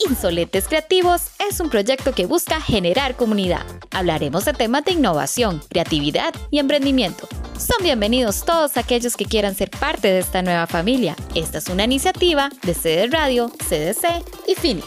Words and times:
Insolentes 0.00 0.66
Creativos 0.68 1.28
es 1.48 1.60
un 1.60 1.70
proyecto 1.70 2.12
que 2.12 2.26
busca 2.26 2.60
generar 2.60 3.16
comunidad. 3.16 3.64
Hablaremos 3.90 4.44
de 4.44 4.52
temas 4.52 4.84
de 4.84 4.92
innovación, 4.92 5.62
creatividad 5.68 6.34
y 6.50 6.58
emprendimiento. 6.58 7.28
Son 7.56 7.76
bienvenidos 7.82 8.44
todos 8.44 8.76
aquellos 8.76 9.16
que 9.16 9.24
quieran 9.24 9.54
ser 9.54 9.70
parte 9.70 10.08
de 10.08 10.18
esta 10.18 10.42
nueva 10.42 10.66
familia. 10.66 11.16
Esta 11.34 11.58
es 11.58 11.68
una 11.68 11.84
iniciativa 11.84 12.50
de 12.62 12.74
CD 12.74 13.06
Radio, 13.06 13.48
CDC 13.48 14.24
y 14.48 14.54
Phoenix. 14.56 14.86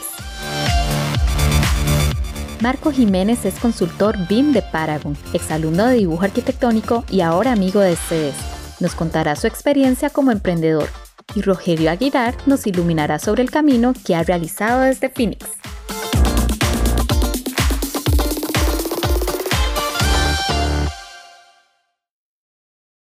Marco 2.59 2.91
Jiménez 2.91 3.45
es 3.45 3.59
consultor 3.59 4.17
BIM 4.27 4.51
de 4.51 4.61
Paragon, 4.61 5.17
exalumno 5.33 5.85
de 5.85 5.95
dibujo 5.95 6.23
arquitectónico 6.23 7.05
y 7.09 7.21
ahora 7.21 7.53
amigo 7.53 7.79
de 7.79 7.95
CDS. 7.95 8.81
Nos 8.81 8.93
contará 8.93 9.35
su 9.35 9.47
experiencia 9.47 10.09
como 10.09 10.31
emprendedor 10.31 10.89
y 11.35 11.41
Rogelio 11.41 11.91
Aguilar 11.91 12.35
nos 12.45 12.65
iluminará 12.67 13.19
sobre 13.19 13.43
el 13.43 13.51
camino 13.51 13.93
que 14.05 14.15
ha 14.15 14.23
realizado 14.23 14.81
desde 14.81 15.09
Phoenix. 15.09 15.45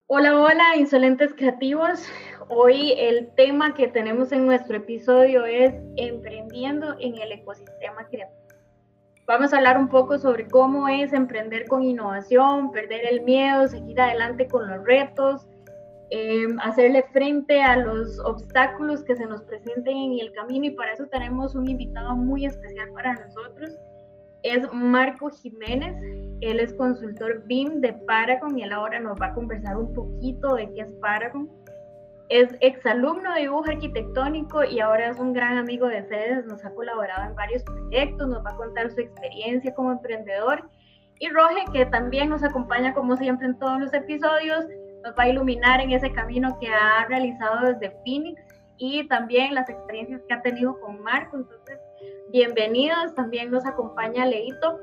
Hola, 0.06 0.40
hola, 0.40 0.76
insolentes 0.76 1.34
creativos. 1.34 2.08
Hoy 2.48 2.94
el 2.96 3.28
tema 3.34 3.74
que 3.74 3.88
tenemos 3.88 4.32
en 4.32 4.46
nuestro 4.46 4.78
episodio 4.78 5.44
es 5.44 5.74
emprendiendo 5.96 6.96
en 6.98 7.18
el 7.18 7.32
ecosistema 7.32 8.06
creativo. 8.08 8.38
Vamos 9.26 9.52
a 9.52 9.58
hablar 9.58 9.76
un 9.76 9.88
poco 9.88 10.18
sobre 10.18 10.48
cómo 10.48 10.88
es 10.88 11.12
emprender 11.12 11.66
con 11.68 11.82
innovación, 11.82 12.72
perder 12.72 13.04
el 13.04 13.20
miedo, 13.20 13.68
seguir 13.68 14.00
adelante 14.00 14.48
con 14.48 14.66
los 14.66 14.82
retos, 14.86 15.46
Em, 16.10 16.58
hacerle 16.60 17.02
frente 17.12 17.62
a 17.62 17.76
los 17.76 18.18
obstáculos 18.20 19.04
que 19.04 19.14
se 19.14 19.26
nos 19.26 19.42
presenten 19.42 19.94
en 19.94 20.18
el 20.20 20.32
camino 20.32 20.64
y 20.64 20.70
para 20.70 20.94
eso 20.94 21.06
tenemos 21.08 21.54
un 21.54 21.68
invitado 21.68 22.16
muy 22.16 22.46
especial 22.46 22.90
para 22.94 23.12
nosotros. 23.12 23.76
Es 24.42 24.72
Marco 24.72 25.28
Jiménez, 25.28 26.00
él 26.40 26.60
es 26.60 26.72
consultor 26.74 27.42
BIM 27.44 27.82
de 27.82 27.92
Paragon 28.06 28.58
y 28.58 28.62
él 28.62 28.72
ahora 28.72 29.00
nos 29.00 29.20
va 29.20 29.26
a 29.26 29.34
conversar 29.34 29.76
un 29.76 29.92
poquito 29.92 30.54
de 30.54 30.72
qué 30.72 30.80
es 30.82 30.92
Paragon. 31.02 31.50
Es 32.30 32.56
exalumno 32.60 33.34
de 33.34 33.42
dibujo 33.42 33.66
arquitectónico 33.68 34.64
y 34.64 34.80
ahora 34.80 35.10
es 35.10 35.18
un 35.18 35.34
gran 35.34 35.58
amigo 35.58 35.88
de 35.88 36.04
CEDES, 36.04 36.46
nos 36.46 36.64
ha 36.64 36.70
colaborado 36.70 37.28
en 37.28 37.34
varios 37.34 37.62
proyectos, 37.64 38.28
nos 38.28 38.42
va 38.44 38.50
a 38.50 38.56
contar 38.56 38.90
su 38.90 39.00
experiencia 39.00 39.74
como 39.74 39.92
emprendedor. 39.92 40.64
Y 41.18 41.28
Roge, 41.30 41.64
que 41.72 41.84
también 41.86 42.30
nos 42.30 42.42
acompaña 42.44 42.94
como 42.94 43.16
siempre 43.16 43.46
en 43.46 43.58
todos 43.58 43.80
los 43.80 43.92
episodios, 43.92 44.64
nos 45.02 45.14
va 45.14 45.24
a 45.24 45.28
iluminar 45.28 45.80
en 45.80 45.92
ese 45.92 46.10
camino 46.12 46.56
que 46.60 46.68
ha 46.68 47.06
realizado 47.08 47.72
desde 47.72 47.96
Phoenix 48.04 48.42
y 48.78 49.06
también 49.08 49.54
las 49.54 49.68
experiencias 49.68 50.22
que 50.28 50.34
ha 50.34 50.42
tenido 50.42 50.78
con 50.80 51.00
Marco. 51.02 51.36
Entonces, 51.36 51.78
bienvenidos. 52.30 53.14
También 53.14 53.50
nos 53.50 53.66
acompaña 53.66 54.26
Leito, 54.26 54.78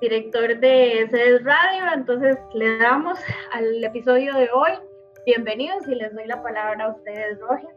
director 0.00 0.58
de 0.58 1.06
CES 1.10 1.44
Radio. 1.44 1.92
Entonces, 1.94 2.36
le 2.54 2.78
damos 2.78 3.18
al 3.52 3.82
episodio 3.84 4.34
de 4.34 4.48
hoy. 4.50 4.72
Bienvenidos 5.26 5.86
y 5.88 5.94
les 5.94 6.14
doy 6.14 6.26
la 6.26 6.42
palabra 6.42 6.86
a 6.86 6.88
ustedes, 6.90 7.38
Roger. 7.40 7.70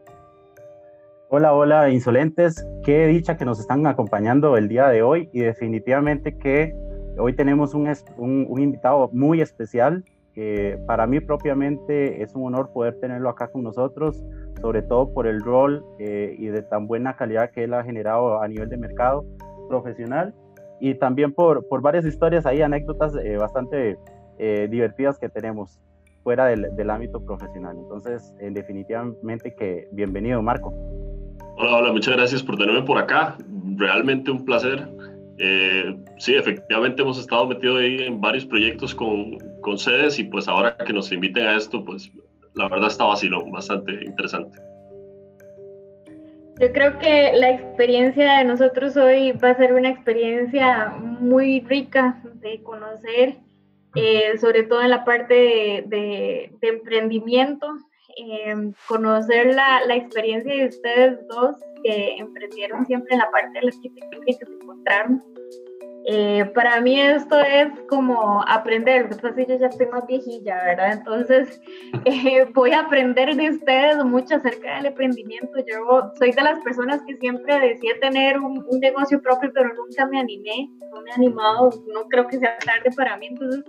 Hola, 1.30 1.52
hola, 1.52 1.90
insolentes. 1.90 2.66
Qué 2.84 3.06
dicha 3.06 3.36
que 3.36 3.44
nos 3.44 3.60
están 3.60 3.86
acompañando 3.86 4.56
el 4.56 4.68
día 4.68 4.88
de 4.88 5.02
hoy 5.02 5.28
y 5.32 5.40
definitivamente 5.40 6.38
que 6.38 6.74
hoy 7.18 7.34
tenemos 7.34 7.74
un, 7.74 7.92
un, 8.16 8.46
un 8.48 8.60
invitado 8.62 9.10
muy 9.12 9.42
especial 9.42 10.04
para 10.86 11.06
mí 11.06 11.20
propiamente 11.20 12.22
es 12.22 12.34
un 12.34 12.46
honor 12.46 12.70
poder 12.72 12.98
tenerlo 13.00 13.28
acá 13.28 13.48
con 13.48 13.62
nosotros, 13.62 14.22
sobre 14.60 14.82
todo 14.82 15.12
por 15.12 15.26
el 15.26 15.40
rol 15.40 15.84
eh, 15.98 16.34
y 16.38 16.46
de 16.46 16.62
tan 16.62 16.86
buena 16.86 17.16
calidad 17.16 17.50
que 17.50 17.64
él 17.64 17.74
ha 17.74 17.84
generado 17.84 18.40
a 18.40 18.48
nivel 18.48 18.68
de 18.68 18.76
mercado 18.76 19.24
profesional 19.68 20.34
y 20.80 20.94
también 20.94 21.32
por, 21.32 21.66
por 21.68 21.82
varias 21.82 22.04
historias 22.04 22.46
ahí, 22.46 22.62
anécdotas 22.62 23.14
eh, 23.16 23.36
bastante 23.36 23.98
eh, 24.38 24.68
divertidas 24.70 25.18
que 25.18 25.28
tenemos 25.28 25.80
fuera 26.22 26.46
del, 26.46 26.68
del, 26.76 26.90
ámbito 26.90 27.24
profesional. 27.24 27.76
Entonces, 27.78 28.34
definitivamente 28.38 29.54
que 29.54 29.88
bienvenido, 29.92 30.42
Marco. 30.42 30.72
Hola, 31.56 31.78
hola, 31.78 31.92
muchas 31.92 32.14
gracias 32.16 32.42
por 32.42 32.56
tenerme 32.56 32.82
por 32.82 32.98
acá. 32.98 33.36
Realmente 33.76 34.30
un 34.30 34.44
placer 34.44 34.88
eh, 35.38 35.96
sí, 36.18 36.34
efectivamente 36.34 37.02
hemos 37.02 37.18
estado 37.18 37.46
metidos 37.46 37.80
ahí 37.80 38.02
en 38.02 38.20
varios 38.20 38.44
proyectos 38.44 38.94
con, 38.94 39.38
con, 39.60 39.78
sedes 39.78 40.18
y 40.18 40.24
pues 40.24 40.48
ahora 40.48 40.76
que 40.76 40.92
nos 40.92 41.12
inviten 41.12 41.46
a 41.46 41.56
esto, 41.56 41.84
pues 41.84 42.10
la 42.54 42.68
verdad 42.68 42.88
está 42.88 43.04
vacilón, 43.04 43.52
bastante 43.52 43.92
interesante. 44.04 44.58
Yo 46.60 46.72
creo 46.72 46.98
que 46.98 47.32
la 47.34 47.50
experiencia 47.50 48.38
de 48.38 48.44
nosotros 48.44 48.96
hoy 48.96 49.30
va 49.32 49.50
a 49.50 49.56
ser 49.56 49.74
una 49.74 49.90
experiencia 49.90 50.88
muy 50.98 51.60
rica 51.60 52.20
de 52.34 52.60
conocer, 52.64 53.36
eh, 53.94 54.36
sobre 54.40 54.64
todo 54.64 54.82
en 54.82 54.90
la 54.90 55.04
parte 55.04 55.84
de, 55.86 56.50
emprendimiento, 56.62 57.68
eh, 58.16 58.72
conocer 58.88 59.54
la, 59.54 59.84
la, 59.86 59.94
experiencia 59.94 60.52
de 60.52 60.66
ustedes 60.66 61.28
dos 61.28 61.54
que 61.82 62.16
emprendieron 62.16 62.86
siempre 62.86 63.14
en 63.14 63.18
la 63.18 63.30
parte 63.30 63.58
de 63.58 63.66
la 63.66 63.70
arquitectura 63.70 64.22
y 64.26 64.36
que 64.36 64.46
se 64.46 64.52
encontraron. 64.52 65.22
Eh, 66.10 66.46
para 66.54 66.80
mí 66.80 66.98
esto 66.98 67.38
es 67.38 67.68
como 67.86 68.42
aprender, 68.48 69.02
lo 69.02 69.08
que 69.10 69.14
pasa 69.16 69.28
es 69.28 69.34
que 69.34 69.46
yo 69.46 69.58
ya 69.58 69.66
estoy 69.66 69.86
más 69.88 70.06
viejilla, 70.06 70.64
¿verdad? 70.64 70.92
Entonces 70.94 71.60
eh, 72.06 72.46
voy 72.54 72.72
a 72.72 72.80
aprender 72.80 73.36
de 73.36 73.50
ustedes 73.50 74.02
mucho 74.04 74.36
acerca 74.36 74.76
del 74.76 74.86
emprendimiento. 74.86 75.58
Yo 75.66 76.10
soy 76.18 76.32
de 76.32 76.42
las 76.42 76.60
personas 76.60 77.02
que 77.06 77.16
siempre 77.16 77.60
decía 77.60 77.92
tener 78.00 78.38
un, 78.38 78.64
un 78.66 78.80
negocio 78.80 79.20
propio, 79.20 79.50
pero 79.52 79.74
nunca 79.74 80.06
me 80.06 80.18
animé, 80.18 80.70
no 80.94 81.02
me 81.02 81.10
he 81.10 81.14
animado, 81.14 81.70
no 81.92 82.08
creo 82.08 82.26
que 82.26 82.38
sea 82.38 82.56
tarde 82.58 82.90
para 82.96 83.18
mí. 83.18 83.26
Entonces 83.26 83.62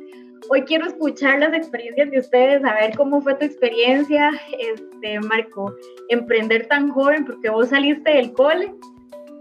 hoy 0.49 0.63
quiero 0.63 0.87
escuchar 0.87 1.39
las 1.39 1.53
experiencias 1.53 2.11
de 2.11 2.19
ustedes, 2.19 2.63
a 2.65 2.73
ver 2.73 2.95
cómo 2.97 3.21
fue 3.21 3.35
tu 3.35 3.45
experiencia, 3.45 4.31
este, 4.59 5.19
Marco, 5.21 5.73
emprender 6.09 6.67
tan 6.67 6.89
joven, 6.89 7.25
porque 7.25 7.49
vos 7.49 7.69
saliste 7.69 8.11
del 8.11 8.33
cole 8.33 8.73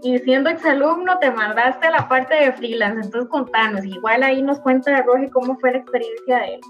y 0.03 0.17
siendo 0.19 0.49
exalumno 0.49 1.17
te 1.19 1.31
mandaste 1.31 1.87
a 1.87 1.91
la 1.91 2.07
parte 2.07 2.35
de 2.35 2.53
freelance, 2.53 3.05
entonces 3.05 3.29
contanos, 3.29 3.83
igual 3.83 4.23
ahí 4.23 4.41
nos 4.41 4.59
cuenta 4.59 5.01
Roge 5.01 5.29
cómo 5.29 5.57
fue 5.59 5.71
la 5.71 5.79
experiencia 5.79 6.37
de 6.39 6.55
él. 6.55 6.61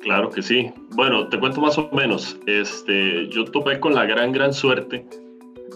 Claro 0.00 0.30
que 0.30 0.40
sí. 0.40 0.72
Bueno, 0.90 1.28
te 1.28 1.38
cuento 1.38 1.60
más 1.60 1.76
o 1.76 1.90
menos. 1.92 2.38
Este, 2.46 3.28
yo 3.28 3.44
topé 3.44 3.80
con 3.80 3.94
la 3.94 4.06
gran, 4.06 4.30
gran 4.30 4.54
suerte 4.54 5.04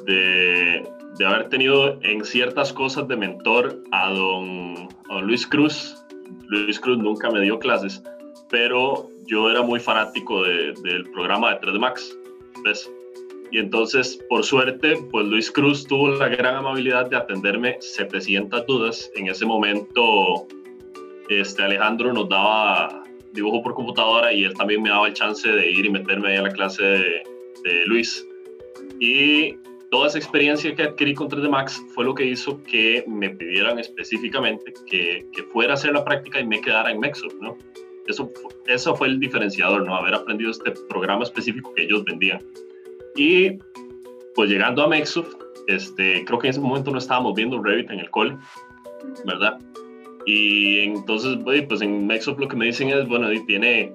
de, 0.07 0.89
de 1.19 1.27
haber 1.27 1.49
tenido 1.49 1.99
en 2.03 2.25
ciertas 2.25 2.73
cosas 2.73 3.09
de 3.09 3.17
mentor 3.17 3.83
a 3.91 4.11
don, 4.11 4.89
a 5.11 5.15
don 5.15 5.27
Luis 5.27 5.45
Cruz, 5.47 6.02
Luis 6.53 6.79
Cruz 6.79 6.99
nunca 6.99 7.31
me 7.31 7.41
dio 7.41 7.59
clases, 7.59 8.03
pero 8.51 9.09
yo 9.27 9.51
era 9.51 9.63
muy 9.63 9.81
fanático 9.81 10.43
del 10.43 11.11
programa 11.15 11.55
de 11.55 11.61
3D 11.61 11.79
Max. 11.79 12.19
¿ves? 12.63 12.91
Y 13.51 13.59
entonces, 13.59 14.19
por 14.29 14.45
suerte, 14.45 14.99
pues 15.11 15.27
Luis 15.27 15.51
Cruz 15.51 15.87
tuvo 15.87 16.11
la 16.11 16.29
gran 16.29 16.57
amabilidad 16.57 17.09
de 17.09 17.17
atenderme 17.17 17.79
700 17.81 18.67
dudas. 18.67 19.11
En 19.15 19.29
ese 19.29 19.47
momento, 19.47 20.47
este, 21.31 21.63
Alejandro 21.63 22.13
nos 22.13 22.29
daba 22.29 23.03
dibujo 23.33 23.63
por 23.63 23.73
computadora 23.73 24.31
y 24.31 24.45
él 24.45 24.53
también 24.53 24.83
me 24.83 24.91
daba 24.91 25.07
el 25.07 25.15
chance 25.15 25.49
de 25.49 25.71
ir 25.71 25.87
y 25.87 25.91
meterme 25.91 26.37
a 26.37 26.43
la 26.43 26.51
clase 26.51 26.83
de 26.85 27.87
Luis. 27.87 28.27
Y 29.01 29.57
toda 29.93 30.09
esa 30.09 30.17
experiencia 30.17 30.75
que 30.75 30.85
adquirí 30.85 31.13
con 31.13 31.29
3D 31.29 31.51
Max 31.51 31.85
fue 31.95 32.07
lo 32.07 32.15
que 32.15 32.25
hizo 32.25 32.63
que 32.63 33.05
me 33.07 33.29
pidieran 33.29 33.79
específicamente 33.79 34.73
que, 34.91 35.27
que 35.35 35.43
fuera 35.43 35.73
a 35.73 35.75
hacer 35.75 35.93
la 35.93 36.03
práctica 36.03 36.41
y 36.41 36.47
me 36.47 36.63
quedara 36.63 36.91
en 36.91 36.99
Mexoft, 36.99 37.35
¿no? 37.43 37.59
Eso, 38.09 38.33
eso 38.69 38.97
fue 38.97 39.09
el 39.09 39.21
diferenciador, 39.21 39.85
¿no? 39.85 39.95
Haber 39.95 40.15
aprendido 40.15 40.51
este 40.51 40.71
programa 40.89 41.25
específico 41.25 41.75
que 41.75 41.83
ellos 41.83 42.05
vendían. 42.05 42.41
Y 43.17 43.59
pues 44.35 44.49
llegando 44.49 44.83
a 44.83 44.89
Mexoft, 44.89 45.37
este, 45.67 46.25
creo 46.25 46.39
que 46.39 46.47
en 46.47 46.53
ese 46.53 46.61
momento 46.61 46.91
no 46.91 46.97
estábamos 46.97 47.35
viendo 47.35 47.63
Revit 47.63 47.91
en 47.91 48.01
el 48.01 48.09
cole, 48.09 48.35
¿verdad? 49.27 49.59
Y 50.25 50.79
entonces, 50.79 51.37
pues 51.69 51.83
en 51.83 52.07
Mexoft 52.07 52.41
lo 52.41 52.49
que 52.49 52.57
me 52.57 52.65
dicen 52.65 52.89
es, 52.89 53.07
bueno, 53.07 53.29
tiene, 53.47 53.93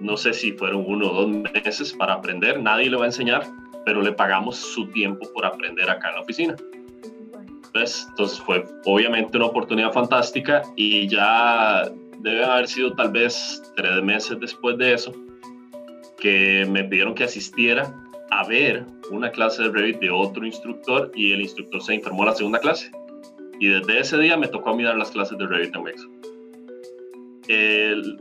no 0.00 0.16
sé 0.16 0.32
si 0.32 0.52
fueron 0.52 0.82
uno 0.86 1.10
o 1.10 1.26
dos 1.26 1.52
meses 1.52 1.92
para 1.92 2.14
aprender, 2.14 2.58
nadie 2.58 2.88
le 2.88 2.96
va 2.96 3.02
a 3.02 3.08
enseñar, 3.08 3.44
pero 3.84 4.02
le 4.02 4.12
pagamos 4.12 4.56
su 4.56 4.88
tiempo 4.88 5.28
por 5.32 5.44
aprender 5.46 5.88
acá 5.88 6.08
en 6.08 6.14
la 6.14 6.20
oficina. 6.20 6.56
Entonces 7.74 8.40
fue 8.40 8.64
obviamente 8.84 9.36
una 9.36 9.46
oportunidad 9.46 9.92
fantástica 9.92 10.62
y 10.76 11.08
ya 11.08 11.88
debe 12.18 12.44
haber 12.44 12.68
sido 12.68 12.94
tal 12.94 13.10
vez 13.10 13.62
tres 13.76 14.02
meses 14.02 14.38
después 14.40 14.76
de 14.78 14.94
eso 14.94 15.12
que 16.18 16.66
me 16.68 16.84
pidieron 16.84 17.14
que 17.14 17.24
asistiera 17.24 17.94
a 18.30 18.46
ver 18.46 18.84
una 19.10 19.30
clase 19.30 19.62
de 19.62 19.70
Revit 19.70 20.00
de 20.00 20.10
otro 20.10 20.44
instructor 20.46 21.10
y 21.14 21.32
el 21.32 21.40
instructor 21.40 21.82
se 21.82 21.94
informó 21.94 22.24
la 22.24 22.34
segunda 22.34 22.60
clase. 22.60 22.90
Y 23.58 23.68
desde 23.68 23.98
ese 23.98 24.18
día 24.18 24.36
me 24.36 24.48
tocó 24.48 24.70
a 24.70 24.76
mí 24.76 24.82
dar 24.82 24.96
las 24.96 25.10
clases 25.10 25.36
de 25.38 25.46
Revit 25.46 25.74
en 25.74 25.82
Mexo. 25.82 26.08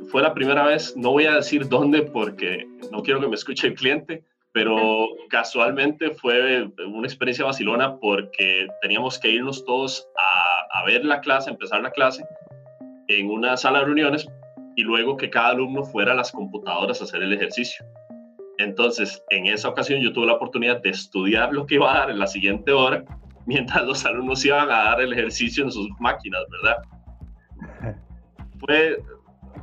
fue 0.08 0.22
la 0.22 0.34
primera 0.34 0.66
vez, 0.66 0.96
no 0.98 1.12
voy 1.12 1.26
a 1.26 1.36
decir 1.36 1.68
dónde 1.68 2.02
porque 2.02 2.68
no 2.92 3.04
quiero 3.04 3.20
que 3.20 3.28
me 3.28 3.36
escuche 3.36 3.68
el 3.68 3.76
cliente, 3.76 4.24
pero 4.52 5.10
casualmente 5.30 6.12
fue 6.12 6.68
una 6.88 7.08
experiencia 7.08 7.46
vacilona 7.46 7.98
porque 7.98 8.68
teníamos 8.82 9.20
que 9.20 9.30
irnos 9.30 9.64
todos 9.64 10.08
a, 10.18 10.80
a, 10.80 10.86
ver 10.86 11.06
la 11.06 11.22
clase, 11.22 11.52
empezar 11.52 11.82
la 11.82 11.92
clase 11.92 12.26
en 13.08 13.30
una 13.30 13.58
sala 13.58 13.80
de 13.80 13.86
reuniones 13.86 14.28
y 14.76 14.84
luego 14.84 15.18
que 15.18 15.30
cada 15.30 15.50
alumno 15.50 15.84
fuera 15.84 16.14
a 16.14 16.16
las 16.16 16.32
computadoras 16.32 17.02
a 17.02 17.04
hacer 17.04 17.22
el 17.22 17.34
ejercicio. 17.34 17.86
Entonces, 18.58 19.24
en 19.30 19.46
esa 19.46 19.70
ocasión 19.70 20.02
yo 20.02 20.12
tuve 20.12 20.26
la 20.26 20.34
oportunidad 20.34 20.82
de 20.82 20.90
estudiar 20.90 21.54
lo 21.54 21.66
que 21.66 21.76
iba 21.76 21.94
a 21.94 22.00
dar 22.00 22.10
en 22.10 22.20
la 22.20 22.28
siguiente 22.28 22.72
hora 22.72 23.04
mientras 23.46 23.86
los 23.86 24.06
alumnos 24.06 24.44
iban 24.46 24.70
a 24.70 24.84
dar 24.84 25.02
el 25.02 25.14
ejercicio 25.14 25.64
en 25.64 25.72
sus 25.72 25.90
máquinas, 26.00 26.42
¿verdad? 26.50 27.96
Fue, 28.60 29.02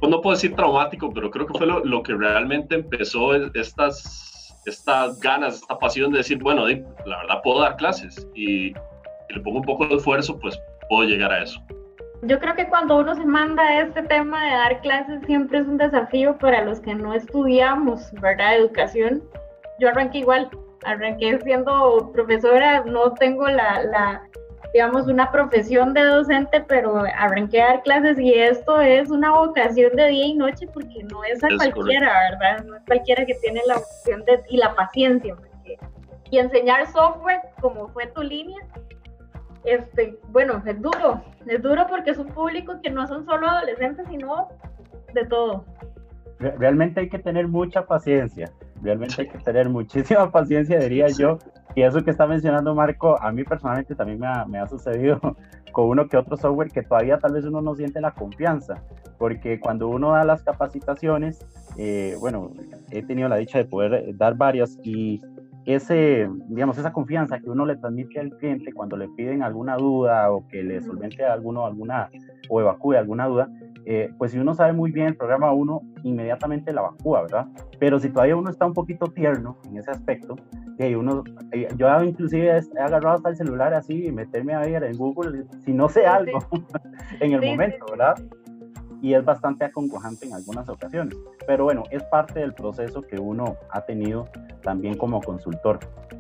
pues 0.01 0.11
no 0.11 0.21
puedo 0.21 0.37
decir 0.37 0.55
traumático, 0.55 1.13
pero 1.13 1.31
creo 1.31 1.47
que 1.47 1.53
fue 1.59 1.67
lo, 1.67 1.85
lo 1.85 2.03
que 2.03 2.15
realmente 2.15 2.77
empezó 2.77 3.35
estas 3.35 4.36
estas 4.67 5.19
ganas, 5.21 5.57
esta 5.57 5.79
pasión 5.79 6.13
de 6.13 6.19
decir, 6.19 6.39
bueno, 6.43 6.67
la 6.67 7.19
verdad 7.19 7.41
puedo 7.43 7.61
dar 7.61 7.77
clases 7.77 8.29
y, 8.35 8.75
si 9.29 9.35
le 9.35 9.41
pongo 9.41 9.59
un 9.59 9.65
poco 9.65 9.87
de 9.87 9.95
esfuerzo, 9.95 10.39
pues 10.39 10.61
puedo 10.89 11.09
llegar 11.09 11.33
a 11.33 11.43
eso. 11.43 11.61
Yo 12.23 12.39
creo 12.41 12.55
que 12.55 12.69
cuando 12.69 12.97
uno 12.99 13.15
se 13.15 13.25
manda 13.25 13.63
a 13.63 13.83
este 13.83 14.03
tema 14.03 14.45
de 14.45 14.51
dar 14.51 14.81
clases 14.81 15.21
siempre 15.27 15.59
es 15.59 15.67
un 15.67 15.77
desafío 15.77 16.37
para 16.39 16.65
los 16.65 16.81
que 16.81 16.95
no 16.95 17.15
estudiamos, 17.15 18.11
¿verdad? 18.21 18.57
Educación. 18.57 19.23
Yo 19.79 19.89
arranqué 19.89 20.19
igual, 20.19 20.49
arranqué 20.85 21.39
siendo 21.41 22.11
profesora, 22.13 22.83
no 22.85 23.13
tengo 23.15 23.47
la, 23.49 23.83
la 23.85 24.23
digamos, 24.73 25.07
una 25.07 25.31
profesión 25.31 25.95
de 25.95 26.03
docente, 26.03 26.65
pero 26.67 27.03
arranqué 27.17 27.63
a 27.63 27.67
dar 27.67 27.83
clases 27.83 28.19
y 28.19 28.33
esto 28.35 28.81
es 28.81 29.11
una 29.11 29.33
vocación 29.33 29.95
de 29.97 30.09
día 30.09 30.27
y 30.27 30.35
noche 30.35 30.67
porque 30.73 31.03
no 31.05 31.25
es 31.25 31.43
a 31.43 31.49
cualquiera, 31.57 32.13
¿verdad? 32.31 32.65
No 32.65 32.77
es 32.77 32.83
cualquiera 32.87 33.25
que 33.25 33.35
tiene 33.35 33.61
la 33.67 33.75
vocación 33.75 34.25
de, 34.25 34.43
y 34.49 34.57
la 34.59 34.75
paciencia. 34.75 35.37
y 36.31 36.39
enseñar 36.39 36.87
software, 36.89 37.41
como 37.61 37.89
fue 37.89 38.07
tu 38.09 38.23
línea, 38.23 38.59
este, 39.65 40.19
bueno, 40.29 40.63
es 40.65 40.81
duro, 40.81 41.23
es 41.47 41.63
duro 41.63 41.87
porque 41.89 42.11
es 42.11 42.19
un 42.19 42.29
público 42.29 42.81
que 42.83 42.91
no 42.91 43.07
son 43.07 43.25
solo 43.25 43.49
adolescentes, 43.49 44.07
sino 44.09 44.49
de 45.13 45.25
todo. 45.27 45.65
Realmente 46.39 47.01
hay 47.01 47.09
que 47.09 47.19
tener 47.19 47.49
mucha 47.49 47.87
paciencia, 47.87 48.53
realmente 48.83 49.23
hay 49.23 49.29
que 49.29 49.39
tener 49.39 49.69
muchísima 49.69 50.31
paciencia, 50.33 50.79
diría 50.79 51.09
yo, 51.09 51.39
y 51.77 51.83
eso 51.83 52.03
que 52.03 52.11
está 52.11 52.27
mencionando 52.27 52.75
Marco, 52.75 53.23
a 53.23 53.31
mí 53.31 53.45
personalmente 53.45 53.95
también 53.95 54.19
me 54.19 54.27
ha, 54.27 54.47
me 54.47 54.59
ha, 54.59 54.67
sucedido 54.67 55.21
con 55.73 55.91
uno 55.91 56.09
que 56.09 56.17
otro 56.17 56.39
software 56.39 56.71
que 56.71 56.83
todavía 56.83 57.19
tal 57.19 57.35
vez 57.35 57.45
uno 57.45 57.61
no 57.61 57.75
siente 57.75 58.01
la 58.01 58.13
confianza, 58.13 58.83
porque 59.19 59.61
cuando 59.61 59.89
uno 59.89 60.13
da 60.13 60.25
las 60.25 60.43
capacitaciones, 60.43 61.45
eh, 61.77 62.17
bueno, 62.19 62.51
he 62.91 63.03
tenido 63.03 63.29
la 63.29 63.37
dicha 63.37 63.59
de 63.59 63.67
poder 63.67 64.17
dar 64.17 64.39
varias 64.39 64.79
y 64.83 65.21
ese, 65.67 66.31
digamos, 66.49 66.79
esa 66.79 66.95
confianza 66.95 67.41
que 67.41 67.51
uno 67.51 67.67
le 67.67 67.77
transmite 67.77 68.21
al 68.21 68.31
cliente 68.31 68.73
cuando 68.73 68.97
le 68.97 69.09
piden 69.09 69.43
alguna 69.43 69.77
duda 69.77 70.33
o 70.33 70.49
que 70.49 70.63
le 70.63 70.81
solvente 70.81 71.27
alguno, 71.27 71.67
alguna 71.67 72.09
o 72.49 72.59
evacúe 72.59 72.95
alguna 72.95 73.27
duda, 73.27 73.51
eh, 73.89 74.11
pues 74.19 74.33
si 74.33 74.39
uno 74.39 74.53
sabe 74.53 74.73
muy 74.73 74.91
bien 74.91 75.07
el 75.07 75.17
programa, 75.17 75.53
uno 75.53 75.81
inmediatamente 76.03 76.73
la 76.73 76.81
evacúa, 76.81 77.23
¿verdad? 77.23 77.47
Pero 77.79 78.01
si 78.01 78.11
todavía 78.11 78.35
uno 78.35 78.51
está 78.51 78.67
un 78.67 78.75
poquito 78.75 79.07
tierno 79.07 79.59
en 79.65 79.79
ese 79.79 79.93
aspecto, 79.93 80.35
y 80.79 80.95
uno, 80.95 81.23
eh, 81.53 81.69
yo 81.77 82.03
inclusive 82.03 82.49
he 82.49 82.81
agarrado 82.81 83.17
hasta 83.17 83.31
el 83.31 83.37
celular 83.37 83.73
así 83.73 84.07
y 84.07 84.13
meterme 84.13 84.55
a 84.55 84.61
ver 84.61 84.83
en 84.83 84.97
Google 84.97 85.45
si 85.65 85.73
no 85.73 85.89
sé 85.89 86.05
algo 86.05 86.39
en 87.21 87.33
el 87.33 87.41
momento, 87.41 87.87
¿verdad? 87.91 88.17
Y 89.01 89.15
es 89.15 89.25
bastante 89.25 89.65
acongojante 89.65 90.27
en 90.27 90.35
algunas 90.35 90.69
ocasiones. 90.69 91.17
Pero 91.47 91.65
bueno, 91.65 91.85
es 91.91 92.03
parte 92.05 92.41
del 92.41 92.55
proceso 92.55 93.03
que 93.03 93.21
uno 93.21 93.57
ha 93.71 93.83
tenido 93.83 94.29
también 94.63 94.97
como 94.97 95.21
consultor, 95.21 95.79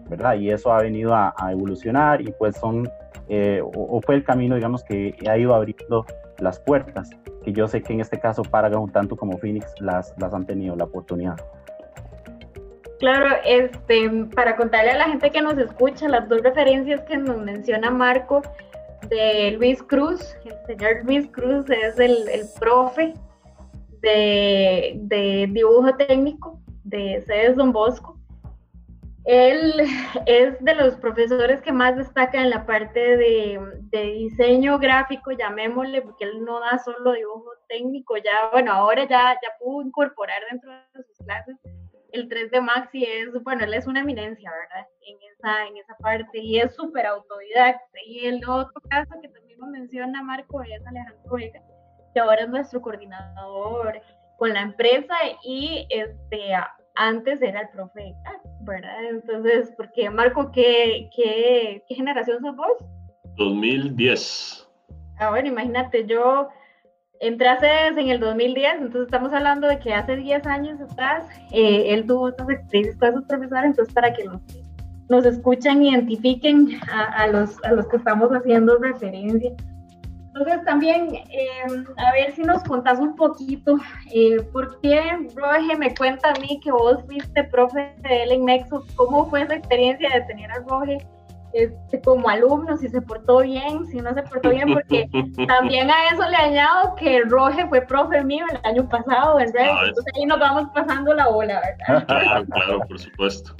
¿verdad? 0.09 0.37
Y 0.37 0.51
eso 0.51 0.73
ha 0.73 0.83
venido 0.83 1.15
a, 1.15 1.35
evolucionar 1.51 2.21
y 2.21 2.33
pues 2.39 2.57
son, 2.57 2.89
eh, 3.29 3.61
o, 3.63 4.01
fue 4.03 4.15
el 4.15 4.25
camino, 4.25 4.55
digamos, 4.55 4.85
que 4.85 5.17
ha 5.29 5.37
ido 5.37 5.55
abriendo 5.55 6.07
las 6.39 6.61
puertas, 6.61 7.11
que 7.45 7.53
yo 7.53 7.69
sé 7.69 7.83
que 7.83 7.93
en 7.93 8.01
este 8.01 8.19
caso 8.19 8.43
Paragon, 8.43 8.91
tanto 8.91 9.17
como 9.17 9.39
Phoenix, 9.39 9.67
las, 9.81 10.15
las 10.19 10.33
han 10.33 10.47
tenido 10.47 10.77
la 10.77 10.85
oportunidad. 10.85 11.37
Claro, 12.99 13.37
este, 13.45 14.09
para 14.35 14.57
contarle 14.57 14.93
a 14.93 14.99
la 14.99 15.05
gente 15.05 15.31
que 15.31 15.43
nos 15.43 15.59
escucha, 15.59 16.09
las 16.09 16.29
dos 16.29 16.43
referencias 16.43 17.03
que 17.03 17.17
nos 17.17 17.39
menciona 17.39 17.91
Marco 17.91 18.43
de 19.09 19.53
Luis 19.53 19.83
Cruz, 19.83 20.37
el 20.45 20.55
señor 20.67 21.05
Luis 21.05 21.29
Cruz 21.31 21.67
es 21.69 21.99
el, 21.99 22.29
el 22.29 22.47
profe 22.59 23.13
de, 24.01 24.95
de, 25.03 25.49
dibujo 25.51 25.95
técnico 25.97 26.59
de 26.85 27.23
CEDES 27.27 27.57
Don 27.57 27.73
Bosco. 27.73 28.16
Él 29.27 29.75
es 30.27 30.65
de 30.65 30.75
los 30.75 30.95
profesores 30.97 31.61
que 31.61 31.73
más 31.73 31.97
destaca 31.97 32.41
en 32.41 32.51
la 32.51 32.65
parte 32.65 33.17
de, 33.17 33.61
de, 33.91 34.03
diseño 34.13 34.79
gráfico, 34.79 35.33
llamémosle, 35.33 36.03
porque 36.03 36.25
él 36.25 36.45
no 36.45 36.61
da 36.61 36.79
solo 36.79 37.13
dibujo 37.13 37.51
técnico, 37.69 38.17
ya, 38.17 38.51
bueno, 38.53 38.73
ahora 38.73 39.03
ya, 39.03 39.35
ya 39.35 39.49
pudo 39.59 39.85
incorporar 39.85 40.43
dentro 40.51 40.71
de 40.71 41.03
sus 41.03 41.19
clases 41.27 41.57
el 42.17 42.29
3D 42.29 42.61
Max 42.61 42.89
y 42.93 43.05
es, 43.05 43.43
bueno, 43.43 43.65
él 43.65 43.75
es 43.75 43.87
una 43.87 44.01
eminencia, 44.01 44.51
¿verdad? 44.51 44.87
En 45.03 45.17
esa, 45.31 45.67
en 45.67 45.77
esa 45.77 45.97
parte 45.99 46.39
y 46.39 46.59
es 46.59 46.75
súper 46.75 47.07
autodidacta. 47.07 47.99
Y 48.07 48.27
el 48.27 48.49
otro 48.49 48.81
caso 48.89 49.15
que 49.21 49.29
también 49.29 49.59
lo 49.59 49.67
menciona 49.67 50.23
Marco 50.23 50.63
es 50.63 50.87
Alejandro 50.87 51.35
Vega, 51.35 51.61
que 52.15 52.21
ahora 52.21 52.43
es 52.43 52.49
nuestro 52.49 52.81
coordinador 52.81 54.01
con 54.39 54.53
la 54.53 54.63
empresa 54.63 55.15
y 55.43 55.87
este, 55.91 56.53
antes 56.95 57.41
era 57.43 57.63
el 57.63 57.69
profe, 57.71 58.15
¿verdad? 58.67 59.05
Entonces, 59.11 59.73
porque 59.77 60.11
Marco, 60.11 60.51
¿qué, 60.53 61.09
qué, 61.15 61.83
qué 61.89 61.95
generación 61.95 62.41
sos 62.41 62.57
vos? 62.57 62.73
2010. 63.37 64.69
Ah, 65.19 65.31
bueno, 65.31 65.49
imagínate, 65.49 66.05
yo 66.07 66.49
Entraste 67.21 67.67
en 67.89 68.09
el 68.09 68.21
2010, 68.21 68.75
entonces 68.75 69.03
estamos 69.03 69.33
hablando 69.33 69.69
de 69.69 69.79
que 69.79 69.95
hace 69.95 70.17
10 70.17 70.47
años 70.47 70.81
atrás 70.81 71.25
eh, 71.51 71.95
él 71.95 72.07
tuvo 72.07 72.27
otras 72.27 72.51
experiencias 72.51 72.99
con 72.99 73.15
sus 73.15 73.25
profesores, 73.25 73.65
entonces 73.65 73.95
para 73.95 74.13
que 74.13 74.25
nos, 74.25 74.41
nos 75.09 75.25
escuchen, 75.25 75.83
identifiquen 75.83 76.79
a, 76.91 77.27
los, 77.29 77.63
a 77.65 77.73
los 77.73 77.87
que 77.89 77.97
estamos 77.97 78.31
haciendo 78.31 78.77
referencia. 78.79 79.53
Entonces 80.39 80.65
también, 80.67 81.15
em, 81.31 81.87
a 81.97 82.13
ver 82.13 82.33
si 82.33 82.43
nos 82.43 82.63
contás 82.65 82.99
un 82.99 83.17
poquito, 83.17 83.79
eh, 84.13 84.43
¿por 84.53 84.79
qué 84.81 85.01
Roge 85.35 85.77
me 85.79 85.95
cuenta 85.95 86.31
a 86.31 86.41
mí 86.41 86.61
que 86.63 86.71
vos 86.71 86.99
fuiste 87.07 87.45
profe 87.45 87.95
de 88.03 88.23
él 88.25 88.33
en 88.33 88.45
Nexus? 88.45 88.85
¿Cómo 88.97 89.31
fue 89.31 89.43
esa 89.43 89.55
experiencia 89.55 90.11
de 90.11 90.21
tener 90.23 90.51
a 90.51 90.59
Roge 90.69 90.99
este, 91.55 92.03
como 92.03 92.29
alumno, 92.29 92.77
si 92.77 92.89
se 92.89 93.01
portó 93.01 93.39
bien, 93.39 93.87
si 93.87 93.97
no 93.97 94.13
se 94.13 94.23
portó 94.25 94.51
bien, 94.51 94.75
porque 94.75 95.09
también 95.49 95.91
a 95.91 96.09
eso 96.13 96.29
le 96.29 96.37
añado 96.37 96.95
que 96.97 97.23
Roge 97.23 97.67
fue 97.69 97.81
profe 97.81 98.23
mío 98.23 98.45
el 98.51 98.61
año 98.71 98.87
pasado 98.91 99.41
en 99.41 99.51
Red, 99.55 99.71
ah, 99.71 99.85
entonces 99.87 100.13
ahí 100.19 100.27
nos 100.27 100.39
vamos 100.39 100.69
pasando 100.75 101.15
la 101.15 101.29
bola, 101.29 101.63
¿verdad? 101.89 102.45
Claro, 102.53 102.81
por 102.87 102.99
supuesto. 102.99 103.57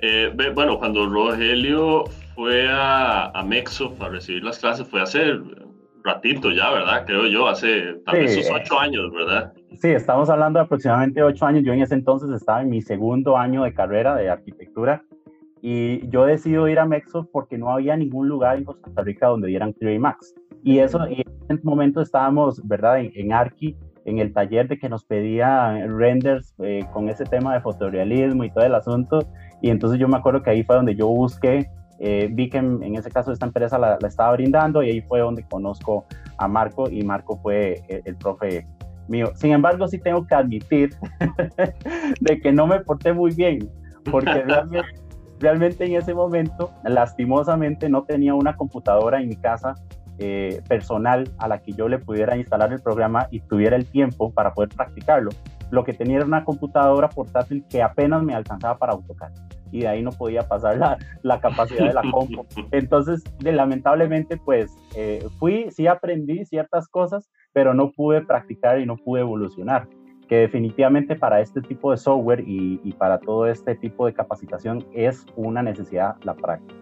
Eh, 0.00 0.32
bueno, 0.54 0.78
cuando 0.78 1.08
Rogelio 1.08 2.04
fue 2.36 2.68
a, 2.70 3.30
a 3.30 3.42
Mexo 3.42 3.96
a 3.98 4.10
recibir 4.10 4.44
las 4.44 4.60
clases, 4.60 4.86
fue 4.86 5.02
hace 5.02 5.40
ratito 6.08 6.50
ya, 6.50 6.70
¿verdad? 6.70 7.04
Creo 7.06 7.26
yo, 7.26 7.48
hace 7.48 7.94
tal 8.04 8.20
vez 8.20 8.36
esos 8.36 8.54
ocho 8.54 8.78
años, 8.78 9.12
¿verdad? 9.12 9.52
Sí, 9.80 9.88
estamos 9.88 10.28
hablando 10.30 10.58
de 10.58 10.64
aproximadamente 10.64 11.22
ocho 11.22 11.46
años. 11.46 11.62
Yo 11.64 11.72
en 11.72 11.82
ese 11.82 11.94
entonces 11.94 12.30
estaba 12.30 12.62
en 12.62 12.70
mi 12.70 12.82
segundo 12.82 13.36
año 13.36 13.64
de 13.64 13.72
carrera 13.72 14.16
de 14.16 14.28
arquitectura 14.28 15.02
y 15.60 16.08
yo 16.08 16.24
decido 16.24 16.68
ir 16.68 16.78
a 16.78 16.86
Mexo 16.86 17.28
porque 17.32 17.58
no 17.58 17.70
había 17.70 17.96
ningún 17.96 18.28
lugar 18.28 18.58
en 18.58 18.64
Costa 18.64 19.02
Rica 19.02 19.28
donde 19.28 19.48
dieran 19.48 19.74
3 19.78 20.00
Max. 20.00 20.34
Y 20.64 20.78
eso, 20.78 21.06
y 21.08 21.20
en 21.20 21.56
ese 21.56 21.64
momento 21.64 22.00
estábamos, 22.00 22.66
¿verdad? 22.66 23.00
En, 23.00 23.12
en, 23.14 23.32
Arki, 23.32 23.76
en 24.04 24.18
el 24.18 24.32
taller 24.32 24.68
de 24.68 24.78
que 24.78 24.88
nos 24.88 25.04
pedía 25.04 25.86
renders 25.86 26.54
eh, 26.58 26.84
con 26.92 27.08
ese 27.08 27.24
tema 27.24 27.54
de 27.54 27.60
fotorealismo 27.60 28.44
y 28.44 28.50
todo 28.50 28.64
el 28.64 28.74
asunto. 28.74 29.20
Y 29.62 29.70
entonces 29.70 29.98
yo 29.98 30.08
me 30.08 30.16
acuerdo 30.16 30.42
que 30.42 30.50
ahí 30.50 30.62
fue 30.62 30.76
donde 30.76 30.94
yo 30.94 31.08
busqué, 31.08 31.68
eh, 31.98 32.28
vi 32.30 32.48
que 32.48 32.58
en, 32.58 32.94
ese 32.94 33.10
caso 33.10 33.32
esta 33.32 33.46
empresa 33.46 33.78
la, 33.78 33.98
la, 34.00 34.08
estaba 34.08 34.32
brindando 34.32 34.82
y 34.82 34.90
ahí 34.90 35.00
fue 35.02 35.20
donde 35.20 35.42
conozco 35.42 36.04
a 36.36 36.46
Marco 36.46 36.88
y 36.88 37.02
Marco 37.02 37.38
fue 37.38 37.82
el, 37.88 38.02
el 38.04 38.16
profe 38.16 38.66
mío. 39.08 39.32
Sin 39.34 39.52
embargo, 39.52 39.88
sí 39.88 39.98
tengo 39.98 40.26
que 40.26 40.34
admitir 40.34 40.90
de 42.20 42.40
que 42.40 42.52
no 42.52 42.66
me 42.66 42.80
porté 42.80 43.12
muy 43.12 43.32
bien, 43.34 43.68
porque 44.10 44.42
realmente 44.42 44.88
realmente 45.40 45.84
en 45.84 45.94
ese 45.94 46.14
momento, 46.14 46.72
lastimosamente, 46.84 47.88
no 47.88 48.02
tenía 48.02 48.34
una 48.34 48.56
computadora 48.56 49.20
en 49.20 49.28
mi 49.28 49.36
casa 49.36 49.74
eh, 50.18 50.62
personal 50.68 51.30
a 51.38 51.48
la 51.48 51.58
que 51.58 51.72
yo 51.72 51.88
le 51.88 51.98
pudiera 51.98 52.36
instalar 52.36 52.72
el 52.72 52.80
programa 52.80 53.28
y 53.30 53.40
tuviera 53.40 53.76
el 53.76 53.86
tiempo 53.86 54.30
para 54.32 54.52
poder 54.52 54.70
practicarlo. 54.70 55.30
Lo 55.70 55.84
que 55.84 55.92
tenía 55.92 56.16
era 56.16 56.26
una 56.26 56.44
computadora 56.44 57.08
portátil 57.08 57.64
que 57.68 57.82
apenas 57.82 58.22
me 58.22 58.34
alcanzaba 58.34 58.78
para 58.78 58.92
AutoCAD 58.94 59.47
y 59.72 59.80
de 59.80 59.88
ahí 59.88 60.02
no 60.02 60.10
podía 60.10 60.48
pasar 60.48 60.78
la, 60.78 60.98
la 61.22 61.40
capacidad 61.40 61.86
de 61.86 61.94
la 61.94 62.02
compu. 62.10 62.46
Entonces, 62.70 63.24
de, 63.40 63.52
lamentablemente, 63.52 64.36
pues 64.36 64.76
eh, 64.96 65.26
fui, 65.38 65.70
sí 65.70 65.86
aprendí 65.86 66.44
ciertas 66.44 66.88
cosas, 66.88 67.30
pero 67.52 67.74
no 67.74 67.90
pude 67.92 68.20
practicar 68.22 68.80
y 68.80 68.86
no 68.86 68.96
pude 68.96 69.20
evolucionar. 69.20 69.86
que 70.28 70.36
definitivamente 70.36 71.16
para 71.16 71.40
este 71.40 71.60
tipo 71.62 71.90
de 71.90 71.96
software 71.96 72.44
y, 72.46 72.80
y 72.84 72.92
para 72.92 73.18
todo 73.18 73.46
este 73.46 73.74
tipo 73.74 74.06
de 74.06 74.12
capacitación 74.12 74.86
es 74.92 75.26
una 75.36 75.62
necesidad 75.62 76.16
la 76.22 76.34
práctica. 76.34 76.74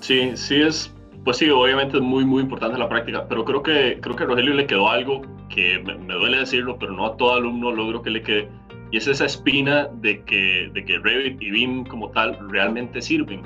Sí, 0.00 0.36
sí 0.36 0.60
es, 0.60 0.94
pues 1.24 1.38
sí, 1.38 1.48
obviamente 1.48 1.96
es 1.96 2.02
muy, 2.02 2.24
muy 2.24 2.42
importante 2.42 2.76
la 2.78 2.88
práctica, 2.88 3.26
pero 3.28 3.44
creo 3.44 3.62
que, 3.62 3.98
creo 4.00 4.16
que 4.16 4.24
a 4.24 4.26
Rogelio 4.26 4.54
le 4.54 4.66
quedó 4.66 4.88
algo 4.88 5.22
que 5.48 5.80
me, 5.84 5.96
me 5.96 6.14
duele 6.14 6.38
decirlo, 6.38 6.76
pero 6.78 6.92
no 6.92 7.06
a 7.06 7.16
todo 7.16 7.34
alumno 7.34 7.70
logro 7.70 8.02
que 8.02 8.10
le 8.10 8.22
quede, 8.22 8.48
y 8.90 8.96
es 8.96 9.06
esa 9.06 9.26
espina 9.26 9.88
de 10.00 10.22
que, 10.24 10.70
de 10.72 10.84
que 10.84 10.98
Revit 10.98 11.40
y 11.42 11.50
BIM 11.50 11.84
como 11.84 12.10
tal 12.10 12.38
realmente 12.50 13.02
sirven. 13.02 13.42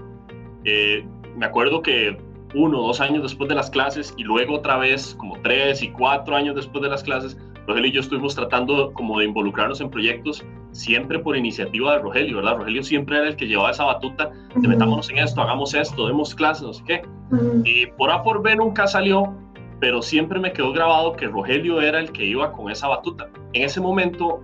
Eh, 0.65 1.05
me 1.37 1.47
acuerdo 1.47 1.83
que 1.83 2.17
uno 2.55 2.81
o 2.81 2.87
dos 2.89 3.01
años 3.01 3.23
después 3.23 3.49
de 3.49 3.55
las 3.55 3.71
clases 3.71 4.15
y 4.17 4.25
luego 4.25 4.55
otra 4.55 4.77
vez 4.77 5.15
como 5.19 5.41
tres 5.43 5.83
y 5.83 5.89
cuatro 5.89 6.37
años 6.37 6.55
después 6.55 6.83
de 6.83 6.91
las 6.91 7.03
clases, 7.03 7.37
Rogelio 7.67 7.91
y 7.91 7.93
yo 7.93 8.01
estuvimos 8.01 8.35
tratando 8.35 8.93
como 8.93 9.19
de 9.19 9.27
involucrarnos 9.27 9.81
en 9.81 9.91
proyectos 9.91 10.45
siempre 10.73 11.19
por 11.19 11.37
iniciativa 11.37 11.93
de 11.93 11.99
Rogelio, 12.01 12.37
¿verdad? 12.37 12.57
Rogelio 12.57 12.83
siempre 12.83 13.19
era 13.19 13.29
el 13.29 13.37
que 13.37 13.47
llevaba 13.47 13.71
esa 13.71 13.85
batuta 13.85 14.31
de 14.55 14.69
metámonos 14.69 15.09
en 15.11 15.19
esto, 15.19 15.41
hagamos 15.41 15.75
esto, 15.75 16.07
demos 16.07 16.35
clases, 16.35 16.63
no 16.65 16.73
sé 16.73 16.83
qué. 16.87 17.03
Y 17.65 17.87
por 17.87 18.11
A 18.11 18.23
por 18.23 18.43
B 18.43 18.57
nunca 18.57 18.87
salió, 18.87 19.35
pero 19.81 20.03
siempre 20.03 20.41
me 20.41 20.53
quedó 20.53 20.73
grabado 20.73 21.13
que 21.13 21.27
Rogelio 21.27 21.81
era 21.81 22.01
el 22.01 22.11
que 22.13 22.25
iba 22.25 22.53
con 22.53 22.71
esa 22.71 22.89
batuta. 22.89 23.29
En 23.53 23.63
ese 23.63 23.81
momento 23.81 24.41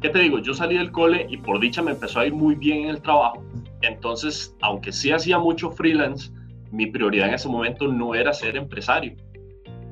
¿qué 0.00 0.08
te 0.10 0.18
digo? 0.18 0.38
Yo 0.38 0.54
salí 0.54 0.76
del 0.76 0.90
cole 0.90 1.26
y 1.28 1.36
por 1.36 1.60
dicha 1.60 1.82
me 1.82 1.92
empezó 1.92 2.20
a 2.20 2.26
ir 2.26 2.32
muy 2.32 2.54
bien 2.54 2.84
en 2.84 2.90
el 2.90 3.02
trabajo. 3.02 3.42
Entonces, 3.82 4.54
aunque 4.60 4.92
sí 4.92 5.12
hacía 5.12 5.38
mucho 5.38 5.70
freelance, 5.70 6.30
mi 6.70 6.86
prioridad 6.86 7.28
en 7.28 7.34
ese 7.34 7.48
momento 7.48 7.88
no 7.88 8.14
era 8.14 8.32
ser 8.32 8.56
empresario. 8.56 9.14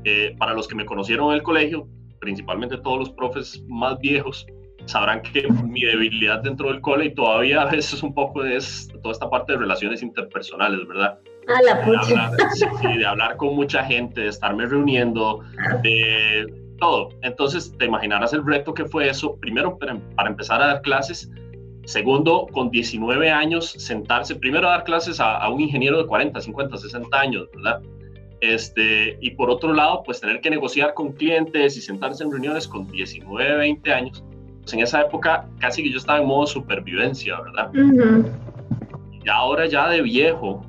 Eh, 0.04 0.34
para 0.38 0.52
los 0.52 0.68
que 0.68 0.74
me 0.74 0.84
conocieron 0.84 1.28
en 1.28 1.34
el 1.34 1.42
colegio, 1.42 1.88
principalmente 2.20 2.76
todos 2.78 2.98
los 2.98 3.10
profes 3.10 3.62
más 3.68 3.98
viejos, 4.00 4.46
sabrán 4.86 5.22
que 5.22 5.48
mi 5.50 5.82
debilidad 5.82 6.42
dentro 6.42 6.68
del 6.68 6.80
cole 6.80 7.06
y 7.06 7.14
todavía 7.14 7.62
a 7.62 7.70
veces 7.70 8.02
un 8.02 8.12
poco 8.12 8.44
es 8.44 8.88
toda 9.02 9.12
esta 9.12 9.30
parte 9.30 9.52
de 9.52 9.58
relaciones 9.58 10.02
interpersonales, 10.02 10.86
¿verdad? 10.86 11.18
A 11.48 11.62
la 11.62 11.84
pucha. 11.84 12.30
sí, 12.54 12.98
de 12.98 13.06
hablar 13.06 13.36
con 13.36 13.54
mucha 13.54 13.84
gente, 13.84 14.22
de 14.22 14.28
estarme 14.28 14.66
reuniendo, 14.66 15.40
de 15.82 16.63
todo. 16.78 17.10
Entonces, 17.22 17.74
te 17.78 17.86
imaginarás 17.86 18.32
el 18.32 18.44
reto 18.44 18.74
que 18.74 18.84
fue 18.84 19.08
eso. 19.08 19.36
Primero, 19.36 19.78
para, 19.78 20.28
empezar 20.28 20.62
a 20.62 20.66
dar 20.66 20.82
clases. 20.82 21.30
Segundo, 21.84 22.46
con 22.52 22.70
19 22.70 23.30
años, 23.30 23.74
sentarse, 23.78 24.34
primero 24.34 24.68
a 24.68 24.72
dar 24.72 24.84
clases 24.84 25.20
a, 25.20 25.46
un 25.50 25.60
ingeniero 25.60 25.98
de 25.98 26.06
40, 26.06 26.40
50, 26.40 26.76
60 26.78 27.20
años, 27.20 27.48
¿verdad? 27.54 27.82
Este, 28.40 29.18
y 29.20 29.30
por 29.32 29.50
otro 29.50 29.72
lado, 29.72 30.02
pues 30.02 30.20
tener 30.20 30.40
que 30.40 30.50
negociar 30.50 30.94
con 30.94 31.12
clientes 31.12 31.76
y 31.76 31.80
sentarse 31.80 32.24
en 32.24 32.30
reuniones 32.30 32.66
con 32.66 32.86
19, 32.88 33.56
20 33.56 33.92
años. 33.92 34.24
Pues 34.62 34.72
en 34.72 34.80
esa 34.80 35.02
época 35.02 35.46
casi 35.58 35.82
que 35.82 35.90
yo 35.90 35.98
estaba 35.98 36.20
en 36.20 36.26
modo 36.26 36.46
supervivencia, 36.46 37.38
¿verdad? 37.40 37.70
Y 39.22 39.28
ahora 39.28 39.66
ya 39.66 39.88
de 39.88 40.00
viejo, 40.00 40.64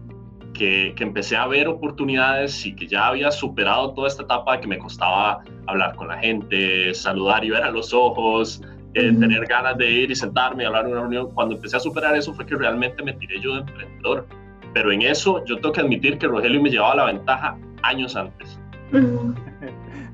que, 0.55 0.95
empecé 0.97 1.35
a 1.35 1.45
ver 1.47 1.67
oportunidades 1.67 2.65
y 2.65 2.75
que 2.75 2.87
ya 2.87 3.07
había 3.07 3.31
superado 3.31 3.93
toda 3.93 4.07
esta 4.07 4.23
etapa 4.23 4.55
de 4.55 4.61
que 4.61 4.67
me 4.67 4.77
costaba 4.77 5.43
hablar 5.67 5.95
con 5.95 6.07
la 6.07 6.17
gente, 6.17 6.93
saludar 6.93 7.43
y 7.45 7.49
ver 7.51 7.63
a 7.63 7.69
los 7.69 7.93
ojos, 7.93 8.61
eh, 8.93 9.11
tener 9.19 9.45
ganas 9.45 9.77
de 9.77 9.91
ir 9.91 10.11
y 10.11 10.15
sentarme 10.15 10.63
y 10.63 10.65
hablar 10.65 10.85
en 10.85 10.91
una 10.91 11.01
reunión. 11.01 11.29
Cuando 11.31 11.55
empecé 11.55 11.77
a 11.77 11.79
superar 11.79 12.15
eso 12.15 12.33
fue 12.33 12.45
que 12.45 12.55
realmente 12.55 13.03
me 13.03 13.13
tiré 13.13 13.39
yo 13.39 13.53
de 13.55 13.59
emprendedor. 13.59 14.25
Pero 14.73 14.91
en 14.91 15.03
eso 15.03 15.43
yo 15.45 15.57
tengo 15.57 15.71
que 15.73 15.81
admitir 15.81 16.17
que 16.17 16.27
Rogelio 16.27 16.61
me 16.61 16.69
llevaba 16.69 16.95
la 16.95 17.05
ventaja 17.05 17.57
años 17.83 18.15
antes. 18.15 18.59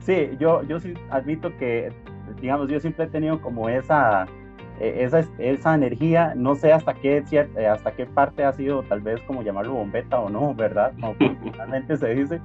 Sí, 0.01 0.31
yo, 0.39 0.63
yo 0.63 0.79
sí 0.79 0.95
admito 1.11 1.55
que, 1.59 1.93
digamos, 2.41 2.67
yo 2.71 2.79
siempre 2.79 3.05
he 3.05 3.07
tenido 3.07 3.39
como 3.39 3.69
esa 3.69 4.25
esa, 4.81 5.23
esa 5.37 5.75
energía, 5.75 6.33
no 6.35 6.55
sé 6.55 6.71
hasta 6.73 6.93
qué, 6.93 7.23
eh, 7.31 7.67
hasta 7.67 7.91
qué 7.91 8.05
parte 8.05 8.43
ha 8.43 8.53
sido 8.53 8.83
tal 8.83 9.01
vez 9.01 9.21
como 9.21 9.43
llamarlo 9.43 9.73
bombeta 9.73 10.19
o 10.19 10.29
no, 10.29 10.53
¿verdad? 10.55 10.93
Como 10.99 11.15
finalmente 11.43 11.97
se 11.97 12.15
dice, 12.15 12.41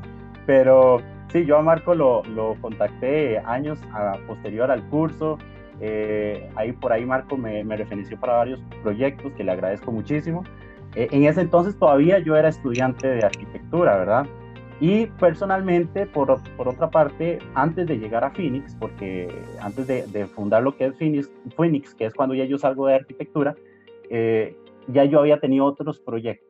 pero 0.47 1.01
sí, 1.29 1.45
yo 1.45 1.59
a 1.59 1.63
Marco 1.63 1.95
lo, 1.95 2.23
lo 2.25 2.55
contacté 2.61 3.39
años 3.39 3.79
a, 3.93 4.17
posterior 4.27 4.71
al 4.71 4.83
curso, 4.89 5.39
eh, 5.81 6.49
ahí 6.57 6.73
por 6.73 6.93
ahí 6.93 7.05
Marco 7.05 7.37
me, 7.37 7.63
me, 7.65 7.77
referenció 7.77 8.19
para 8.19 8.35
varios 8.35 8.61
proyectos 8.83 9.33
que 9.33 9.45
le 9.45 9.53
agradezco 9.53 9.93
muchísimo. 9.93 10.45
Eh, 10.95 11.09
en 11.11 11.25
ese 11.25 11.43
entonces 11.43 11.79
todavía 11.79 12.19
yo 12.19 12.37
era 12.37 12.49
estudiante 12.49 13.07
de 13.07 13.25
arquitectura, 13.25 13.97
¿verdad? 13.99 14.27
Y 14.81 15.07
personalmente, 15.07 16.07
por, 16.07 16.39
por, 16.57 16.69
otra 16.69 16.91
parte, 16.91 17.39
antes 17.55 17.87
de 17.87 17.99
llegar 17.99 18.25
a 18.25 18.31
Phoenix, 18.31 18.75
porque 18.75 19.29
antes 19.61 19.87
de, 19.87 20.07
de, 20.09 20.27
fundar 20.27 20.63
lo 20.63 20.77
que 20.77 20.87
es 20.87 20.99
Phoenix, 20.99 21.31
Phoenix, 21.57 21.95
que 21.95 22.05
es 22.05 22.15
cuando 22.15 22.35
ya 22.35 22.45
yo 22.45 22.59
salgo 22.59 22.87
de 22.87 22.97
arquitectura, 22.97 23.55
eh, 24.11 24.55
ya 24.89 25.05
yo 25.05 25.21
había 25.21 25.41
tenido 25.41 25.65
otros 25.65 26.01
proyectos. 26.01 26.47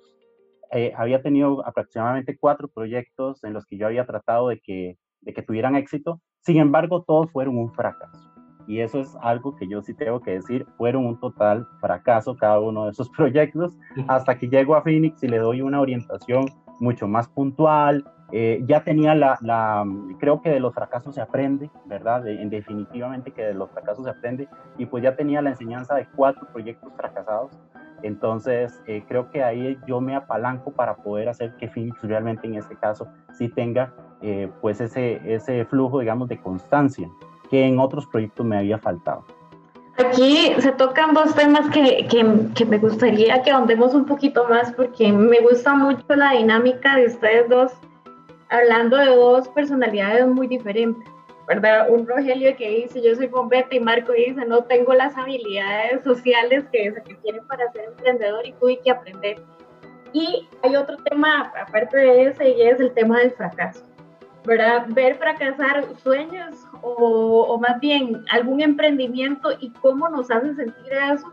Eh, 0.72 0.92
había 0.96 1.22
tenido 1.22 1.64
aproximadamente 1.66 2.36
cuatro 2.36 2.68
proyectos 2.68 3.42
en 3.44 3.52
los 3.52 3.64
que 3.66 3.78
yo 3.78 3.86
había 3.86 4.06
tratado 4.06 4.48
de 4.48 4.58
que, 4.60 4.98
de 5.20 5.32
que 5.32 5.42
tuvieran 5.42 5.76
éxito. 5.76 6.20
Sin 6.40 6.56
embargo, 6.58 7.04
todos 7.06 7.30
fueron 7.30 7.56
un 7.56 7.72
fracaso. 7.72 8.32
Y 8.66 8.80
eso 8.80 8.98
es 8.98 9.16
algo 9.20 9.54
que 9.54 9.68
yo 9.68 9.80
sí 9.80 9.94
tengo 9.94 10.20
que 10.20 10.32
decir, 10.32 10.66
fueron 10.76 11.06
un 11.06 11.20
total 11.20 11.68
fracaso 11.80 12.36
cada 12.36 12.58
uno 12.58 12.86
de 12.86 12.90
esos 12.90 13.08
proyectos, 13.16 13.78
hasta 14.08 14.36
que 14.36 14.48
llego 14.48 14.74
a 14.74 14.82
Phoenix 14.82 15.22
y 15.22 15.28
le 15.28 15.38
doy 15.38 15.62
una 15.62 15.80
orientación 15.80 16.46
mucho 16.80 17.06
más 17.06 17.28
puntual, 17.28 18.04
eh, 18.32 18.62
ya 18.66 18.82
tenía 18.82 19.14
la, 19.14 19.38
la, 19.40 19.84
creo 20.18 20.42
que 20.42 20.50
de 20.50 20.58
los 20.58 20.74
fracasos 20.74 21.14
se 21.14 21.20
aprende, 21.20 21.70
¿verdad? 21.84 22.26
en 22.26 22.50
definitivamente 22.50 23.30
que 23.30 23.42
de 23.42 23.54
los 23.54 23.70
fracasos 23.70 24.04
se 24.04 24.10
aprende 24.10 24.48
y 24.78 24.86
pues 24.86 25.04
ya 25.04 25.14
tenía 25.14 25.40
la 25.42 25.50
enseñanza 25.50 25.94
de 25.94 26.06
cuatro 26.14 26.46
proyectos 26.52 26.92
fracasados. 26.96 27.52
Entonces, 28.02 28.82
eh, 28.86 29.04
creo 29.08 29.30
que 29.30 29.42
ahí 29.42 29.78
yo 29.86 30.00
me 30.00 30.14
apalanco 30.14 30.70
para 30.72 30.96
poder 30.96 31.28
hacer 31.28 31.56
que 31.56 31.68
Phoenix 31.68 31.96
realmente 32.02 32.46
en 32.46 32.56
este 32.56 32.76
caso 32.76 33.08
sí 33.32 33.48
tenga 33.48 33.94
eh, 34.20 34.50
pues 34.60 34.80
ese, 34.80 35.20
ese 35.24 35.64
flujo, 35.64 36.00
digamos, 36.00 36.28
de 36.28 36.38
constancia 36.38 37.08
que 37.48 37.64
en 37.64 37.78
otros 37.78 38.06
proyectos 38.06 38.44
me 38.44 38.58
había 38.58 38.78
faltado. 38.78 39.24
Aquí 39.98 40.52
se 40.58 40.72
tocan 40.72 41.14
dos 41.14 41.34
temas 41.34 41.70
que, 41.70 42.06
que, 42.06 42.26
que, 42.54 42.66
me 42.66 42.76
gustaría 42.76 43.40
que 43.42 43.50
ahondemos 43.50 43.94
un 43.94 44.04
poquito 44.04 44.46
más 44.46 44.72
porque 44.72 45.10
me 45.10 45.40
gusta 45.40 45.74
mucho 45.74 46.04
la 46.08 46.32
dinámica 46.32 46.96
de 46.96 47.06
ustedes 47.06 47.48
dos 47.48 47.72
hablando 48.50 48.96
de 48.96 49.06
dos 49.06 49.48
personalidades 49.48 50.26
muy 50.26 50.46
diferentes, 50.46 51.08
¿verdad? 51.46 51.90
Un 51.90 52.06
Rogelio 52.06 52.56
que 52.56 52.68
dice, 52.68 53.02
yo 53.02 53.14
soy 53.14 53.26
bombeta, 53.26 53.74
y 53.74 53.80
Marco 53.80 54.12
dice, 54.12 54.44
no 54.46 54.64
tengo 54.64 54.94
las 54.94 55.16
habilidades 55.16 56.02
sociales 56.04 56.64
que 56.72 56.92
se 56.92 57.00
requieren 57.00 57.46
para 57.46 57.70
ser 57.72 57.84
emprendedor 57.84 58.46
y 58.46 58.52
tuve 58.54 58.80
que 58.80 58.90
aprender. 58.90 59.42
Y 60.12 60.48
hay 60.62 60.76
otro 60.76 60.96
tema, 60.98 61.52
aparte 61.60 61.98
de 61.98 62.22
ese, 62.24 62.50
y 62.50 62.62
es 62.62 62.80
el 62.80 62.92
tema 62.94 63.18
del 63.18 63.32
fracaso, 63.32 63.84
¿verdad? 64.44 64.86
Ver 64.88 65.16
fracasar 65.16 65.84
sueños 66.02 66.66
o, 66.82 67.46
o 67.48 67.58
más 67.58 67.78
bien 67.80 68.24
algún 68.30 68.60
emprendimiento 68.60 69.50
y 69.60 69.70
cómo 69.70 70.08
nos 70.08 70.30
hace 70.30 70.54
sentir 70.54 70.92
eso. 70.92 71.32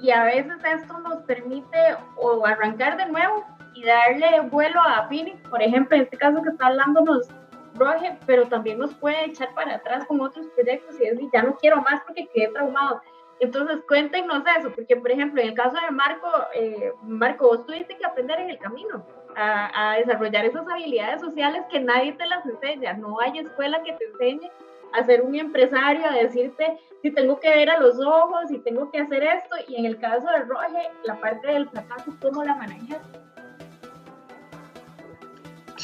Y 0.00 0.10
a 0.10 0.24
veces 0.24 0.56
esto 0.64 0.98
nos 1.00 1.22
permite 1.22 1.78
o 2.16 2.44
arrancar 2.46 2.96
de 2.96 3.06
nuevo 3.06 3.44
y 3.74 3.84
darle 3.84 4.40
vuelo 4.50 4.80
a 4.80 5.08
Phoenix, 5.08 5.36
por 5.48 5.62
ejemplo, 5.62 5.96
en 5.96 6.02
este 6.04 6.16
caso 6.16 6.42
que 6.42 6.50
está 6.50 6.66
hablándonos 6.66 7.28
Roger, 7.74 8.16
pero 8.26 8.46
también 8.46 8.78
nos 8.78 8.94
puede 8.94 9.26
echar 9.26 9.52
para 9.54 9.76
atrás 9.76 10.06
con 10.06 10.20
otros 10.20 10.46
proyectos 10.54 10.94
y 11.00 11.06
decir, 11.06 11.28
ya 11.32 11.42
no 11.42 11.56
quiero 11.56 11.82
más 11.82 12.02
porque 12.06 12.28
quedé 12.32 12.48
traumado. 12.48 13.00
Entonces, 13.40 13.78
cuéntenos 13.88 14.44
eso, 14.58 14.70
porque, 14.72 14.96
por 14.96 15.10
ejemplo, 15.10 15.42
en 15.42 15.48
el 15.48 15.54
caso 15.54 15.76
de 15.84 15.90
Marco, 15.90 16.28
eh, 16.54 16.92
Marco, 17.02 17.48
vos 17.48 17.66
tuviste 17.66 17.96
que 17.96 18.06
aprender 18.06 18.38
en 18.38 18.50
el 18.50 18.58
camino 18.58 19.04
a, 19.36 19.92
a, 19.92 19.96
desarrollar 19.96 20.44
esas 20.44 20.66
habilidades 20.68 21.20
sociales 21.20 21.64
que 21.68 21.80
nadie 21.80 22.12
te 22.12 22.26
las 22.26 22.46
enseña. 22.46 22.92
No 22.92 23.20
hay 23.20 23.38
escuela 23.38 23.82
que 23.82 23.92
te 23.94 24.04
enseñe 24.04 24.50
a 24.92 25.02
ser 25.02 25.22
un 25.22 25.34
empresario, 25.34 26.06
a 26.06 26.14
decirte 26.14 26.78
si 27.02 27.10
tengo 27.10 27.40
que 27.40 27.50
ver 27.50 27.70
a 27.70 27.80
los 27.80 27.98
ojos, 28.00 28.48
si 28.48 28.58
tengo 28.60 28.90
que 28.92 29.00
hacer 29.00 29.24
esto. 29.24 29.56
Y 29.66 29.76
en 29.76 29.86
el 29.86 29.98
caso 29.98 30.26
de 30.28 30.44
Roger, 30.44 30.92
la 31.02 31.16
parte 31.18 31.48
del 31.48 31.68
fracaso, 31.68 32.14
¿cómo 32.22 32.44
la 32.44 32.54
manejas? 32.54 33.02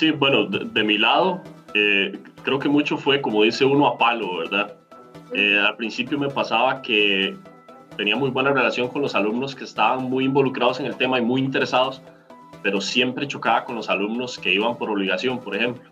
Sí, 0.01 0.13
bueno, 0.13 0.47
de, 0.47 0.83
mi 0.83 0.97
lado, 0.97 1.43
eh, 1.75 2.19
creo 2.43 2.59
que 2.59 2.71
mucho 2.71 2.97
fue, 2.97 3.21
como 3.21 3.43
dice 3.43 3.67
uno, 3.67 3.87
a 3.87 3.99
palo, 3.99 4.39
¿verdad? 4.39 4.73
Eh, 5.35 5.59
al 5.59 5.77
principio 5.77 6.19
me 6.19 6.31
pasaba 6.31 6.81
que 6.81 7.37
tenía 7.99 8.17
muy 8.17 8.31
buena 8.31 8.51
relación 8.51 8.89
con 8.89 9.03
los 9.03 9.15
alumnos 9.15 9.55
que 9.55 9.65
estaban 9.65 10.05
muy 10.05 10.25
involucrados 10.25 10.81
en 10.81 10.87
el 10.87 10.97
tema 10.97 11.19
y 11.19 11.23
muy 11.23 11.43
interesados, 11.43 12.01
pero 12.63 12.81
siempre 12.81 13.29
chocaba 13.29 13.67
con 13.67 13.77
los 13.77 13.91
alumnos 13.91 14.39
que 14.39 14.55
iban 14.55 14.79
por 14.79 14.89
obligación, 14.89 15.39
por 15.39 15.55
ejemplo, 15.55 15.91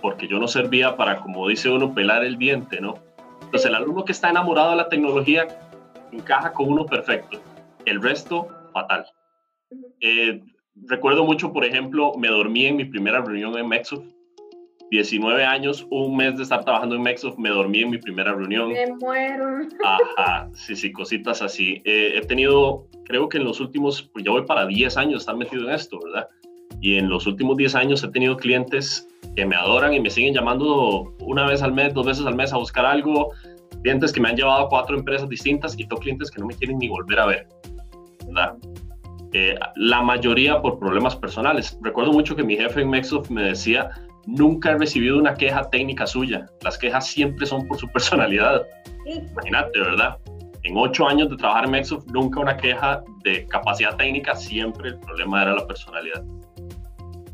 porque 0.00 0.28
yo 0.28 0.38
no 0.38 0.46
servía 0.46 0.96
para, 0.96 1.16
como 1.16 1.48
dice 1.48 1.70
uno, 1.70 1.92
pelar 1.92 2.22
el 2.22 2.38
diente, 2.38 2.80
¿no? 2.80 2.94
Entonces 3.42 3.68
el 3.68 3.74
alumno 3.74 4.04
que 4.04 4.12
está 4.12 4.30
enamorado 4.30 4.70
de 4.70 4.76
la 4.76 4.88
tecnología 4.88 5.48
encaja 6.12 6.52
con 6.52 6.68
uno 6.68 6.86
perfecto, 6.86 7.40
el 7.84 8.00
resto 8.00 8.46
fatal. 8.72 9.06
Eh, 10.00 10.40
recuerdo 10.86 11.24
mucho, 11.24 11.52
por 11.52 11.64
ejemplo, 11.64 12.12
me 12.18 12.28
dormí 12.28 12.66
en 12.66 12.76
mi 12.76 12.84
primera 12.84 13.20
reunión 13.20 13.56
en 13.56 13.68
Mexo 13.68 14.04
19 14.90 15.44
años, 15.44 15.86
un 15.90 16.16
mes 16.16 16.36
de 16.36 16.42
estar 16.42 16.64
trabajando 16.64 16.96
en 16.96 17.02
Mexof, 17.02 17.38
me 17.38 17.48
dormí 17.48 17.82
en 17.82 17.90
mi 17.90 17.98
primera 17.98 18.34
reunión. 18.34 18.72
Me 18.72 18.86
muero. 18.92 19.60
Ajá, 19.84 20.48
sí, 20.52 20.74
sí, 20.74 20.90
cositas 20.90 21.42
así. 21.42 21.80
Eh, 21.84 22.14
he 22.16 22.26
tenido, 22.26 22.86
creo 23.04 23.28
que 23.28 23.38
en 23.38 23.44
los 23.44 23.60
últimos, 23.60 24.02
pues 24.12 24.24
ya 24.24 24.32
voy 24.32 24.44
para 24.44 24.66
10 24.66 24.96
años 24.96 25.22
estar 25.22 25.36
metido 25.36 25.68
en 25.68 25.74
esto, 25.74 26.00
¿verdad? 26.04 26.28
Y 26.80 26.96
en 26.96 27.08
los 27.08 27.26
últimos 27.26 27.56
10 27.56 27.74
años 27.76 28.02
he 28.02 28.08
tenido 28.08 28.36
clientes 28.36 29.06
que 29.36 29.46
me 29.46 29.54
adoran 29.54 29.94
y 29.94 30.00
me 30.00 30.10
siguen 30.10 30.34
llamando 30.34 31.14
una 31.20 31.46
vez 31.46 31.62
al 31.62 31.72
mes, 31.72 31.94
dos 31.94 32.06
veces 32.06 32.26
al 32.26 32.34
mes 32.34 32.52
a 32.52 32.56
buscar 32.56 32.84
algo. 32.84 33.32
Clientes 33.82 34.12
que 34.12 34.20
me 34.20 34.28
han 34.28 34.36
llevado 34.36 34.66
a 34.66 34.68
cuatro 34.68 34.98
empresas 34.98 35.28
distintas 35.28 35.78
y 35.78 35.84
tengo 35.84 35.98
clientes 35.98 36.30
que 36.32 36.40
no 36.40 36.46
me 36.46 36.54
quieren 36.54 36.78
ni 36.78 36.88
volver 36.88 37.20
a 37.20 37.26
ver, 37.26 37.48
¿verdad? 38.26 38.56
Eh, 39.32 39.56
la 39.76 40.02
mayoría 40.02 40.60
por 40.60 40.78
problemas 40.78 41.14
personales. 41.14 41.78
Recuerdo 41.82 42.12
mucho 42.12 42.34
que 42.34 42.42
mi 42.42 42.56
jefe 42.56 42.80
en 42.80 42.90
Mexof 42.90 43.30
me 43.30 43.44
decía, 43.44 43.90
nunca 44.26 44.72
he 44.72 44.78
recibido 44.78 45.18
una 45.18 45.34
queja 45.34 45.70
técnica 45.70 46.06
suya. 46.06 46.46
Las 46.62 46.76
quejas 46.76 47.06
siempre 47.06 47.46
son 47.46 47.66
por 47.68 47.78
su 47.78 47.88
personalidad. 47.92 48.62
Imagínate, 49.06 49.78
¿verdad? 49.78 50.18
En 50.62 50.76
ocho 50.76 51.06
años 51.06 51.30
de 51.30 51.36
trabajar 51.36 51.64
en 51.64 51.70
Mexof, 51.70 52.04
nunca 52.08 52.40
una 52.40 52.56
queja 52.56 53.02
de 53.24 53.46
capacidad 53.46 53.96
técnica, 53.96 54.34
siempre 54.34 54.90
el 54.90 54.98
problema 54.98 55.42
era 55.42 55.54
la 55.54 55.66
personalidad. 55.66 56.22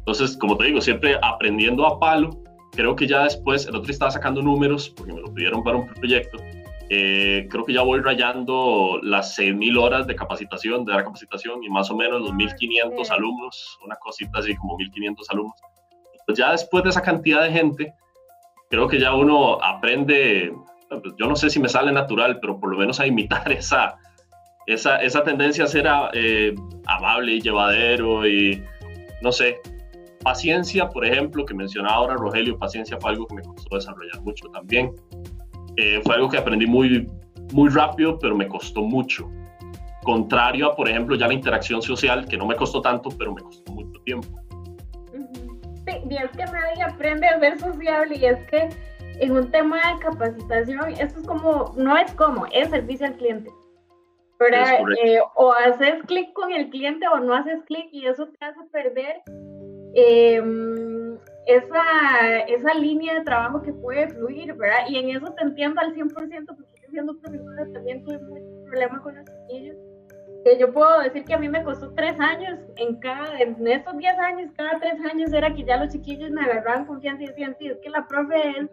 Entonces, 0.06 0.36
como 0.36 0.56
te 0.56 0.66
digo, 0.66 0.80
siempre 0.80 1.18
aprendiendo 1.20 1.84
a 1.86 1.98
palo. 1.98 2.30
Creo 2.72 2.94
que 2.94 3.06
ya 3.06 3.24
después, 3.24 3.66
el 3.66 3.74
otro 3.74 3.90
estaba 3.90 4.10
sacando 4.10 4.42
números, 4.42 4.90
porque 4.90 5.12
me 5.12 5.20
lo 5.20 5.32
pidieron 5.32 5.64
para 5.64 5.78
un 5.78 5.86
proyecto. 5.88 6.38
Eh, 6.88 7.48
creo 7.50 7.64
que 7.64 7.72
ya 7.72 7.82
voy 7.82 8.00
rayando 8.00 9.00
las 9.02 9.36
6.000 9.38 9.78
horas 9.78 10.06
de 10.06 10.14
capacitación, 10.14 10.84
de 10.84 10.92
dar 10.92 11.04
capacitación, 11.04 11.64
y 11.64 11.68
más 11.68 11.90
o 11.90 11.96
menos 11.96 12.20
los 12.20 12.32
1.500 12.32 13.10
alumnos, 13.10 13.78
una 13.84 13.96
cosita 13.96 14.38
así 14.38 14.54
como 14.56 14.76
1.500 14.78 15.24
alumnos 15.30 15.60
pues 16.26 16.38
ya 16.38 16.52
después 16.52 16.84
de 16.84 16.90
esa 16.90 17.02
cantidad 17.02 17.42
de 17.42 17.52
gente, 17.52 17.94
creo 18.68 18.88
que 18.88 18.98
ya 18.98 19.14
uno 19.14 19.62
aprende, 19.62 20.52
pues 20.88 21.14
yo 21.16 21.26
no 21.28 21.36
sé 21.36 21.48
si 21.48 21.60
me 21.60 21.68
sale 21.68 21.92
natural, 21.92 22.40
pero 22.40 22.58
por 22.58 22.70
lo 22.70 22.78
menos 22.78 22.98
a 23.00 23.06
imitar 23.06 23.50
esa, 23.52 23.96
esa, 24.66 24.96
esa 24.98 25.22
tendencia 25.22 25.64
a 25.64 25.68
ser 25.68 25.86
eh, 26.12 26.54
amable 26.86 27.32
y 27.32 27.40
llevadero 27.40 28.26
y 28.26 28.62
no 29.22 29.32
sé. 29.32 29.60
Paciencia, 30.22 30.88
por 30.88 31.06
ejemplo, 31.06 31.46
que 31.46 31.54
mencionaba 31.54 31.94
ahora 31.94 32.14
Rogelio, 32.16 32.58
paciencia 32.58 32.98
fue 32.98 33.10
algo 33.10 33.28
que 33.28 33.36
me 33.36 33.42
costó 33.42 33.76
desarrollar 33.76 34.20
mucho 34.22 34.48
también. 34.48 34.92
Eh, 35.76 36.00
fue 36.04 36.14
algo 36.14 36.28
que 36.28 36.38
aprendí 36.38 36.66
muy, 36.66 37.10
muy 37.52 37.68
rápido, 37.70 38.18
pero 38.18 38.36
me 38.36 38.48
costó 38.48 38.82
mucho. 38.82 39.30
Contrario 40.02 40.72
a, 40.72 40.76
por 40.76 40.88
ejemplo, 40.88 41.16
ya 41.16 41.26
la 41.26 41.34
interacción 41.34 41.82
social, 41.82 42.26
que 42.28 42.36
no 42.36 42.46
me 42.46 42.54
costó 42.56 42.80
tanto, 42.80 43.10
pero 43.18 43.34
me 43.34 43.42
costó 43.42 43.72
mucho 43.72 44.00
tiempo 44.02 44.28
y 46.08 46.16
es 46.16 46.30
que 46.30 46.44
nadie 46.44 46.82
aprende 46.82 47.26
a 47.26 47.38
ser 47.40 47.58
sociable 47.58 48.16
y 48.16 48.24
es 48.26 48.38
que 48.46 48.68
en 49.20 49.32
un 49.32 49.50
tema 49.50 49.76
de 49.76 50.00
capacitación, 50.00 50.90
esto 50.92 51.20
es 51.20 51.26
como, 51.26 51.72
no 51.76 51.96
es 51.96 52.12
como, 52.12 52.46
es 52.52 52.68
servicio 52.68 53.06
al 53.06 53.14
cliente. 53.14 53.50
Pero, 54.38 54.56
eh, 55.02 55.20
o 55.36 55.52
haces 55.52 56.02
clic 56.06 56.30
con 56.34 56.52
el 56.52 56.68
cliente 56.68 57.08
o 57.08 57.18
no 57.20 57.34
haces 57.34 57.62
clic 57.64 57.88
y 57.90 58.06
eso 58.06 58.26
te 58.26 58.44
hace 58.44 58.60
perder 58.70 59.22
em, 59.94 61.16
esa, 61.46 62.40
esa 62.48 62.74
línea 62.74 63.14
de 63.14 63.24
trabajo 63.24 63.62
que 63.62 63.72
puede 63.72 64.08
fluir, 64.08 64.52
¿verdad? 64.54 64.88
Y 64.88 64.98
en 64.98 65.16
eso 65.16 65.32
te 65.32 65.44
entiendo 65.44 65.80
al 65.80 65.94
100% 65.94 66.12
porque 66.12 66.82
yo 66.82 66.88
siendo 66.90 67.18
profesora 67.18 67.66
también 67.72 68.04
tuve 68.04 68.18
muchos 68.18 68.64
problemas 68.68 69.00
con 69.02 69.16
los 69.16 69.24
chiquillos 69.24 69.76
yo 70.54 70.72
puedo 70.72 71.00
decir 71.00 71.24
que 71.24 71.34
a 71.34 71.38
mí 71.38 71.48
me 71.48 71.64
costó 71.64 71.92
tres 71.94 72.18
años, 72.20 72.60
en 72.76 72.96
cada, 73.00 73.38
en 73.40 73.66
estos 73.66 73.96
diez 73.96 74.16
años, 74.18 74.50
cada 74.56 74.78
tres 74.78 74.94
años 75.10 75.32
era 75.32 75.52
que 75.52 75.64
ya 75.64 75.76
los 75.76 75.92
chiquillos 75.92 76.30
me 76.30 76.42
agarraban 76.42 76.86
confianza 76.86 77.24
y 77.24 77.26
decían, 77.26 77.56
sí, 77.58 77.68
es 77.68 77.78
que 77.82 77.90
la 77.90 78.06
profe 78.06 78.50
él, 78.56 78.70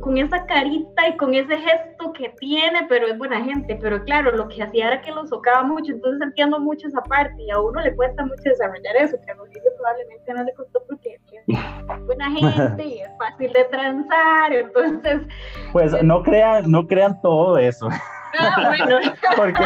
con 0.00 0.18
esa 0.18 0.44
carita 0.46 1.08
y 1.08 1.16
con 1.16 1.34
ese 1.34 1.56
gesto 1.56 2.12
que 2.12 2.30
tiene, 2.40 2.84
pero 2.88 3.06
es 3.06 3.16
buena 3.16 3.42
gente, 3.44 3.78
pero 3.80 4.02
claro, 4.02 4.32
lo 4.32 4.48
que 4.48 4.62
hacía 4.62 4.88
era 4.88 5.00
que 5.00 5.12
lo 5.12 5.24
socaba 5.26 5.62
mucho, 5.62 5.92
entonces 5.92 6.20
entiendo 6.20 6.58
mucho 6.58 6.88
esa 6.88 7.02
parte 7.02 7.40
y 7.40 7.50
a 7.50 7.60
uno 7.60 7.80
le 7.80 7.94
cuesta 7.94 8.24
mucho 8.24 8.42
desarrollar 8.44 8.96
eso, 8.96 9.16
que 9.24 9.30
a 9.30 9.34
Rodrigo 9.34 9.66
probablemente 9.76 10.34
no 10.34 10.42
le 10.42 10.54
costó 10.54 10.82
porque 10.88 11.03
es 11.03 11.03
buena 11.46 12.30
gente 12.30 12.84
y 12.84 13.00
es 13.00 13.10
fácil 13.18 13.52
de 13.52 13.64
transar, 13.64 14.52
entonces... 14.52 15.22
Pues 15.72 16.02
no 16.02 16.22
crean, 16.22 16.70
no 16.70 16.86
crean 16.86 17.20
todo 17.20 17.58
eso. 17.58 17.88
Ah, 18.38 18.74
Porque 19.36 19.62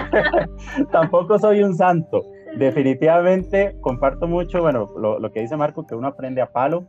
tampoco 0.90 1.38
soy 1.38 1.62
un 1.62 1.74
santo. 1.74 2.24
Definitivamente 2.57 3.76
comparto 3.81 4.26
mucho, 4.26 4.62
bueno, 4.62 4.87
lo, 4.96 5.31
que 5.33 5.40
dice 5.40 5.57
Marco, 5.57 5.87
que 5.87 5.94
uno 5.94 6.09
aprende 6.09 6.40
a 6.40 6.50
palo, 6.50 6.85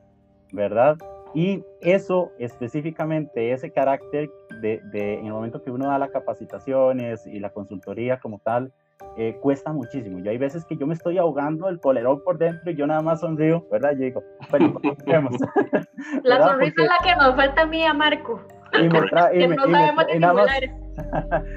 ¿verdad? 0.52 0.98
Y 1.34 1.64
eso 1.82 2.32
específicamente, 2.40 3.52
ese 3.52 3.72
carácter 3.72 4.30
de, 4.62 4.82
en 4.94 5.26
el 5.26 5.32
momento 5.32 5.62
que 5.62 5.70
uno 5.70 5.88
da 5.88 6.00
las 6.00 6.10
capacitaciones 6.10 7.26
y 7.28 7.40
la 7.40 7.52
consultoría 7.52 8.20
como 8.20 8.40
tal, 8.40 8.72
eh, 9.18 9.38
cuesta 9.42 9.74
muchísimo. 9.74 10.20
Yo 10.20 10.32
hay 10.32 10.38
veces 10.38 10.66
que 10.66 10.78
yo 10.78 10.88
me 10.88 10.94
estoy 10.94 11.18
ahogando 11.18 11.68
el 11.70 11.80
polerón 11.80 12.24
por 12.24 12.38
dentro 12.38 12.72
y 12.72 12.76
yo 12.76 12.88
nada 12.88 13.02
más 13.02 13.22
sonrío, 13.22 13.66
¿verdad? 13.72 13.92
Yo 13.94 14.06
digo, 14.06 14.24
bueno, 14.50 14.80
La 16.24 16.42
sonrisa 16.48 16.84
es 16.84 16.90
la 16.90 16.98
que 17.04 17.16
nos 17.16 17.36
falta 17.36 17.62
a 17.64 17.66
mí 17.66 17.84
a 17.84 17.94
Marco. 17.94 18.42
Y 18.74 18.84
me 18.84 18.90
que 18.90 19.48
no 19.48 19.68
sabemos 19.68 20.06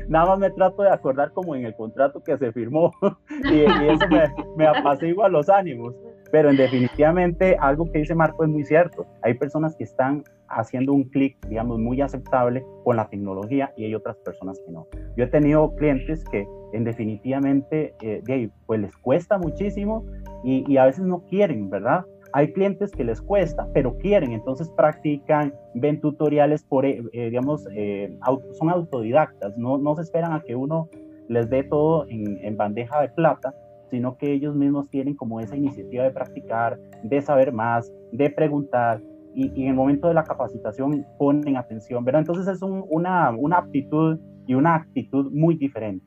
nada 0.09 0.26
más 0.26 0.38
me 0.38 0.50
trato 0.50 0.83
de 0.83 0.90
acordar 0.90 1.33
como 1.33 1.55
en 1.55 1.66
el 1.66 1.74
contrato 1.74 2.22
que 2.22 2.38
se 2.38 2.52
firmó 2.52 2.92
y, 3.50 3.61
eso 3.61 4.09
me, 4.09 4.33
me 4.57 4.66
apacigua 4.66 5.28
los 5.28 5.48
ánimos. 5.48 5.94
Pero 6.32 6.50
en 6.50 6.56
definitivamente 6.56 7.56
algo 7.60 7.90
que 7.92 8.00
dice 8.00 8.16
Marco 8.16 8.42
es 8.42 8.50
muy 8.50 8.64
cierto. 8.64 9.06
Hay 9.22 9.34
personas 9.34 9.76
que 9.76 9.84
están 9.84 10.24
haciendo 10.48 10.92
un 10.92 11.04
clic, 11.04 11.36
digamos, 11.46 11.78
muy 11.78 12.00
aceptable 12.00 12.64
con 12.82 12.96
la 12.96 13.08
tecnología 13.08 13.72
y 13.76 13.84
hay 13.84 13.94
otras 13.94 14.16
personas 14.16 14.60
que 14.66 14.72
no. 14.72 14.86
Yo 15.16 15.24
he 15.24 15.28
tenido 15.28 15.74
clientes 15.76 16.24
que 16.24 16.44
en 16.72 16.82
definitivamente 16.84 17.94
eh, 18.02 18.50
pues 18.66 18.80
les 18.80 18.96
cuesta 18.96 19.38
muchísimo 19.38 20.04
y, 20.42 20.64
y 20.66 20.78
a 20.78 20.86
veces 20.86 21.04
no 21.04 21.24
quieren, 21.26 21.70
¿verdad? 21.70 22.04
Hay 22.34 22.52
clientes 22.52 22.92
que 22.92 23.04
les 23.04 23.20
cuesta, 23.20 23.68
pero 23.74 23.98
quieren, 23.98 24.32
entonces 24.32 24.70
practican, 24.70 25.54
ven 25.74 26.00
tutoriales, 26.00 26.64
por, 26.64 26.86
eh, 26.86 27.02
eh, 27.12 27.28
digamos, 27.28 27.66
eh, 27.74 28.16
son 28.58 28.70
autodidactas, 28.70 29.56
no, 29.58 29.76
no 29.76 29.94
se 29.96 30.02
esperan 30.02 30.32
a 30.32 30.40
que 30.40 30.56
uno 30.56 30.88
les 31.28 31.50
dé 31.50 31.62
todo 31.62 32.06
en, 32.08 32.38
en, 32.42 32.56
bandeja 32.56 33.02
de 33.02 33.08
plata, 33.08 33.54
sino 33.92 34.16
que 34.16 34.33
ellos 34.33 34.57
mismos 34.57 34.88
tienen 34.88 35.14
como 35.14 35.38
esa 35.38 35.55
iniciativa 35.55 36.02
de 36.02 36.12
practicar, 36.12 36.81
de 37.02 37.20
saber 37.20 37.52
más, 37.52 37.92
de 38.11 38.31
preguntar, 38.31 39.02
y, 39.35 39.48
en 39.62 39.68
el 39.68 39.74
momento 39.74 40.09
de 40.09 40.14
la 40.14 40.24
capacitación 40.24 41.05
ponen 41.18 41.59
atención, 41.59 42.02
¿verdad? 42.02 42.22
Entonces 42.22 42.48
es 42.48 42.62
una, 42.62 43.31
una 43.37 43.59
aptitud 43.59 44.18
y 44.46 44.55
una 44.55 44.76
actitud 44.76 45.31
muy 45.31 45.57
diferente. 45.57 46.07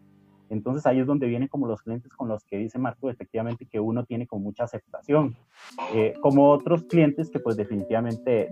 Entonces 0.49 0.83
ahí 0.87 0.99
es 0.99 1.05
donde 1.05 1.27
vienen 1.27 1.47
como 1.47 1.67
los 1.67 1.83
clientes 1.83 2.11
con 2.11 2.27
los 2.27 2.43
que 2.43 2.57
dice 2.57 2.79
Marco, 2.79 3.07
efectivamente 3.11 3.67
que 3.67 3.79
uno 3.79 4.03
tiene 4.03 4.25
con 4.25 4.41
mucha 4.41 4.63
aceptación, 4.63 5.35
eh, 5.93 6.13
como 6.21 6.49
otros 6.49 6.85
clientes 6.85 7.29
que 7.29 7.39
pues 7.39 7.55
definitivamente, 7.55 8.49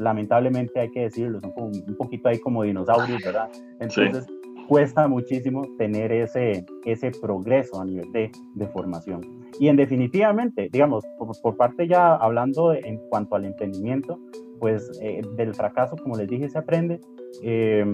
lamentablemente 0.00 0.80
hay 0.80 0.90
que 0.90 1.00
decirlo, 1.00 1.38
son 1.40 1.52
como 1.52 1.66
un 1.66 1.96
poquito 1.98 2.30
ahí 2.30 2.38
como 2.38 2.62
dinosaurios, 2.62 3.22
¿verdad? 3.22 3.50
Entonces 3.78 4.26
cuesta 4.68 5.08
muchísimo 5.08 5.62
tener 5.78 6.12
ese, 6.12 6.64
ese 6.84 7.10
progreso 7.10 7.80
a 7.80 7.84
nivel 7.86 8.12
de, 8.12 8.30
de 8.54 8.66
formación. 8.68 9.22
Y 9.58 9.68
en 9.68 9.76
definitivamente, 9.76 10.68
digamos, 10.70 11.04
por, 11.42 11.56
parte 11.56 11.88
ya 11.88 12.14
hablando 12.14 12.74
en 12.74 12.98
cuanto 13.08 13.34
al 13.34 13.46
emprendimiento, 13.46 14.20
pues 14.60 14.90
eh, 15.02 15.22
del 15.36 15.54
fracaso, 15.54 15.96
como 15.96 16.16
les 16.16 16.28
dije, 16.28 16.48
se 16.48 16.58
aprende. 16.58 17.00
Eh, 17.42 17.84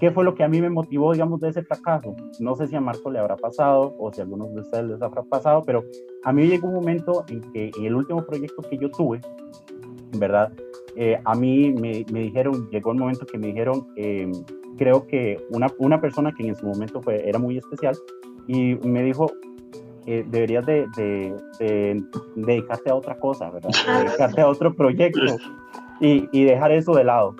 ¿Qué 0.00 0.10
fue 0.10 0.24
lo 0.24 0.34
que 0.34 0.42
a 0.42 0.48
mí 0.48 0.60
me 0.60 0.70
motivó, 0.70 1.12
digamos, 1.12 1.40
de 1.40 1.50
ese 1.50 1.62
fracaso? 1.62 2.16
No 2.40 2.56
sé 2.56 2.66
si 2.66 2.74
a 2.74 2.80
Marco 2.80 3.10
le 3.10 3.18
habrá 3.18 3.36
pasado 3.36 3.94
o 3.98 4.12
si 4.12 4.20
a 4.20 4.24
algunos 4.24 4.52
de 4.54 4.62
ustedes 4.62 4.86
les 4.86 5.02
habrá 5.02 5.22
pasado, 5.22 5.62
pero 5.64 5.84
a 6.24 6.32
mí 6.32 6.46
llegó 6.46 6.68
un 6.68 6.74
momento 6.74 7.24
en 7.28 7.40
que 7.52 7.70
en 7.76 7.84
el 7.84 7.94
último 7.94 8.24
proyecto 8.24 8.62
que 8.62 8.78
yo 8.78 8.90
tuve, 8.90 9.20
¿verdad? 10.16 10.52
Eh, 10.96 11.20
a 11.24 11.34
mí 11.34 11.72
me, 11.72 12.04
me, 12.10 12.20
dijeron, 12.20 12.68
llegó 12.70 12.90
un 12.90 12.98
momento 12.98 13.24
que 13.24 13.38
me 13.38 13.48
dijeron, 13.48 13.86
eh, 13.96 14.28
creo 14.78 15.06
que 15.06 15.44
una, 15.50 15.68
una, 15.78 16.00
persona 16.00 16.32
que 16.32 16.46
en 16.46 16.56
su 16.56 16.66
momento 16.66 17.02
fue, 17.02 17.28
era 17.28 17.38
muy 17.38 17.58
especial, 17.58 17.96
y 18.46 18.76
me 18.76 19.02
dijo, 19.02 19.30
eh, 20.06 20.24
deberías 20.30 20.64
de, 20.64 20.86
de, 20.96 21.34
de, 21.58 22.02
dedicarte 22.36 22.90
a 22.90 22.94
otra 22.94 23.18
cosa, 23.18 23.50
¿verdad? 23.50 23.70
dedicarte 24.04 24.40
a 24.40 24.48
otro 24.48 24.74
proyecto 24.74 25.20
y, 26.00 26.28
y 26.32 26.44
dejar 26.44 26.72
eso 26.72 26.94
de 26.94 27.04
lado 27.04 27.34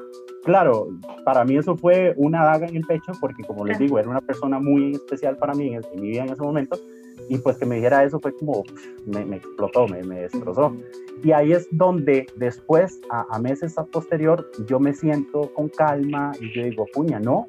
claro, 0.49 0.89
para 1.27 1.45
mí 1.45 1.59
eso 1.59 1.77
fue 1.77 2.15
una 2.17 2.43
daga 2.43 2.67
en 2.67 2.77
el 2.77 2.85
pecho 2.85 3.13
porque 3.21 3.45
como 3.45 3.67
les 3.67 3.79
digo, 3.79 3.99
era 3.99 4.09
una 4.09 4.23
persona 4.23 4.59
muy 4.59 4.93
especial 4.93 5.37
para 5.37 5.53
mí 5.53 5.75
en, 5.75 5.83
mi 6.01 6.09
vida 6.09 6.25
en 6.25 6.31
ese 6.31 6.43
momento 6.43 6.79
y 7.29 7.39
pues 7.39 7.57
que 7.59 7.67
me 7.67 7.77
dijera 7.77 8.05
eso 8.05 8.21
fue 8.21 8.35
como, 8.35 8.65
me, 9.07 9.37
explotó, 9.37 9.87
me, 9.89 10.03
me, 10.03 10.23
destrozó. 10.23 10.75
Y 11.23 11.33
ahí 11.33 11.53
es 11.53 11.67
donde 11.73 12.27
después, 12.37 13.01
a, 13.11 13.39
meses 13.39 13.77
a 13.79 13.85
posterior, 13.85 14.49
yo 14.67 14.79
me 14.79 14.95
siento 14.95 15.53
con 15.55 15.69
calma 15.69 16.33
y 16.41 16.53
yo 16.53 16.63
digo, 16.63 16.87
puña, 16.93 17.19
no, 17.19 17.49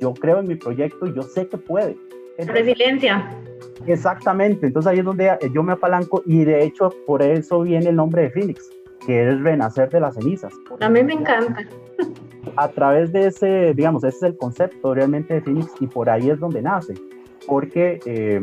yo 0.00 0.12
creo 0.14 0.40
en 0.40 0.48
mi 0.48 0.56
proyecto 0.56 1.06
y 1.06 1.14
yo 1.14 1.22
sé 1.22 1.46
que 1.46 1.58
puede. 1.58 1.96
Resiliencia. 2.38 3.30
Exactamente, 3.86 4.66
entonces 4.66 4.90
ahí 4.90 4.98
es 4.98 5.04
donde 5.04 5.30
yo 5.54 5.62
me 5.62 5.72
apalanco 5.72 6.22
y 6.26 6.44
de 6.44 6.64
hecho 6.64 6.90
por 7.06 7.22
eso 7.22 7.62
viene 7.62 7.88
el 7.88 7.96
nombre 7.96 8.22
de 8.22 8.30
Phoenix 8.30 8.70
que 9.06 9.28
es 9.28 9.40
renacer 9.40 9.88
de 9.88 10.00
las 10.00 10.14
cenizas. 10.14 10.52
A 10.80 10.88
mí 10.88 11.02
me 11.02 11.14
encanta. 11.14 11.64
A 12.56 12.68
través 12.68 13.12
de 13.12 13.28
ese, 13.28 13.72
digamos, 13.74 14.04
ese 14.04 14.16
es 14.16 14.22
el 14.24 14.36
concepto 14.36 14.94
realmente 14.94 15.34
de 15.34 15.40
Phoenix 15.40 15.72
y 15.80 15.86
por 15.86 16.10
ahí 16.10 16.30
es 16.30 16.38
donde 16.40 16.60
nace, 16.60 16.94
porque 17.46 18.00
eh, 18.04 18.40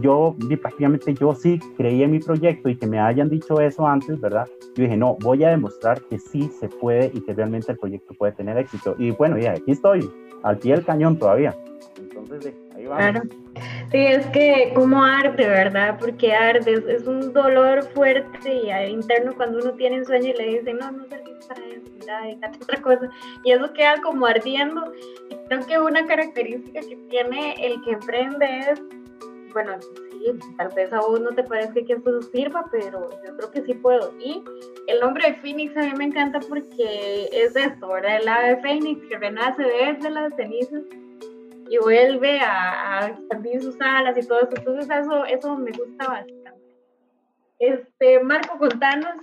yo 0.00 0.36
prácticamente 0.60 1.14
yo 1.14 1.34
sí 1.34 1.58
creí 1.76 2.02
en 2.02 2.12
mi 2.12 2.18
proyecto 2.18 2.68
y 2.68 2.76
que 2.76 2.86
me 2.86 2.98
hayan 2.98 3.28
dicho 3.28 3.60
eso 3.60 3.86
antes, 3.86 4.20
¿verdad? 4.20 4.46
Yo 4.74 4.84
dije, 4.84 4.96
no, 4.96 5.16
voy 5.20 5.44
a 5.44 5.50
demostrar 5.50 6.00
que 6.02 6.18
sí 6.18 6.50
se 6.60 6.68
puede 6.68 7.10
y 7.14 7.20
que 7.20 7.34
realmente 7.34 7.72
el 7.72 7.78
proyecto 7.78 8.14
puede 8.14 8.32
tener 8.32 8.58
éxito. 8.58 8.94
Y 8.98 9.10
bueno, 9.12 9.38
ya 9.38 9.52
aquí 9.52 9.72
estoy, 9.72 10.10
al 10.42 10.58
pie 10.58 10.74
del 10.74 10.84
cañón 10.84 11.18
todavía. 11.18 11.54
Entonces, 11.98 12.54
ahí 12.74 12.86
va. 12.86 12.96
Claro. 12.96 13.22
Sí, 13.90 13.98
es 13.98 14.26
que 14.26 14.72
como 14.74 15.02
arde, 15.02 15.46
¿verdad? 15.46 15.96
Porque 15.98 16.34
arde, 16.34 16.82
es, 16.88 17.06
un 17.06 17.32
dolor 17.32 17.84
fuerte 17.94 18.52
y 18.52 18.70
interno 18.90 19.32
cuando 19.34 19.58
uno 19.58 19.72
tiene 19.72 20.00
un 20.00 20.04
sueño 20.04 20.28
y 20.28 20.34
le 20.34 20.58
dicen, 20.58 20.78
no, 20.78 20.90
no 20.90 21.04
servís 21.04 21.46
para 21.46 21.60
eso, 21.64 21.80
dedícate 22.22 22.58
otra 22.62 22.82
cosa. 22.82 23.10
Y 23.44 23.52
eso 23.52 23.72
queda 23.72 23.94
como 24.02 24.26
ardiendo. 24.26 24.92
Creo 25.48 25.66
que 25.66 25.78
una 25.78 26.06
característica 26.06 26.80
que 26.80 26.96
tiene 27.08 27.54
el 27.64 27.80
que 27.82 27.92
emprende 27.92 28.46
es 28.70 28.82
bueno, 29.56 29.80
sí, 29.80 30.38
tal 30.58 30.68
vez 30.74 30.92
a 30.92 31.00
vos 31.00 31.18
no 31.18 31.30
te 31.30 31.42
parezca 31.42 31.82
que 31.82 31.94
esto 31.94 32.20
sirva, 32.20 32.66
pero 32.70 33.08
yo 33.24 33.36
creo 33.38 33.50
que 33.50 33.62
sí 33.62 33.72
puedo. 33.72 34.12
Y 34.20 34.44
el 34.86 35.00
nombre 35.00 35.30
de 35.30 35.36
Phoenix 35.36 35.74
a 35.78 35.80
mí 35.80 35.92
me 35.96 36.04
encanta 36.04 36.40
porque 36.40 37.30
es 37.32 37.56
esto, 37.56 37.88
¿verdad? 37.88 38.18
El 38.20 38.28
ave 38.28 38.60
Phoenix 38.60 39.08
que 39.08 39.16
renace 39.16 39.62
desde 39.62 40.10
las 40.10 40.34
cenizas 40.36 40.82
y 41.70 41.78
vuelve 41.78 42.38
a, 42.40 43.08
expandir 43.08 43.62
sus 43.62 43.80
alas 43.80 44.18
y 44.18 44.28
todo 44.28 44.40
eso. 44.40 44.50
Entonces 44.58 44.90
eso, 44.90 45.24
eso 45.24 45.56
me 45.56 45.70
gusta 45.70 46.06
bastante. 46.06 46.52
Este, 47.58 48.20
Marco, 48.20 48.58
contanos, 48.58 49.16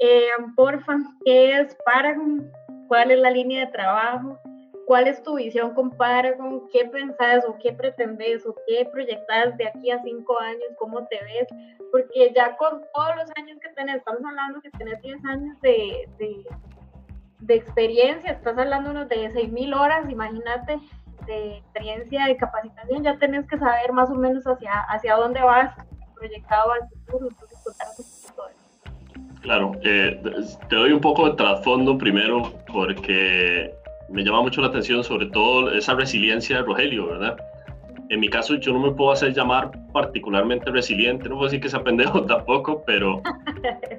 eh, 0.00 0.30
porfa, 0.56 0.96
¿qué 1.24 1.60
es 1.60 1.76
Paragon? 1.84 2.50
¿Cuál 2.88 3.12
es 3.12 3.20
la 3.20 3.30
línea 3.30 3.66
de 3.66 3.70
trabajo? 3.70 4.40
¿Cuál 4.88 5.06
es 5.06 5.22
tu 5.22 5.36
visión 5.36 5.74
con 5.74 5.90
Paragon? 5.90 6.62
¿Qué 6.72 6.86
pensás 6.86 7.44
o 7.46 7.58
qué 7.62 7.74
pretendes 7.74 8.46
o 8.46 8.56
qué 8.66 8.88
proyectas 8.90 9.54
de 9.58 9.68
aquí 9.68 9.90
a 9.90 10.00
cinco 10.02 10.40
años? 10.40 10.64
¿Cómo 10.78 11.06
te 11.08 11.22
ves? 11.24 11.46
Porque 11.92 12.32
ya 12.34 12.56
con 12.56 12.80
todos 12.94 13.16
los 13.16 13.30
años 13.36 13.58
que 13.60 13.68
tenés, 13.74 13.96
estamos 13.96 14.22
hablando 14.24 14.62
que 14.62 14.70
tenés 14.70 15.02
10 15.02 15.24
años 15.26 15.60
de, 15.60 16.08
de, 17.40 17.54
experiencia, 17.54 18.30
estás 18.30 18.56
hablando 18.56 18.92
unos 18.92 19.10
de 19.10 19.30
6.000 19.30 19.78
horas, 19.78 20.08
imagínate, 20.08 20.78
de 21.26 21.58
experiencia, 21.58 22.24
de 22.24 22.38
capacitación, 22.38 23.04
ya 23.04 23.18
tenés 23.18 23.46
que 23.46 23.58
saber 23.58 23.92
más 23.92 24.08
o 24.08 24.14
menos 24.14 24.44
hacia, 24.44 24.72
hacia 24.88 25.16
dónde 25.16 25.42
vas 25.42 25.74
proyectado 26.14 26.72
al 26.72 26.88
futuro. 26.88 27.28
Claro, 29.42 29.72
eh, 29.82 30.20
te 30.68 30.76
doy 30.76 30.92
un 30.92 31.00
poco 31.00 31.28
de 31.28 31.36
trasfondo 31.36 31.96
primero 31.96 32.54
porque 32.72 33.77
me 34.08 34.24
llama 34.24 34.42
mucho 34.42 34.60
la 34.60 34.68
atención 34.68 35.04
sobre 35.04 35.26
todo 35.26 35.72
esa 35.72 35.94
resiliencia 35.94 36.56
de 36.56 36.62
Rogelio, 36.62 37.06
¿verdad? 37.06 37.36
En 38.10 38.20
mi 38.20 38.28
caso 38.28 38.54
yo 38.54 38.72
no 38.72 38.80
me 38.80 38.92
puedo 38.92 39.12
hacer 39.12 39.34
llamar 39.34 39.70
particularmente 39.92 40.70
resiliente, 40.70 41.28
no 41.28 41.36
puedo 41.36 41.48
decir 41.48 41.60
que 41.60 41.68
sea 41.68 41.84
pendejo 41.84 42.22
tampoco, 42.26 42.82
pero, 42.86 43.20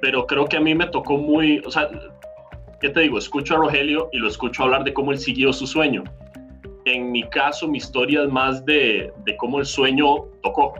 pero 0.00 0.26
creo 0.26 0.46
que 0.46 0.56
a 0.56 0.60
mí 0.60 0.74
me 0.74 0.86
tocó 0.86 1.16
muy, 1.16 1.60
o 1.64 1.70
sea, 1.70 1.88
¿qué 2.80 2.88
te 2.88 3.00
digo? 3.00 3.18
Escucho 3.18 3.54
a 3.54 3.58
Rogelio 3.58 4.08
y 4.12 4.18
lo 4.18 4.28
escucho 4.28 4.64
hablar 4.64 4.82
de 4.84 4.92
cómo 4.92 5.12
él 5.12 5.18
siguió 5.18 5.52
su 5.52 5.66
sueño. 5.66 6.02
En 6.86 7.12
mi 7.12 7.22
caso, 7.24 7.68
mi 7.68 7.78
historia 7.78 8.22
es 8.22 8.30
más 8.30 8.64
de, 8.64 9.12
de 9.24 9.36
cómo 9.36 9.60
el 9.60 9.66
sueño 9.66 10.24
tocó, 10.42 10.74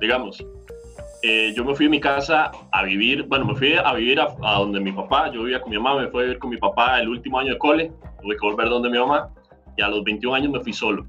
digamos. 0.00 0.42
Eh, 1.28 1.52
yo 1.56 1.64
me 1.64 1.74
fui 1.74 1.86
a 1.86 1.88
mi 1.88 1.98
casa 1.98 2.52
a 2.70 2.84
vivir, 2.84 3.24
bueno, 3.24 3.46
me 3.46 3.56
fui 3.56 3.74
a 3.74 3.92
vivir 3.94 4.20
a, 4.20 4.28
donde 4.58 4.78
mi 4.78 4.92
papá, 4.92 5.28
yo 5.32 5.42
vivía 5.42 5.60
con 5.60 5.70
mi 5.70 5.76
mamá, 5.76 6.00
me 6.00 6.06
fui 6.06 6.20
a 6.20 6.22
vivir 6.22 6.38
con 6.38 6.50
mi 6.50 6.56
papá 6.56 7.00
el 7.00 7.08
último 7.08 7.40
año 7.40 7.54
de 7.54 7.58
cole, 7.58 7.92
tuve 8.22 8.36
que 8.36 8.46
volver 8.46 8.68
donde 8.68 8.88
mi 8.88 8.96
mamá, 8.96 9.28
y 9.76 9.82
a 9.82 9.88
los 9.88 10.04
21 10.04 10.36
años 10.36 10.52
me 10.52 10.60
fui 10.60 10.72
solo. 10.72 11.04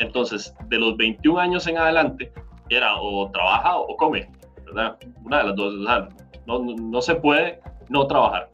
Entonces, 0.00 0.52
de 0.70 0.76
los 0.76 0.96
21 0.96 1.38
años 1.38 1.68
en 1.68 1.78
adelante, 1.78 2.32
era 2.68 2.96
o 3.00 3.30
trabaja 3.30 3.76
o 3.76 3.96
come, 3.96 4.28
¿verdad? 4.66 4.98
Una 5.24 5.38
de 5.38 5.44
las 5.44 5.54
dos, 5.54 5.74
o 5.74 5.84
sea, 5.84 6.08
no, 6.48 6.58
no, 6.58 7.00
se 7.00 7.14
puede 7.14 7.60
no 7.88 8.08
trabajar. 8.08 8.50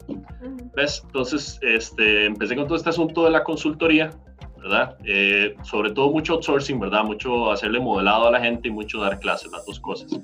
¿Ves? 0.74 1.02
Entonces, 1.06 1.58
este, 1.62 2.26
empecé 2.26 2.56
con 2.56 2.66
todo 2.66 2.76
este 2.76 2.90
asunto 2.90 3.24
de 3.24 3.30
la 3.30 3.42
consultoría, 3.42 4.10
¿verdad? 4.58 4.98
Eh, 5.06 5.54
sobre 5.62 5.92
todo 5.92 6.10
mucho 6.10 6.34
outsourcing, 6.34 6.78
¿verdad? 6.78 7.04
Mucho 7.04 7.50
hacerle 7.50 7.80
modelado 7.80 8.28
a 8.28 8.32
la 8.32 8.40
gente 8.40 8.68
y 8.68 8.70
mucho 8.70 9.00
dar 9.00 9.18
clases, 9.18 9.50
las 9.50 9.64
dos 9.64 9.80
cosas. 9.80 10.20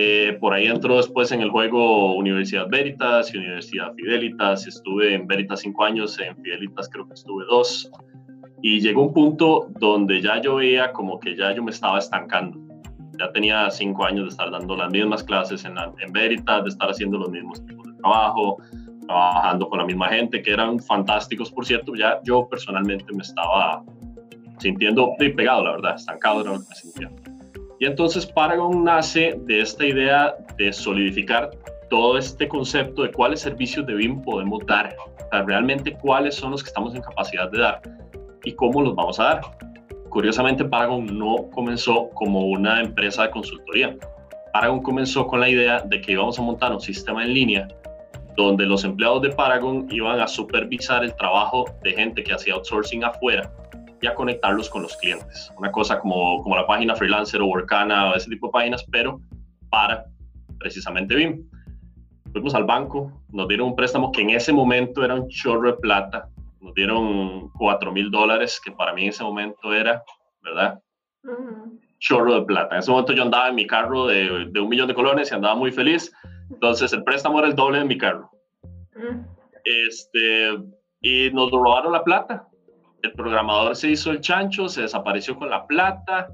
Eh, 0.00 0.38
por 0.38 0.54
ahí 0.54 0.68
entró 0.68 0.96
después 0.96 1.32
en 1.32 1.40
el 1.40 1.50
juego 1.50 2.14
Universidad 2.14 2.68
Veritas 2.68 3.34
y 3.34 3.38
Universidad 3.38 3.92
Fidelitas. 3.94 4.64
Estuve 4.64 5.12
en 5.12 5.26
Veritas 5.26 5.58
cinco 5.58 5.84
años, 5.84 6.20
en 6.20 6.36
Fidelitas 6.36 6.88
creo 6.88 7.08
que 7.08 7.14
estuve 7.14 7.44
dos. 7.46 7.90
Y 8.62 8.78
llegó 8.78 9.02
un 9.02 9.12
punto 9.12 9.66
donde 9.80 10.22
ya 10.22 10.40
yo 10.40 10.54
veía 10.54 10.92
como 10.92 11.18
que 11.18 11.34
ya 11.34 11.52
yo 11.52 11.64
me 11.64 11.72
estaba 11.72 11.98
estancando. 11.98 12.60
Ya 13.18 13.32
tenía 13.32 13.68
cinco 13.72 14.04
años 14.04 14.26
de 14.26 14.28
estar 14.28 14.52
dando 14.52 14.76
las 14.76 14.88
mismas 14.92 15.24
clases 15.24 15.64
en, 15.64 15.74
en 15.76 16.12
Veritas, 16.12 16.62
de 16.62 16.68
estar 16.68 16.90
haciendo 16.90 17.18
los 17.18 17.30
mismos 17.30 17.66
tipos 17.66 17.84
de 17.88 17.94
trabajo, 17.94 18.58
trabajando 19.04 19.68
con 19.68 19.80
la 19.80 19.84
misma 19.84 20.10
gente, 20.10 20.40
que 20.42 20.52
eran 20.52 20.78
fantásticos, 20.78 21.50
por 21.50 21.66
cierto. 21.66 21.96
Ya 21.96 22.20
yo 22.22 22.48
personalmente 22.48 23.12
me 23.12 23.22
estaba 23.24 23.82
sintiendo 24.58 25.16
pegado, 25.18 25.64
la 25.64 25.72
verdad, 25.72 25.96
estancado 25.96 26.42
era 26.42 26.52
lo 26.52 26.60
que 26.60 26.66
me 26.68 26.74
sentía. 26.76 27.10
Y 27.80 27.86
entonces 27.86 28.26
Paragon 28.26 28.82
nace 28.82 29.38
de 29.44 29.60
esta 29.60 29.86
idea 29.86 30.34
de 30.56 30.72
solidificar 30.72 31.50
todo 31.90 32.18
este 32.18 32.48
concepto 32.48 33.02
de 33.02 33.12
cuáles 33.12 33.40
servicios 33.40 33.86
de 33.86 33.94
BIM 33.94 34.22
podemos 34.22 34.66
dar, 34.66 34.94
realmente 35.46 35.92
cuáles 35.92 36.34
son 36.34 36.50
los 36.50 36.62
que 36.62 36.68
estamos 36.68 36.94
en 36.94 37.02
capacidad 37.02 37.50
de 37.50 37.58
dar 37.58 37.80
y 38.44 38.52
cómo 38.52 38.82
los 38.82 38.94
vamos 38.94 39.20
a 39.20 39.24
dar. 39.24 39.40
Curiosamente, 40.10 40.64
Paragon 40.64 41.18
no 41.18 41.48
comenzó 41.52 42.10
como 42.14 42.46
una 42.46 42.80
empresa 42.80 43.24
de 43.24 43.30
consultoría. 43.30 43.96
Paragon 44.52 44.82
comenzó 44.82 45.26
con 45.26 45.40
la 45.40 45.48
idea 45.48 45.80
de 45.80 46.00
que 46.00 46.12
íbamos 46.12 46.38
a 46.38 46.42
montar 46.42 46.72
un 46.72 46.80
sistema 46.80 47.24
en 47.24 47.34
línea 47.34 47.68
donde 48.36 48.66
los 48.66 48.84
empleados 48.84 49.22
de 49.22 49.30
Paragon 49.30 49.86
iban 49.90 50.20
a 50.20 50.26
supervisar 50.26 51.04
el 51.04 51.14
trabajo 51.16 51.64
de 51.82 51.92
gente 51.92 52.22
que 52.22 52.32
hacía 52.32 52.54
outsourcing 52.54 53.04
afuera 53.04 53.50
y 54.00 54.06
a 54.06 54.14
conectarlos 54.14 54.70
con 54.70 54.82
los 54.82 54.96
clientes. 54.96 55.52
Una 55.56 55.72
cosa 55.72 55.98
como, 55.98 56.42
como 56.42 56.56
la 56.56 56.66
página 56.66 56.94
Freelancer 56.94 57.40
o 57.40 57.46
Workana 57.46 58.10
o 58.10 58.14
ese 58.14 58.30
tipo 58.30 58.48
de 58.48 58.52
páginas, 58.52 58.84
pero 58.90 59.20
para 59.70 60.06
precisamente 60.58 61.14
BIM. 61.14 61.48
Fuimos 62.32 62.54
al 62.54 62.64
banco, 62.64 63.22
nos 63.30 63.48
dieron 63.48 63.68
un 63.68 63.76
préstamo 63.76 64.12
que 64.12 64.20
en 64.20 64.30
ese 64.30 64.52
momento 64.52 65.04
era 65.04 65.14
un 65.14 65.28
chorro 65.28 65.72
de 65.72 65.78
plata, 65.78 66.28
nos 66.60 66.74
dieron 66.74 67.48
4 67.50 67.92
mil 67.92 68.10
dólares, 68.10 68.60
que 68.62 68.70
para 68.70 68.92
mí 68.92 69.04
en 69.04 69.08
ese 69.08 69.24
momento 69.24 69.72
era, 69.72 70.02
¿verdad? 70.42 70.80
Chorro 71.98 72.34
de 72.34 72.42
plata. 72.42 72.74
En 72.74 72.80
ese 72.80 72.90
momento 72.90 73.12
yo 73.12 73.22
andaba 73.22 73.48
en 73.48 73.54
mi 73.54 73.66
carro 73.66 74.06
de, 74.06 74.46
de, 74.50 74.60
un 74.60 74.68
millón 74.68 74.88
de 74.88 74.94
colones 74.94 75.30
y 75.30 75.34
andaba 75.34 75.54
muy 75.54 75.72
feliz, 75.72 76.12
entonces 76.50 76.92
el 76.92 77.02
préstamo 77.02 77.38
era 77.38 77.48
el 77.48 77.54
doble 77.54 77.78
de 77.78 77.84
mi 77.84 77.96
carro. 77.96 78.30
Este, 79.64 80.58
y 81.00 81.30
nos 81.30 81.50
robaron 81.50 81.92
la 81.92 82.04
plata, 82.04 82.47
el 83.02 83.12
programador 83.12 83.76
se 83.76 83.90
hizo 83.90 84.10
el 84.10 84.20
chancho, 84.20 84.68
se 84.68 84.82
desapareció 84.82 85.36
con 85.36 85.50
la 85.50 85.66
plata. 85.66 86.28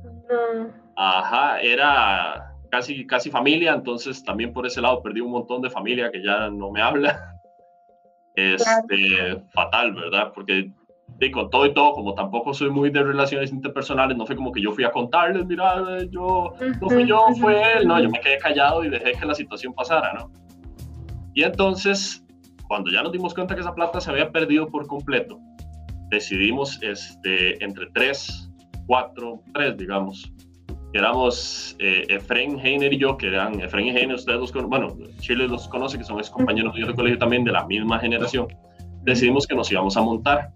Ajá, 0.96 1.60
era 1.60 2.54
casi, 2.70 3.06
casi 3.06 3.30
familia, 3.30 3.74
entonces 3.74 4.24
también 4.24 4.52
por 4.52 4.66
ese 4.66 4.80
lado 4.80 5.02
perdí 5.02 5.20
un 5.20 5.32
montón 5.32 5.62
de 5.62 5.70
familia 5.70 6.10
que 6.10 6.22
ya 6.22 6.50
no 6.50 6.70
me 6.70 6.82
habla. 6.82 7.30
Este, 8.36 9.40
fatal, 9.52 9.94
¿verdad? 9.94 10.32
Porque 10.34 10.68
con 11.32 11.48
todo 11.50 11.66
y 11.66 11.74
todo, 11.74 11.92
como 11.92 12.14
tampoco 12.14 12.52
soy 12.52 12.70
muy 12.70 12.90
de 12.90 13.02
relaciones 13.02 13.52
interpersonales, 13.52 14.16
no 14.16 14.26
fue 14.26 14.36
como 14.36 14.52
que 14.52 14.60
yo 14.60 14.72
fui 14.72 14.84
a 14.84 14.90
contarles, 14.90 15.46
mira, 15.46 15.82
yo, 16.10 16.52
no 16.80 16.88
fui 16.88 17.06
yo, 17.06 17.28
fue 17.40 17.62
él, 17.74 17.86
no, 17.86 18.00
yo 18.00 18.10
me 18.10 18.20
quedé 18.20 18.38
callado 18.38 18.84
y 18.84 18.90
dejé 18.90 19.12
que 19.12 19.24
la 19.24 19.34
situación 19.34 19.72
pasara, 19.72 20.12
¿no? 20.14 20.30
Y 21.34 21.42
entonces, 21.42 22.24
cuando 22.68 22.90
ya 22.90 23.02
nos 23.02 23.12
dimos 23.12 23.34
cuenta 23.34 23.54
que 23.54 23.60
esa 23.60 23.74
plata 23.74 24.00
se 24.00 24.10
había 24.10 24.30
perdido 24.30 24.66
por 24.66 24.86
completo, 24.86 25.38
decidimos 26.14 26.78
este, 26.82 27.62
entre 27.62 27.86
tres, 27.92 28.50
cuatro, 28.86 29.40
tres, 29.52 29.76
digamos. 29.76 30.32
Éramos 30.92 31.76
eh, 31.80 32.06
Efren 32.08 32.58
Heiner 32.60 32.92
y 32.92 32.98
yo, 32.98 33.16
que 33.16 33.26
eran 33.26 33.60
Efren 33.60 33.86
y 33.86 33.90
Heiner, 33.90 34.14
ustedes 34.14 34.38
los 34.38 34.52
conocen, 34.52 34.70
bueno, 34.70 34.96
Chile 35.18 35.48
los 35.48 35.66
conoce, 35.68 35.98
que 35.98 36.04
son 36.04 36.18
ex 36.18 36.30
compañeros 36.30 36.74
míos 36.74 36.88
de 36.88 36.94
colegio 36.94 37.18
también 37.18 37.44
de 37.44 37.52
la 37.52 37.66
misma 37.66 37.98
generación. 37.98 38.46
Decidimos 39.02 39.46
que 39.46 39.56
nos 39.56 39.70
íbamos 39.72 39.96
a 39.96 40.02
montar. 40.02 40.52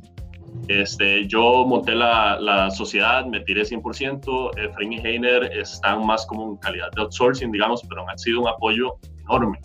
Este, 0.68 1.26
yo 1.26 1.66
monté 1.66 1.94
la, 1.94 2.38
la 2.40 2.70
sociedad, 2.70 3.26
me 3.26 3.40
tiré 3.40 3.62
100%. 3.62 4.58
Efren 4.58 4.92
y 4.92 4.98
Heiner 4.98 5.44
están 5.44 6.06
más 6.06 6.24
como 6.26 6.52
en 6.52 6.56
calidad 6.58 6.90
de 6.94 7.02
outsourcing, 7.02 7.50
digamos, 7.50 7.82
pero 7.88 8.08
han 8.08 8.18
sido 8.18 8.40
un 8.42 8.48
apoyo 8.48 8.96
enorme. 9.22 9.58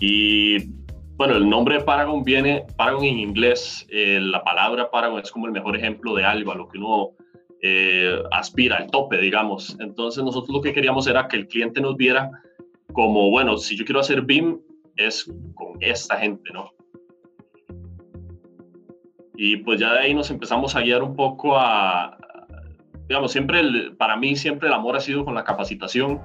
Y 0.00 0.83
bueno, 1.16 1.36
el 1.36 1.48
nombre 1.48 1.78
de 1.78 1.84
Paragon 1.84 2.24
viene, 2.24 2.64
Paragon 2.76 3.04
en 3.04 3.18
inglés, 3.18 3.86
eh, 3.90 4.18
la 4.20 4.42
palabra 4.42 4.90
Paragon 4.90 5.20
es 5.20 5.30
como 5.30 5.46
el 5.46 5.52
mejor 5.52 5.76
ejemplo 5.76 6.14
de 6.14 6.24
algo, 6.24 6.52
a 6.52 6.56
lo 6.56 6.68
que 6.68 6.78
uno 6.78 7.12
eh, 7.62 8.22
aspira, 8.32 8.76
al 8.76 8.90
tope, 8.90 9.18
digamos. 9.18 9.76
Entonces 9.80 10.24
nosotros 10.24 10.54
lo 10.54 10.60
que 10.60 10.72
queríamos 10.72 11.06
era 11.06 11.28
que 11.28 11.36
el 11.36 11.46
cliente 11.46 11.80
nos 11.80 11.96
viera 11.96 12.30
como, 12.92 13.30
bueno, 13.30 13.56
si 13.56 13.76
yo 13.76 13.84
quiero 13.84 14.00
hacer 14.00 14.22
BIM, 14.22 14.58
es 14.96 15.24
con 15.54 15.76
esta 15.80 16.16
gente, 16.16 16.52
¿no? 16.52 16.70
Y 19.36 19.56
pues 19.58 19.80
ya 19.80 19.92
de 19.92 20.00
ahí 20.00 20.14
nos 20.14 20.30
empezamos 20.30 20.76
a 20.76 20.80
guiar 20.80 21.02
un 21.02 21.16
poco 21.16 21.56
a, 21.56 22.16
digamos, 23.08 23.32
siempre, 23.32 23.62
para 23.98 24.16
mí 24.16 24.36
siempre 24.36 24.68
el 24.68 24.74
amor 24.74 24.96
ha 24.96 25.00
sido 25.00 25.24
con 25.24 25.34
la 25.34 25.44
capacitación. 25.44 26.20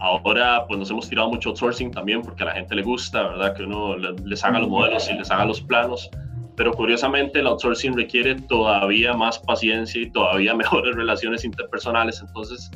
Ahora 0.00 0.64
pues 0.66 0.78
nos 0.78 0.90
hemos 0.90 1.08
tirado 1.08 1.28
mucho 1.30 1.50
outsourcing 1.50 1.90
también 1.90 2.22
porque 2.22 2.42
a 2.44 2.46
la 2.46 2.52
gente 2.52 2.74
le 2.74 2.82
gusta, 2.82 3.22
¿verdad? 3.24 3.54
Que 3.56 3.64
uno 3.64 3.96
les 3.96 4.44
haga 4.44 4.60
los 4.60 4.68
modelos 4.68 5.10
y 5.10 5.14
les 5.14 5.30
haga 5.30 5.44
los 5.44 5.60
planos. 5.60 6.08
Pero 6.56 6.72
curiosamente 6.72 7.40
el 7.40 7.46
outsourcing 7.46 7.96
requiere 7.96 8.34
todavía 8.34 9.12
más 9.14 9.38
paciencia 9.38 10.02
y 10.02 10.10
todavía 10.10 10.54
mejores 10.56 10.94
relaciones 10.94 11.44
interpersonales. 11.44 12.20
Entonces 12.20 12.70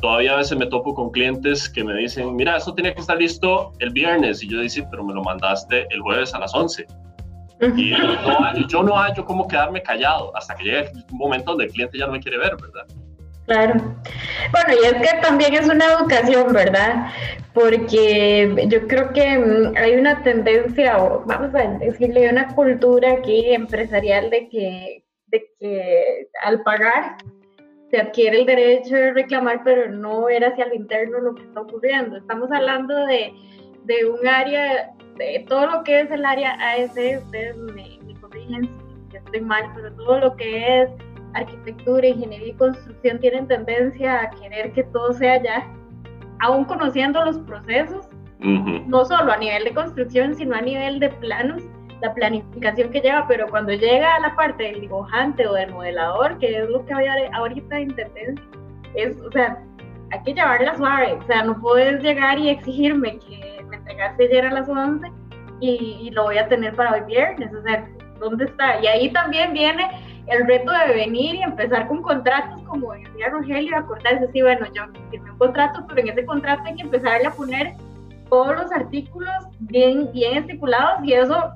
todavía 0.00 0.34
a 0.34 0.36
veces 0.36 0.56
me 0.58 0.66
topo 0.66 0.94
con 0.94 1.10
clientes 1.10 1.68
que 1.68 1.84
me 1.84 1.94
dicen, 1.94 2.34
mira, 2.36 2.56
esto 2.56 2.74
tenía 2.74 2.94
que 2.94 3.00
estar 3.00 3.18
listo 3.18 3.72
el 3.80 3.90
viernes. 3.90 4.42
Y 4.42 4.48
yo 4.48 4.60
dice, 4.60 4.86
pero 4.90 5.04
me 5.04 5.14
lo 5.14 5.22
mandaste 5.22 5.86
el 5.90 6.00
jueves 6.00 6.34
a 6.34 6.38
las 6.38 6.54
11. 6.54 6.86
Y 7.76 7.90
yo 8.68 8.82
no 8.82 8.96
hallo 8.96 9.24
cómo 9.24 9.46
quedarme 9.48 9.82
callado 9.82 10.36
hasta 10.36 10.54
que 10.54 10.64
llegue 10.64 10.92
un 11.10 11.18
momento 11.18 11.52
donde 11.52 11.64
el 11.64 11.72
cliente 11.72 11.98
ya 11.98 12.06
no 12.06 12.12
me 12.12 12.20
quiere 12.20 12.38
ver, 12.38 12.56
¿verdad? 12.60 12.86
Claro. 13.46 13.74
Bueno, 14.52 14.80
y 14.80 14.86
es 14.86 14.94
que 14.94 15.20
también 15.20 15.54
es 15.54 15.68
una 15.68 15.84
educación, 15.86 16.52
¿verdad? 16.52 17.06
Porque 17.52 18.66
yo 18.68 18.86
creo 18.88 19.12
que 19.12 19.38
mm, 19.38 19.76
hay 19.76 19.96
una 19.96 20.22
tendencia, 20.22 20.96
vamos 20.96 21.54
a 21.54 21.78
decirle, 21.78 22.30
una 22.30 22.48
cultura 22.54 23.12
aquí 23.12 23.52
empresarial 23.52 24.30
de 24.30 24.48
que, 24.48 25.04
de 25.26 25.50
que 25.58 26.28
al 26.42 26.62
pagar 26.62 27.16
se 27.90 28.00
adquiere 28.00 28.40
el 28.40 28.46
derecho 28.46 28.96
de 28.96 29.12
reclamar, 29.12 29.60
pero 29.62 29.90
no 29.90 30.28
era 30.28 30.48
hacia 30.48 30.66
lo 30.66 30.74
interno 30.74 31.18
lo 31.20 31.34
que 31.34 31.42
está 31.42 31.60
ocurriendo. 31.60 32.16
Estamos 32.16 32.50
hablando 32.50 33.06
de, 33.06 33.32
de 33.84 34.06
un 34.06 34.26
área 34.26 34.90
de 35.16 35.44
todo 35.48 35.66
lo 35.66 35.84
que 35.84 36.00
es 36.00 36.10
el 36.10 36.24
área 36.24 36.52
AS, 36.54 36.90
ustedes 36.90 37.56
me, 37.56 37.98
corrigen 38.20 38.68
si 39.10 39.16
estoy 39.16 39.40
mal, 39.40 39.64
pero 39.74 39.94
todo 39.94 40.18
lo 40.18 40.36
que 40.36 40.82
es 40.82 40.90
arquitectura, 41.34 42.06
ingeniería 42.06 42.48
y 42.48 42.54
construcción 42.54 43.18
tienen 43.18 43.46
tendencia 43.46 44.22
a 44.22 44.30
querer 44.30 44.72
que 44.72 44.84
todo 44.84 45.12
sea 45.12 45.42
ya, 45.42 45.66
aún 46.40 46.64
conociendo 46.64 47.24
los 47.24 47.38
procesos, 47.38 48.08
no 48.40 49.04
solo 49.06 49.32
a 49.32 49.38
nivel 49.38 49.64
de 49.64 49.72
construcción, 49.72 50.34
sino 50.34 50.54
a 50.54 50.60
nivel 50.60 51.00
de 51.00 51.08
planos, 51.08 51.62
la 52.02 52.12
planificación 52.12 52.90
que 52.90 53.00
lleva, 53.00 53.26
pero 53.26 53.48
cuando 53.48 53.72
llega 53.72 54.16
a 54.16 54.20
la 54.20 54.34
parte 54.34 54.64
del 54.64 54.82
dibujante 54.82 55.46
o 55.46 55.54
del 55.54 55.72
modelador, 55.72 56.38
que 56.38 56.58
es 56.58 56.68
lo 56.68 56.84
que 56.84 56.92
hay 56.92 57.06
ahorita 57.32 57.78
en 57.78 57.94
tendencia, 57.94 58.44
es, 58.94 59.16
o 59.20 59.32
sea, 59.32 59.58
hay 60.10 60.22
que 60.22 60.34
llevarla 60.34 60.76
suave, 60.76 61.14
o 61.14 61.26
sea, 61.26 61.42
no 61.44 61.58
puedes 61.60 62.02
llegar 62.02 62.38
y 62.38 62.50
exigirme 62.50 63.18
que 63.20 63.64
entregaste 63.72 64.24
ayer 64.24 64.46
a 64.46 64.50
las 64.52 64.68
11 64.68 65.10
y, 65.60 66.10
lo 66.12 66.24
voy 66.24 66.38
a 66.38 66.48
tener 66.48 66.74
para 66.74 66.92
hoy 66.92 67.00
viernes. 67.06 67.52
O 67.54 67.62
sea, 67.62 67.88
¿dónde 68.18 68.44
está? 68.44 68.80
Y 68.80 68.86
ahí 68.86 69.12
también 69.12 69.52
viene 69.52 69.88
el 70.26 70.46
reto 70.46 70.72
de 70.72 70.94
venir 70.94 71.34
y 71.36 71.42
empezar 71.42 71.86
con 71.88 72.02
contratos, 72.02 72.62
como 72.64 72.92
decía 72.92 73.28
Rogelio, 73.30 73.76
acordarse, 73.76 74.26
sí, 74.32 74.42
bueno, 74.42 74.66
yo 74.74 74.84
firmé 75.10 75.30
un 75.30 75.38
contrato, 75.38 75.84
pero 75.88 76.00
en 76.00 76.08
ese 76.08 76.24
contrato 76.24 76.62
hay 76.64 76.76
que 76.76 76.82
empezarle 76.82 77.26
a 77.26 77.32
poner 77.32 77.74
todos 78.30 78.56
los 78.56 78.72
artículos 78.72 79.34
bien, 79.60 80.10
bien 80.12 80.38
estipulados 80.38 81.04
y 81.04 81.12
eso, 81.12 81.52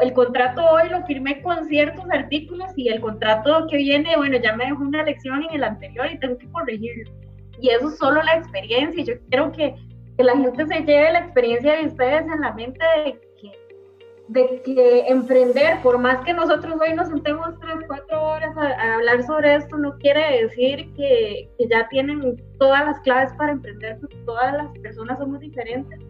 el 0.00 0.12
contrato 0.12 0.64
hoy 0.64 0.88
lo 0.90 1.04
firmé 1.06 1.42
con 1.42 1.64
ciertos 1.66 2.04
artículos 2.10 2.72
y 2.76 2.88
el 2.88 3.00
contrato 3.00 3.66
que 3.68 3.78
viene, 3.78 4.16
bueno, 4.16 4.38
ya 4.38 4.54
me 4.54 4.64
dejó 4.64 4.82
una 4.82 5.02
lección 5.02 5.42
en 5.44 5.56
el 5.56 5.64
anterior 5.64 6.06
y 6.10 6.18
tengo 6.18 6.38
que 6.38 6.50
corregirlo. 6.50 7.12
Y 7.60 7.70
eso 7.70 7.88
es 7.88 7.98
solo 7.98 8.20
la 8.22 8.36
experiencia. 8.36 9.04
Yo 9.04 9.14
creo 9.30 9.52
que 9.52 9.74
que 10.16 10.24
la 10.24 10.36
gente 10.36 10.66
se 10.66 10.80
lleve 10.80 11.12
la 11.12 11.18
experiencia 11.20 11.76
de 11.76 11.86
ustedes 11.86 12.22
en 12.22 12.40
la 12.40 12.52
mente 12.52 12.84
de 12.96 13.20
de 14.28 14.62
que 14.64 15.06
emprender, 15.08 15.82
por 15.82 15.98
más 15.98 16.24
que 16.24 16.32
nosotros 16.32 16.74
hoy 16.80 16.94
nos 16.94 17.08
sentemos 17.08 17.58
tres, 17.60 17.76
cuatro 17.86 18.22
horas 18.22 18.56
a, 18.56 18.94
hablar 18.94 19.22
sobre 19.24 19.56
esto, 19.56 19.76
no 19.76 19.98
quiere 19.98 20.42
decir 20.42 20.92
que, 20.94 21.50
que, 21.58 21.68
ya 21.68 21.86
tienen 21.88 22.42
todas 22.58 22.86
las 22.86 23.00
claves 23.00 23.32
para 23.36 23.52
emprender, 23.52 23.98
porque 24.00 24.16
todas 24.24 24.52
las 24.54 24.78
personas 24.78 25.18
somos 25.18 25.40
diferentes 25.40 26.00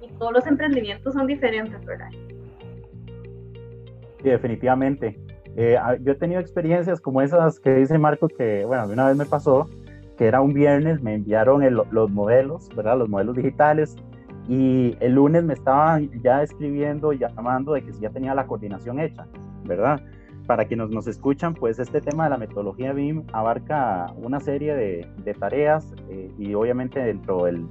y 0.00 0.08
todos 0.18 0.32
los 0.32 0.46
emprendimientos 0.46 1.12
son 1.12 1.26
diferentes, 1.26 1.84
¿verdad? 1.84 2.08
Sí, 4.22 4.30
definitivamente. 4.30 5.18
Eh, 5.56 5.76
yo 6.02 6.12
he 6.12 6.14
tenido 6.14 6.40
experiencias 6.40 7.00
como 7.00 7.20
esas 7.20 7.58
que 7.60 7.74
dice 7.74 7.98
Marco, 7.98 8.28
que, 8.28 8.64
bueno, 8.64 8.86
una 8.86 9.08
vez 9.08 9.16
me 9.16 9.26
pasó, 9.26 9.68
que 10.16 10.26
era 10.26 10.40
un 10.40 10.52
viernes, 10.52 11.02
me 11.02 11.14
enviaron 11.14 11.62
los 11.90 12.10
modelos, 12.10 12.68
¿verdad? 12.74 12.98
Los 12.98 13.08
modelos 13.08 13.36
digitales. 13.36 13.96
Y 14.48 14.96
el 15.00 15.14
lunes 15.14 15.44
me 15.44 15.52
estaban 15.52 16.10
ya 16.22 16.42
escribiendo, 16.42 17.12
llamando 17.12 17.74
de 17.74 17.82
que 17.82 17.92
ya 17.92 18.10
tenía 18.10 18.34
la 18.34 18.46
coordinación 18.46 18.98
hecha, 18.98 19.26
¿verdad? 19.64 20.00
Para 20.46 20.64
quienes 20.64 20.88
nos 20.88 21.06
escuchan, 21.06 21.52
pues 21.54 21.78
este 21.78 22.00
tema 22.00 22.24
de 22.24 22.30
la 22.30 22.38
metodología 22.38 22.94
BIM 22.94 23.24
abarca 23.34 24.06
una 24.16 24.40
serie 24.40 24.74
de, 24.74 25.06
de 25.22 25.34
tareas 25.34 25.94
eh, 26.08 26.32
y 26.38 26.54
obviamente 26.54 26.98
dentro 26.98 27.44
del, 27.44 27.66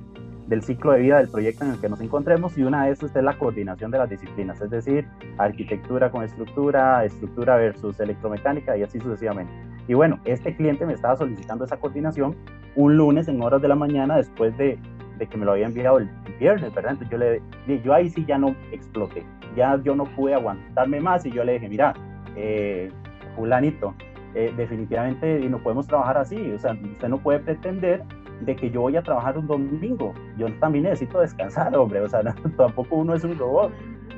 del 0.48 0.62
ciclo 0.62 0.92
de 0.92 1.00
vida 1.00 1.18
del 1.18 1.30
proyecto 1.30 1.66
en 1.66 1.72
el 1.72 1.80
que 1.80 1.90
nos 1.90 2.00
encontremos 2.02 2.58
y 2.58 2.64
una 2.64 2.86
de 2.86 2.92
esas 2.92 3.16
es 3.16 3.24
la 3.24 3.38
coordinación 3.38 3.92
de 3.92 3.98
las 3.98 4.10
disciplinas, 4.10 4.62
es 4.62 4.70
decir, 4.70 5.06
arquitectura 5.38 6.10
con 6.10 6.24
estructura, 6.24 7.04
estructura 7.04 7.58
versus 7.58 8.00
electromecánica 8.00 8.78
y 8.78 8.84
así 8.84 9.00
sucesivamente. 9.00 9.52
Y 9.88 9.94
bueno, 9.94 10.20
este 10.26 10.56
cliente 10.56 10.86
me 10.86 10.94
estaba 10.94 11.18
solicitando 11.18 11.66
esa 11.66 11.78
coordinación 11.78 12.36
un 12.76 12.96
lunes 12.96 13.28
en 13.28 13.42
horas 13.42 13.62
de 13.62 13.68
la 13.68 13.76
mañana 13.76 14.18
después 14.18 14.58
de, 14.58 14.80
de 15.18 15.28
que 15.28 15.38
me 15.38 15.46
lo 15.46 15.54
había 15.54 15.68
enviado 15.68 16.00
el, 16.00 16.10
viernes, 16.40 16.74
¿verdad? 16.74 16.92
Entonces 16.92 17.10
yo 17.10 17.18
le 17.18 17.82
yo 17.82 17.94
ahí 17.94 18.10
sí 18.10 18.24
ya 18.26 18.38
no 18.38 18.56
exploté, 18.72 19.26
ya 19.56 19.80
yo 19.84 19.96
no 19.96 20.04
pude 20.04 20.36
aguantarme 20.36 21.00
más 21.00 21.26
y 21.26 21.32
yo 21.32 21.44
le 21.44 21.54
dije, 21.54 21.68
mira, 21.68 21.94
eh, 22.36 22.92
fulanito, 23.36 23.96
eh, 24.36 24.54
definitivamente 24.56 25.40
no 25.50 25.58
podemos 25.58 25.88
trabajar 25.88 26.18
así, 26.18 26.52
o 26.52 26.60
sea, 26.60 26.74
usted 26.74 27.08
no 27.10 27.18
puede 27.18 27.40
pretender 27.40 28.04
de 28.42 28.56
que 28.56 28.70
yo 28.70 28.82
voy 28.82 28.96
a 28.96 29.02
trabajar 29.02 29.38
un 29.38 29.48
domingo, 29.48 30.14
yo 30.38 30.48
también 30.60 30.84
necesito 30.84 31.20
descansar, 31.22 31.76
hombre, 31.76 32.02
o 32.02 32.10
sea, 32.10 32.22
tampoco 32.58 32.98
uno 32.98 33.16
es 33.16 33.24
un 33.24 33.38
robot, 33.38 33.72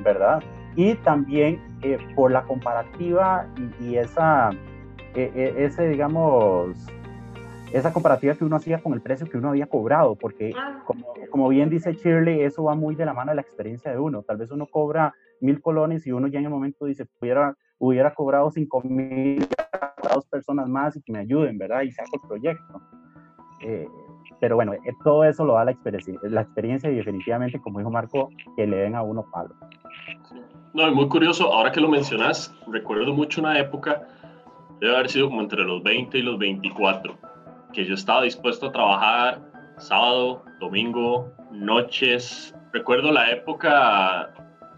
¿verdad? 0.04 0.42
Y 0.76 0.94
también 0.96 1.58
eh, 1.82 1.96
por 2.14 2.30
la 2.30 2.42
comparativa 2.42 3.46
y 3.80 3.96
esa 3.96 4.50
e, 5.14 5.30
e, 5.34 5.64
ese, 5.64 5.88
digamos, 5.88 6.86
esa 7.72 7.92
comparativa 7.92 8.34
que 8.34 8.44
uno 8.44 8.56
hacía 8.56 8.82
con 8.82 8.92
el 8.94 9.00
precio 9.00 9.28
que 9.28 9.38
uno 9.38 9.50
había 9.50 9.66
cobrado, 9.66 10.16
porque 10.16 10.52
ah, 10.56 10.82
como, 10.84 11.06
como, 11.30 11.48
bien 11.48 11.70
dice 11.70 11.92
Shirley, 11.92 12.42
eso 12.42 12.64
va 12.64 12.74
muy 12.74 12.96
de 12.96 13.04
la 13.04 13.14
mano 13.14 13.30
de 13.30 13.36
la 13.36 13.42
experiencia 13.42 13.90
de 13.90 13.98
uno. 13.98 14.22
Tal 14.22 14.36
vez 14.36 14.50
uno 14.50 14.66
cobra 14.66 15.14
mil 15.40 15.60
colones 15.60 16.06
y 16.06 16.12
uno 16.12 16.26
ya 16.26 16.38
en 16.38 16.46
el 16.46 16.50
momento 16.50 16.84
dice, 16.84 17.06
hubiera, 17.20 17.56
hubiera 17.78 18.14
cobrado 18.14 18.50
cinco 18.50 18.82
mil 18.82 19.46
a 19.82 20.14
dos 20.14 20.26
personas 20.26 20.68
más 20.68 20.96
y 20.96 21.02
que 21.02 21.12
me 21.12 21.20
ayuden, 21.20 21.58
¿verdad? 21.58 21.82
Y 21.82 21.92
saco 21.92 22.10
el 22.14 22.28
proyecto. 22.28 22.82
Eh, 23.62 23.86
pero 24.40 24.56
bueno, 24.56 24.72
eh, 24.72 24.78
todo 25.04 25.24
eso 25.24 25.44
lo 25.44 25.54
da 25.54 25.64
la 25.64 25.70
experiencia, 25.70 26.14
la 26.22 26.40
experiencia 26.40 26.90
y 26.90 26.96
definitivamente, 26.96 27.60
como 27.60 27.78
dijo 27.78 27.90
Marco, 27.90 28.30
que 28.56 28.66
le 28.66 28.78
den 28.78 28.94
a 28.94 29.02
uno 29.02 29.24
palo. 29.30 29.54
No, 30.72 30.86
es 30.86 30.94
muy 30.94 31.08
curioso, 31.08 31.52
ahora 31.52 31.70
que 31.72 31.80
lo 31.80 31.88
mencionas, 31.88 32.54
recuerdo 32.68 33.12
mucho 33.12 33.40
una 33.40 33.58
época 33.58 34.06
debe 34.80 34.94
haber 34.94 35.10
sido 35.10 35.28
como 35.28 35.42
entre 35.42 35.62
los 35.62 35.82
20 35.82 36.18
y 36.18 36.22
los 36.22 36.38
24, 36.38 37.18
que 37.72 37.84
yo 37.84 37.94
estaba 37.94 38.22
dispuesto 38.22 38.66
a 38.66 38.72
trabajar 38.72 39.50
sábado, 39.80 40.44
domingo, 40.60 41.32
noches. 41.50 42.54
Recuerdo 42.72 43.10
la 43.12 43.30
época, 43.30 44.32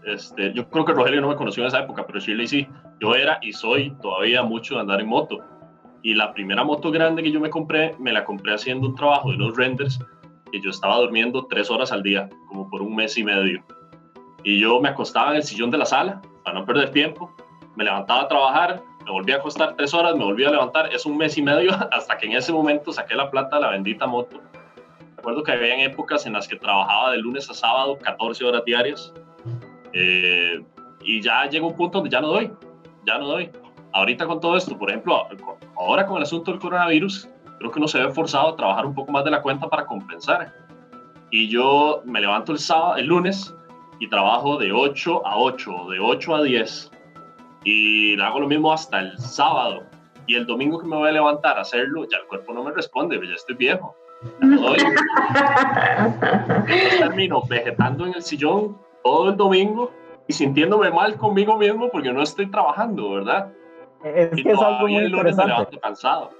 este, 0.05 0.53
yo 0.53 0.69
creo 0.69 0.85
que 0.85 0.93
Rogelio 0.93 1.21
no 1.21 1.29
me 1.29 1.35
conoció 1.35 1.63
en 1.63 1.67
esa 1.67 1.81
época, 1.81 2.05
pero 2.05 2.19
Shirley 2.19 2.47
sí, 2.47 2.67
yo 2.99 3.15
era 3.15 3.37
y 3.41 3.53
soy 3.53 3.95
todavía 4.01 4.43
mucho 4.43 4.75
de 4.75 4.81
andar 4.81 5.01
en 5.01 5.07
moto. 5.07 5.39
Y 6.01 6.15
la 6.15 6.33
primera 6.33 6.63
moto 6.63 6.91
grande 6.91 7.23
que 7.23 7.31
yo 7.31 7.39
me 7.39 7.49
compré, 7.49 7.95
me 7.99 8.11
la 8.11 8.25
compré 8.25 8.53
haciendo 8.53 8.87
un 8.87 8.95
trabajo 8.95 9.29
de 9.29 9.35
unos 9.35 9.55
renders 9.55 9.99
que 10.51 10.59
yo 10.59 10.69
estaba 10.69 10.97
durmiendo 10.97 11.45
tres 11.47 11.69
horas 11.69 11.91
al 11.91 12.03
día, 12.03 12.29
como 12.47 12.69
por 12.69 12.81
un 12.81 12.95
mes 12.95 13.17
y 13.17 13.23
medio. 13.23 13.63
Y 14.43 14.59
yo 14.59 14.81
me 14.81 14.89
acostaba 14.89 15.31
en 15.31 15.37
el 15.37 15.43
sillón 15.43 15.71
de 15.71 15.77
la 15.77 15.85
sala 15.85 16.21
para 16.43 16.59
no 16.59 16.65
perder 16.65 16.91
tiempo, 16.91 17.33
me 17.75 17.85
levantaba 17.85 18.23
a 18.23 18.27
trabajar, 18.27 18.83
me 19.05 19.11
volví 19.11 19.31
a 19.31 19.37
acostar 19.37 19.75
tres 19.75 19.93
horas, 19.93 20.15
me 20.15 20.23
volví 20.23 20.45
a 20.45 20.51
levantar, 20.51 20.93
es 20.93 21.05
un 21.05 21.17
mes 21.17 21.37
y 21.37 21.41
medio 21.41 21.71
hasta 21.91 22.17
que 22.17 22.25
en 22.25 22.33
ese 22.33 22.51
momento 22.51 22.91
saqué 22.91 23.15
la 23.15 23.29
plata 23.29 23.57
de 23.57 23.61
la 23.63 23.69
bendita 23.69 24.07
moto. 24.07 24.41
Recuerdo 25.17 25.43
que 25.43 25.51
había 25.53 25.85
épocas 25.85 26.25
en 26.25 26.33
las 26.33 26.47
que 26.47 26.57
trabajaba 26.57 27.11
de 27.11 27.17
lunes 27.17 27.49
a 27.49 27.53
sábado 27.53 27.97
14 27.97 28.43
horas 28.43 28.65
diarias 28.65 29.13
eh, 29.93 30.61
y 31.01 31.21
ya 31.21 31.45
llegó 31.45 31.67
un 31.67 31.75
punto 31.75 31.99
donde 31.99 32.09
ya 32.09 32.21
no 32.21 32.27
doy, 32.27 32.51
ya 33.05 33.17
no 33.17 33.27
doy. 33.27 33.49
Ahorita 33.93 34.25
con 34.25 34.39
todo 34.39 34.57
esto, 34.57 34.77
por 34.77 34.89
ejemplo, 34.89 35.27
ahora 35.77 36.05
con 36.05 36.17
el 36.17 36.23
asunto 36.23 36.51
del 36.51 36.59
coronavirus, 36.59 37.29
creo 37.59 37.71
que 37.71 37.79
uno 37.79 37.87
se 37.87 37.99
ve 37.99 38.11
forzado 38.11 38.49
a 38.49 38.55
trabajar 38.55 38.85
un 38.85 38.95
poco 38.95 39.11
más 39.11 39.23
de 39.23 39.31
la 39.31 39.41
cuenta 39.41 39.69
para 39.69 39.85
compensar. 39.85 40.53
Y 41.29 41.47
yo 41.47 42.01
me 42.05 42.19
levanto 42.19 42.51
el 42.51 42.59
sábado, 42.59 42.97
el 42.97 43.05
lunes 43.05 43.55
y 43.99 44.09
trabajo 44.09 44.57
de 44.57 44.71
8 44.71 45.25
a 45.25 45.37
8, 45.37 45.71
de 45.89 45.99
8 45.99 46.35
a 46.35 46.43
10 46.43 46.92
y 47.63 48.19
hago 48.19 48.39
lo 48.39 48.47
mismo 48.47 48.71
hasta 48.71 48.99
el 48.99 49.17
sábado. 49.17 49.83
Y 50.25 50.35
el 50.35 50.45
domingo 50.45 50.79
que 50.79 50.87
me 50.87 50.95
voy 50.95 51.09
a 51.09 51.11
levantar 51.11 51.57
a 51.57 51.61
hacerlo, 51.61 52.05
ya 52.09 52.17
el 52.17 52.27
cuerpo 52.27 52.53
no 52.53 52.63
me 52.63 52.71
responde, 52.71 53.17
ya 53.17 53.33
estoy 53.33 53.55
viejo. 53.55 53.95
Ya 54.39 54.47
no 54.47 54.61
doy. 54.61 54.77
termino 56.99 57.43
vegetando 57.47 58.05
en 58.05 58.15
el 58.15 58.21
sillón 58.21 58.77
todo 59.03 59.29
el 59.29 59.37
domingo 59.37 59.91
y 60.27 60.33
sintiéndome 60.33 60.91
mal 60.91 61.17
conmigo 61.17 61.57
mismo 61.57 61.89
porque 61.91 62.13
no 62.13 62.21
estoy 62.21 62.49
trabajando, 62.49 63.11
¿verdad? 63.11 63.51
Es 64.03 64.31
que 64.31 64.51
es 64.51 64.59
algo 64.59 64.79
muy 64.79 64.97
interesante. 64.97 65.77
cansado. 65.79 66.31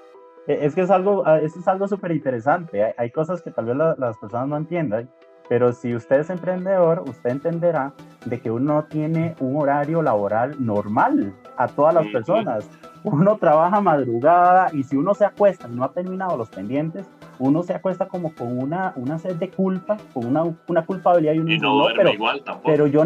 Es 0.48 0.76
que 0.76 0.82
es 0.82 0.92
algo, 0.92 1.24
ah, 1.26 1.40
es 1.40 1.68
algo 1.68 1.88
súper 1.88 2.12
interesante. 2.12 2.94
Hay, 2.98 3.12
cosas 3.12 3.42
que 3.42 3.52
tal 3.52 3.66
vez 3.66 3.78
las 3.98 4.18
personas 4.18 4.48
no 4.48 4.58
entiendan, 4.58 5.10
pero 5.54 5.72
si 5.72 5.94
usted 5.94 6.22
es 6.22 6.32
emprendedor, 6.32 7.04
usted 7.08 7.30
entenderá 7.30 7.94
de 8.26 8.42
que 8.42 8.50
uno 8.50 8.86
tiene 8.86 9.36
un 9.40 9.62
horario 9.62 10.02
laboral 10.02 10.56
normal 10.58 11.32
a 11.58 11.68
todas 11.68 11.94
las 11.94 12.08
personas. 12.08 12.68
Uno 13.04 13.38
trabaja 13.38 13.80
madrugada 13.80 14.70
y 14.74 14.82
si 14.82 14.96
uno 14.96 15.14
se 15.14 15.26
acuesta 15.26 15.68
y 15.72 15.76
no 15.76 15.84
ha 15.84 15.92
terminado 15.92 16.38
los 16.38 16.50
pendientes, 16.50 17.08
uno 17.38 17.62
se 17.62 17.76
acuesta 17.76 18.08
como 18.08 18.34
con 18.34 18.58
una, 18.58 18.94
una 18.96 19.20
sed 19.20 19.36
de 19.36 19.52
culpa, 19.52 19.98
con 20.12 20.26
una, 20.26 20.44
una 20.68 20.86
culpabilidad 20.88 21.34
y, 21.34 21.40
uno 21.40 21.52
y 21.52 21.60
no, 21.60 21.84
pero, 21.96 22.12
igual 22.12 22.42
tampoco. 22.44 22.70
Pero 22.72 22.88
yo 22.88 23.06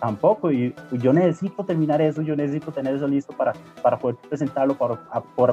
tampoco, 0.00 0.50
y 0.50 0.74
yo 0.90 1.12
necesito 1.12 1.64
terminar 1.64 2.02
eso, 2.02 2.20
yo 2.20 2.34
necesito 2.34 2.72
tener 2.72 2.96
eso 2.96 3.06
listo 3.06 3.32
para, 3.32 3.52
para 3.80 3.96
poder 3.96 4.16
presentarlo, 4.28 4.74
para, 4.74 4.98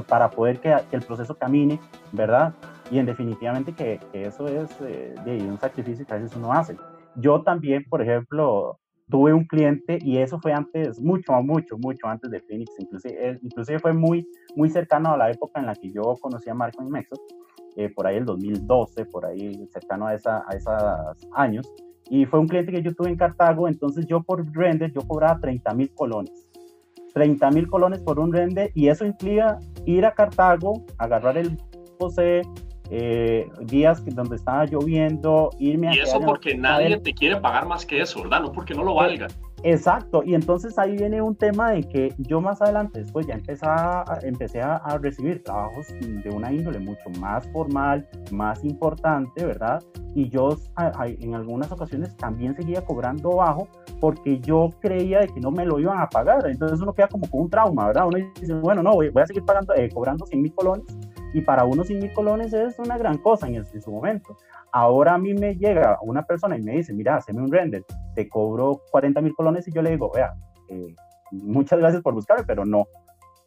para 0.01 0.31
poder 0.31 0.59
que, 0.61 0.75
que 0.89 0.95
el 0.95 1.03
proceso 1.03 1.35
camine, 1.35 1.79
¿verdad? 2.11 2.53
Y 2.91 2.99
en 2.99 3.05
definitivamente 3.05 3.73
que, 3.73 3.99
eso 4.13 4.47
es 4.47 4.69
eh, 4.81 5.13
de 5.25 5.37
un 5.43 5.59
sacrificio 5.59 6.05
que 6.05 6.13
a 6.13 6.17
veces 6.17 6.35
uno 6.35 6.53
hace. 6.53 6.77
Yo 7.15 7.41
también, 7.41 7.83
por 7.89 8.01
ejemplo, 8.01 8.79
tuve 9.09 9.33
un 9.33 9.45
cliente 9.45 9.99
y 10.01 10.17
eso 10.17 10.39
fue 10.39 10.53
antes, 10.53 10.99
mucho, 11.01 11.33
mucho, 11.41 11.77
mucho 11.77 12.07
antes 12.07 12.29
de 12.29 12.39
Phoenix, 12.41 12.71
inclusive, 12.79 13.39
inclusive 13.41 13.79
fue 13.79 13.93
muy, 13.93 14.27
muy 14.55 14.69
cercano 14.69 15.13
a 15.13 15.17
la 15.17 15.31
época 15.31 15.59
en 15.59 15.65
la 15.65 15.75
que 15.75 15.91
yo 15.91 16.01
conocí 16.21 16.49
a 16.49 16.53
Marco 16.53 16.81
en 16.81 16.89
México 16.89 17.15
eh, 17.75 17.89
por 17.89 18.07
ahí 18.07 18.17
el 18.17 18.25
2012, 18.25 19.05
por 19.05 19.25
ahí 19.25 19.67
cercano 19.71 20.07
a, 20.07 20.11
a 20.11 20.55
esos 20.55 21.27
años. 21.33 21.71
Y 22.09 22.25
fue 22.25 22.39
un 22.39 22.47
cliente 22.47 22.71
que 22.71 22.81
yo 22.81 22.93
tuve 22.95 23.09
en 23.09 23.17
Cartago, 23.17 23.67
entonces 23.67 24.05
yo 24.07 24.23
por 24.23 24.45
render, 24.55 24.91
yo 24.93 25.01
cobraba 25.01 25.39
30 25.39 25.73
mil 25.73 25.93
colones. 25.93 26.47
30 27.13 27.51
mil 27.51 27.67
colones 27.67 27.99
por 28.01 28.19
un 28.19 28.31
render 28.31 28.71
y 28.73 28.89
eso 28.89 29.05
implica 29.05 29.59
ir 29.85 30.05
a 30.05 30.13
Cartago, 30.13 30.85
agarrar 30.97 31.37
el 31.37 31.57
José, 31.99 32.41
eh, 32.89 33.49
días 33.61 34.03
donde 34.05 34.35
estaba 34.35 34.65
lloviendo, 34.65 35.49
irme 35.59 35.89
a... 35.89 35.95
Y 35.95 35.99
eso 35.99 36.19
porque 36.21 36.55
nadie 36.55 36.97
te 36.97 37.13
quiere 37.13 37.37
pagar 37.37 37.67
más 37.67 37.85
que 37.85 38.01
eso, 38.01 38.21
¿verdad? 38.21 38.41
No 38.41 38.51
porque 38.51 38.73
no 38.73 38.83
lo 38.83 38.91
eh, 38.93 38.95
valga. 38.95 39.27
Exacto, 39.63 40.21
y 40.23 40.35
entonces 40.35 40.77
ahí 40.77 40.95
viene 40.95 41.19
un 41.19 41.35
tema 41.35 41.71
de 41.71 41.81
que 41.81 42.13
yo 42.19 42.39
más 42.39 42.61
adelante, 42.61 42.99
después 42.99 43.25
ya 43.25 43.33
empecé 43.33 43.65
a, 43.65 44.75
a, 44.77 44.97
recibir 44.99 45.43
trabajos 45.43 45.87
de 45.99 46.29
una 46.29 46.53
índole 46.53 46.77
mucho 46.77 47.09
más 47.19 47.49
formal, 47.51 48.07
más 48.31 48.63
importante, 48.63 49.43
¿verdad? 49.43 49.83
Y 50.13 50.29
yo 50.29 50.55
en 51.03 51.33
algunas 51.33 51.71
ocasiones 51.71 52.15
también 52.17 52.55
seguía 52.55 52.81
cobrando 52.81 53.31
bajo 53.31 53.67
porque 53.99 54.39
yo 54.39 54.69
creía 54.79 55.21
de 55.21 55.27
que 55.27 55.39
no 55.39 55.51
me 55.51 55.65
lo 55.65 55.79
iban 55.79 55.99
a 55.99 56.07
pagar. 56.07 56.47
Entonces 56.47 56.79
uno 56.79 56.93
queda 56.93 57.07
como 57.07 57.29
con 57.29 57.41
un 57.41 57.49
trauma, 57.49 57.87
¿verdad? 57.87 58.07
Uno 58.07 58.17
dice, 58.39 58.53
bueno, 58.53 58.83
no, 58.83 58.93
voy, 58.93 59.11
a 59.15 59.25
seguir 59.25 59.43
pagando, 59.43 59.73
eh, 59.75 59.89
cobrando 59.89 60.25
100 60.25 60.41
mil 60.41 60.53
colones 60.53 60.85
y 61.33 61.41
para 61.41 61.65
unos 61.65 61.87
100 61.87 61.99
mil 61.99 62.13
colones 62.13 62.53
es 62.53 62.79
una 62.79 62.97
gran 62.97 63.17
cosa 63.17 63.47
en, 63.47 63.55
en 63.55 63.81
su 63.81 63.91
momento. 63.91 64.37
Ahora 64.71 65.15
a 65.15 65.17
mí 65.17 65.33
me 65.33 65.55
llega 65.55 65.97
una 66.01 66.23
persona 66.25 66.57
y 66.57 66.61
me 66.61 66.73
dice, 66.73 66.93
mira, 66.93 67.17
hazme 67.17 67.41
un 67.41 67.51
render, 67.51 67.83
te 68.15 68.27
cobro 68.27 68.81
40 68.91 69.21
mil 69.21 69.33
colones 69.33 69.67
y 69.67 69.71
yo 69.71 69.81
le 69.81 69.91
digo, 69.91 70.11
vea, 70.13 70.33
eh, 70.69 70.95
muchas 71.31 71.79
gracias 71.79 72.01
por 72.01 72.13
buscarme, 72.13 72.43
pero 72.45 72.65
no. 72.65 72.85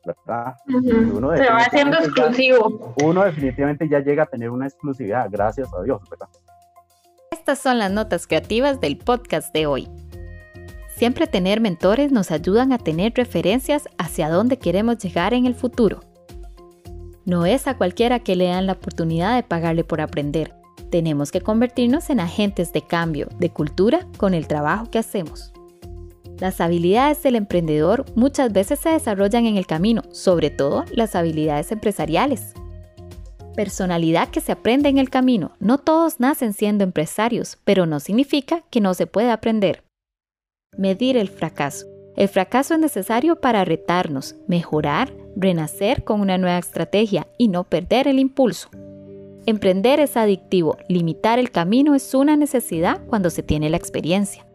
¿verdad? 0.05 0.55
uno 0.66 1.37
Se 1.37 1.51
va 1.51 1.59
haciendo 1.59 1.99
exclusivo. 1.99 2.95
uno 3.05 3.25
definitivamente 3.25 3.88
ya 3.88 4.01
llega 4.01 4.23
a 4.23 4.27
tener 4.27 4.51
una 4.51 4.66
exclusividad, 4.66 5.29
gracias 5.31 5.69
a 5.75 5.83
Dios, 5.83 6.01
¿verdad? 6.11 6.29
Estas 7.31 7.59
son 7.59 7.79
las 7.79 7.90
notas 7.90 8.27
creativas 8.27 8.81
del 8.81 8.97
podcast 8.99 9.53
de 9.53 9.66
hoy. 9.66 9.88
Siempre 10.97 11.27
tener 11.27 11.61
mentores 11.61 12.12
nos 12.12 12.31
ayudan 12.31 12.73
a 12.73 12.79
tener 12.79 13.12
referencias 13.14 13.88
hacia 13.99 14.29
dónde 14.29 14.59
queremos 14.59 14.99
llegar 14.99 15.33
en 15.33 15.47
el 15.47 15.55
futuro. 15.55 16.01
No 17.24 17.46
es 17.46 17.66
a 17.66 17.76
cualquiera 17.76 18.20
que 18.20 18.37
le 18.37 18.46
dan 18.46 18.66
la 18.66 18.72
oportunidad 18.72 19.37
de 19.37 19.42
pagarle 19.42 19.85
por 19.85 20.00
aprender. 20.00 20.54
Tenemos 20.90 21.30
que 21.30 21.40
convertirnos 21.40 22.11
en 22.11 22.20
agentes 22.20 22.72
de 22.72 22.83
cambio 22.83 23.28
de 23.38 23.50
cultura 23.50 24.06
con 24.16 24.35
el 24.35 24.46
trabajo 24.46 24.90
que 24.90 24.98
hacemos. 24.98 25.52
Las 26.38 26.61
habilidades 26.61 27.22
del 27.22 27.37
emprendedor 27.37 28.06
muchas 28.16 28.50
veces 28.52 28.78
se 28.78 28.88
desarrollan 28.88 29.44
en 29.44 29.56
el 29.56 29.66
camino, 29.66 30.02
sobre 30.11 30.48
todo 30.50 30.85
las 30.90 31.14
habilidades 31.14 31.70
empresariales. 31.70 32.54
Personalidad 33.54 34.28
que 34.28 34.40
se 34.40 34.52
aprende 34.52 34.88
en 34.88 34.96
el 34.96 35.11
camino. 35.11 35.52
No 35.61 35.76
todos 35.76 36.18
nacen 36.18 36.54
siendo 36.54 36.83
empresarios, 36.83 37.59
pero 37.64 37.85
no 37.85 38.00
significa 38.00 38.62
que 38.70 38.80
no 38.80 38.94
se 38.94 39.06
pueda 39.06 39.35
aprender. 39.35 39.85
Medir 40.78 41.18
el 41.18 41.28
fracaso. 41.28 41.87
El 42.16 42.28
fracaso 42.28 42.74
es 42.74 42.80
necesario 42.80 43.40
para 43.40 43.64
retarnos, 43.64 44.37
mejorar, 44.48 45.12
renacer 45.37 46.05
con 46.05 46.21
una 46.21 46.38
nueva 46.38 46.59
estrategia 46.59 47.27
y 47.38 47.49
no 47.49 47.64
perder 47.64 48.09
el 48.09 48.19
impulso. 48.19 48.69
Emprender 49.47 50.01
es 50.01 50.16
adictivo, 50.16 50.77
limitar 50.88 51.38
el 51.38 51.51
camino 51.51 51.95
es 51.95 52.14
una 52.14 52.37
necesidad 52.37 53.01
cuando 53.07 53.31
se 53.31 53.43
tiene 53.43 53.71
la 53.71 53.77
experiencia. 53.77 54.47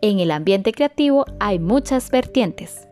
En 0.00 0.18
el 0.18 0.30
ambiente 0.30 0.72
creativo 0.72 1.24
hay 1.38 1.58
muchas 1.58 2.10
vertientes. 2.10 2.88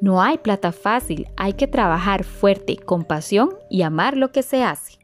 No 0.00 0.22
hay 0.22 0.38
plata 0.38 0.72
fácil, 0.72 1.28
hay 1.36 1.54
que 1.54 1.66
trabajar 1.66 2.24
fuerte, 2.24 2.76
con 2.76 3.04
pasión 3.04 3.50
y 3.70 3.82
amar 3.82 4.16
lo 4.16 4.30
que 4.30 4.42
se 4.42 4.62
hace. 4.62 4.97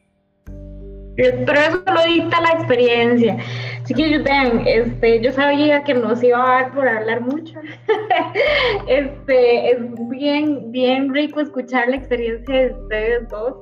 Pero 1.17 1.53
eso 1.53 1.83
lo 1.87 2.05
dicta 2.05 2.41
la 2.41 2.51
experiencia. 2.51 3.37
Así 3.83 3.95
que 3.95 4.19
vean, 4.19 4.63
este, 4.67 5.21
yo 5.21 5.31
sabía 5.33 5.85
que 5.85 5.95
nos 5.95 6.23
iba 6.23 6.43
a 6.43 6.63
dar 6.63 6.75
por 6.75 6.89
hablar 6.89 7.21
mucho. 7.21 7.61
este, 8.89 9.71
es 9.71 9.79
bien, 10.09 10.73
bien 10.73 11.13
rico 11.13 11.41
escuchar 11.41 11.89
la 11.89 11.97
experiencia 11.97 12.55
de 12.55 12.73
ustedes 12.73 13.29
dos. 13.29 13.55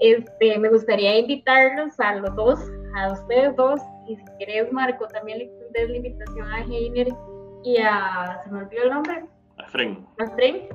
Este, 0.00 0.58
me 0.58 0.68
gustaría 0.68 1.18
invitarlos 1.18 1.98
a 1.98 2.16
los 2.16 2.34
dos, 2.36 2.60
a 2.96 3.12
ustedes 3.12 3.56
dos, 3.56 3.80
y 4.06 4.16
si 4.16 4.24
quieres, 4.38 4.72
Marco, 4.72 5.06
también 5.08 5.38
le 5.38 5.44
extendes 5.44 5.90
la 5.90 5.96
invitación 5.96 6.52
a 6.52 6.60
Heiner 6.64 7.08
y 7.62 7.78
a, 7.78 8.40
se 8.44 8.50
me 8.50 8.58
olvidó 8.58 8.82
el 8.82 8.90
nombre. 8.90 9.24
A 9.58 9.66
Fren. 9.68 10.06
A 10.18 10.26
Fren, 10.34 10.68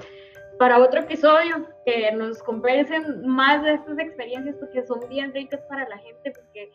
para 0.59 0.77
otro 0.77 0.99
episodio, 0.99 1.65
que 1.85 2.11
nos 2.11 2.43
conversen 2.43 3.25
más 3.25 3.63
de 3.63 3.75
estas 3.75 3.97
experiencias 3.97 4.57
porque 4.59 4.83
son 4.85 4.99
bien 5.07 5.33
ricas 5.33 5.61
para 5.69 5.87
la 5.87 5.97
gente, 5.97 6.33
porque 6.35 6.69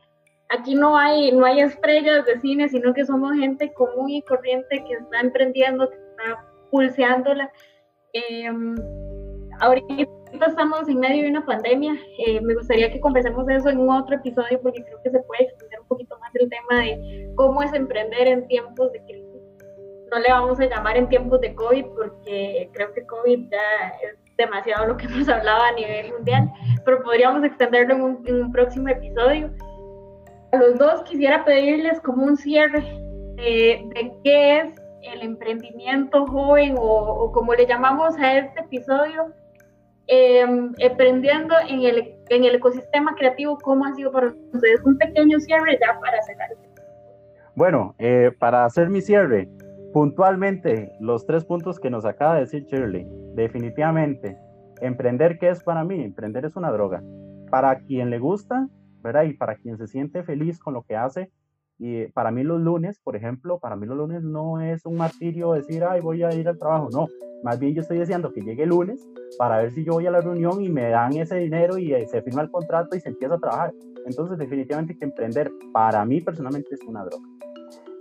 aquí 0.48 0.74
no 0.74 0.96
hay, 0.96 1.30
no 1.32 1.44
hay 1.44 1.60
estrellas 1.60 2.24
de 2.24 2.40
cine, 2.40 2.66
sino 2.70 2.94
que 2.94 3.04
somos 3.04 3.36
gente 3.36 3.74
común 3.74 4.08
y 4.08 4.22
corriente 4.22 4.82
que 4.88 4.94
está 4.94 5.20
emprendiendo, 5.20 5.90
que 5.90 5.96
está 5.96 6.46
pulseándola. 6.70 7.52
Eh, 8.14 8.50
ahorita 9.60 10.46
estamos 10.48 10.88
en 10.88 11.00
medio 11.00 11.24
de 11.24 11.30
una 11.30 11.44
pandemia. 11.44 11.94
Eh, 12.26 12.40
me 12.40 12.54
gustaría 12.54 12.90
que 12.90 13.00
conversemos 13.00 13.46
eso 13.50 13.68
en 13.68 13.86
otro 13.86 14.16
episodio 14.16 14.62
porque 14.62 14.82
creo 14.82 15.02
que 15.04 15.10
se 15.10 15.20
puede 15.24 15.44
extender 15.44 15.80
un 15.80 15.88
poquito 15.88 16.18
más 16.20 16.34
el 16.36 16.48
tema 16.48 16.80
de 16.80 17.30
cómo 17.34 17.62
es 17.62 17.72
emprender 17.74 18.28
en 18.28 18.48
tiempos 18.48 18.90
de 18.92 19.02
crisis. 19.04 19.23
No 20.14 20.20
le 20.20 20.28
vamos 20.28 20.60
a 20.60 20.66
llamar 20.66 20.96
en 20.96 21.08
tiempos 21.08 21.40
de 21.40 21.54
COVID 21.54 21.86
porque 21.96 22.70
creo 22.72 22.92
que 22.92 23.04
COVID 23.04 23.50
ya 23.50 23.88
es 24.02 24.36
demasiado 24.36 24.86
lo 24.86 24.96
que 24.96 25.06
hemos 25.06 25.28
hablado 25.28 25.62
a 25.62 25.72
nivel 25.72 26.12
mundial, 26.12 26.50
pero 26.84 27.02
podríamos 27.02 27.42
extenderlo 27.42 27.94
en 27.94 28.02
un, 28.02 28.22
en 28.26 28.42
un 28.44 28.52
próximo 28.52 28.88
episodio. 28.88 29.50
A 30.52 30.56
los 30.56 30.78
dos 30.78 31.02
quisiera 31.02 31.44
pedirles 31.44 32.00
como 32.00 32.24
un 32.24 32.36
cierre 32.36 32.80
de, 33.34 33.84
de 33.94 34.12
qué 34.22 34.58
es 34.60 34.74
el 35.02 35.22
emprendimiento 35.22 36.26
joven 36.26 36.76
o, 36.78 36.82
o 36.82 37.32
como 37.32 37.52
le 37.54 37.66
llamamos 37.66 38.16
a 38.18 38.38
este 38.38 38.60
episodio, 38.60 39.34
Em, 40.06 40.74
emprendiendo 40.78 41.54
en 41.66 41.82
el, 41.82 42.14
en 42.28 42.44
el 42.44 42.56
ecosistema 42.56 43.14
creativo, 43.14 43.56
¿cómo 43.62 43.86
ha 43.86 43.94
sido 43.94 44.12
para 44.12 44.34
ustedes? 44.52 44.82
Un 44.84 44.98
pequeño 44.98 45.40
cierre 45.40 45.78
ya 45.80 45.98
para 45.98 46.20
cerrar. 46.22 46.50
Bueno, 47.54 47.94
eh, 47.98 48.30
para 48.38 48.66
hacer 48.66 48.90
mi 48.90 49.00
cierre, 49.00 49.48
puntualmente 49.94 50.92
los 50.98 51.24
tres 51.24 51.44
puntos 51.44 51.78
que 51.78 51.88
nos 51.88 52.04
acaba 52.04 52.34
de 52.34 52.40
decir 52.40 52.64
Shirley, 52.64 53.06
definitivamente, 53.36 54.36
emprender, 54.80 55.38
¿qué 55.38 55.50
es 55.50 55.62
para 55.62 55.84
mí? 55.84 56.02
Emprender 56.02 56.44
es 56.44 56.56
una 56.56 56.72
droga. 56.72 57.00
Para 57.48 57.78
quien 57.78 58.10
le 58.10 58.18
gusta, 58.18 58.68
¿verdad? 59.04 59.22
Y 59.22 59.34
para 59.34 59.54
quien 59.54 59.78
se 59.78 59.86
siente 59.86 60.24
feliz 60.24 60.58
con 60.58 60.74
lo 60.74 60.82
que 60.82 60.96
hace, 60.96 61.30
y 61.78 62.06
para 62.08 62.32
mí 62.32 62.42
los 62.42 62.60
lunes, 62.60 62.98
por 62.98 63.14
ejemplo, 63.14 63.60
para 63.60 63.76
mí 63.76 63.86
los 63.86 63.96
lunes 63.96 64.24
no 64.24 64.60
es 64.60 64.84
un 64.84 64.96
martirio 64.96 65.52
decir, 65.52 65.84
ay, 65.84 66.00
voy 66.00 66.24
a 66.24 66.34
ir 66.34 66.48
al 66.48 66.58
trabajo. 66.58 66.88
No, 66.92 67.06
más 67.44 67.60
bien 67.60 67.74
yo 67.74 67.82
estoy 67.82 67.98
deseando 67.98 68.32
que 68.32 68.40
llegue 68.40 68.64
el 68.64 68.70
lunes 68.70 69.08
para 69.38 69.58
ver 69.58 69.70
si 69.70 69.84
yo 69.84 69.92
voy 69.92 70.08
a 70.08 70.10
la 70.10 70.20
reunión 70.20 70.60
y 70.60 70.70
me 70.70 70.88
dan 70.88 71.16
ese 71.16 71.36
dinero 71.36 71.78
y 71.78 71.94
eh, 71.94 72.04
se 72.08 72.20
firma 72.20 72.42
el 72.42 72.50
contrato 72.50 72.96
y 72.96 73.00
se 73.00 73.10
empieza 73.10 73.36
a 73.36 73.38
trabajar. 73.38 73.72
Entonces, 74.06 74.38
definitivamente 74.38 74.98
que 74.98 75.04
emprender 75.04 75.52
para 75.72 76.04
mí 76.04 76.20
personalmente 76.20 76.74
es 76.74 76.80
una 76.82 77.04
droga. 77.04 77.24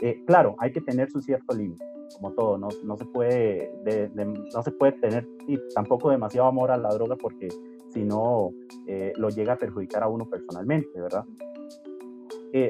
Eh, 0.01 0.23
claro, 0.25 0.55
hay 0.59 0.71
que 0.71 0.81
tener 0.81 1.09
su 1.09 1.21
cierto 1.21 1.55
límite, 1.55 1.83
como 2.15 2.33
todo, 2.33 2.57
no, 2.57 2.69
se 2.97 3.05
puede 3.05 3.71
no 4.13 4.63
se 4.63 4.71
puede 4.71 4.93
tener 4.93 5.27
y 5.47 5.57
tampoco 5.73 6.09
demasiado 6.09 6.47
amor 6.47 6.71
a 6.71 6.77
la 6.77 6.89
droga 6.89 7.15
porque 7.15 7.47
si 7.89 8.03
no 8.03 8.51
eh, 8.87 9.13
lo 9.17 9.29
llega 9.29 9.53
a 9.53 9.57
perjudicar 9.57 10.03
a 10.03 10.07
uno 10.07 10.25
personalmente, 10.29 10.99
¿verdad? 10.99 11.25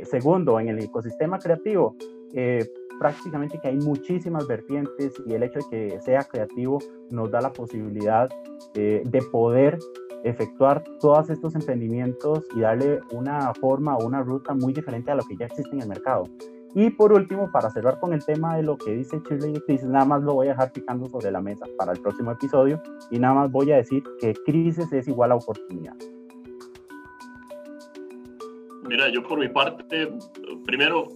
segundo, 0.04 0.62
en 0.62 0.70
el 0.70 0.80
ecosistema 0.80 1.38
creativo, 1.40 1.98
prácticamente 3.00 3.60
que 3.60 3.68
hay 3.68 3.78
muchísimas 3.78 4.48
vertientes 4.48 5.14
y 5.26 5.34
el 5.34 5.44
hecho 5.44 5.60
de 5.60 5.70
que 5.70 6.02
sea 6.02 6.24
creativo 6.24 6.80
nos 7.10 7.30
da 7.32 7.42
la 7.42 7.52
posibilidad 7.52 8.30
eh, 8.76 9.04
de 9.06 9.22
poder 9.24 9.78
efectuar 10.24 10.84
todos 11.02 11.30
estos 11.30 11.54
emprendimientos 11.56 12.46
y 12.56 12.62
darle 12.62 13.02
una 13.12 13.54
forma 13.56 13.98
o 13.98 14.06
una 14.06 14.24
ruta 14.24 14.54
muy 14.54 14.72
diferente 14.74 15.12
a 15.12 15.16
lo 15.16 15.24
que 15.24 15.36
ya 15.36 15.48
existe 15.48 15.76
en 15.76 15.82
el 15.82 15.90
mercado. 15.90 16.24
Y 16.76 16.90
por 16.90 17.14
último, 17.14 17.52
para 17.52 17.70
cerrar 17.70 18.00
con 18.00 18.14
el 18.14 18.26
tema 18.26 18.56
de 18.56 18.64
lo 18.64 18.78
que 18.78 18.96
dice 18.96 19.22
Shirley 19.30 19.62
Crisis, 19.62 19.88
nada 19.88 20.06
más 20.06 20.24
lo 20.24 20.34
voy 20.34 20.48
a 20.48 20.52
dejar 20.52 20.72
picando 20.72 21.08
sobre 21.08 21.32
la 21.32 21.40
mesa 21.40 21.68
para 21.78 21.92
el 21.92 22.00
próximo 22.00 22.32
episodio 22.32 22.82
y 23.12 23.20
nada 23.20 23.36
más 23.36 23.52
voy 23.52 23.72
a 23.72 23.78
decir 23.78 24.04
que 24.20 24.34
crisis 24.34 24.92
es 24.92 25.08
igual 25.08 25.32
a 25.32 25.36
oportunidad. 25.36 25.96
Mira, 28.90 29.08
yo 29.10 29.22
por 29.24 29.38
mi 29.38 29.50
parte, 29.50 30.12
primero, 30.66 31.10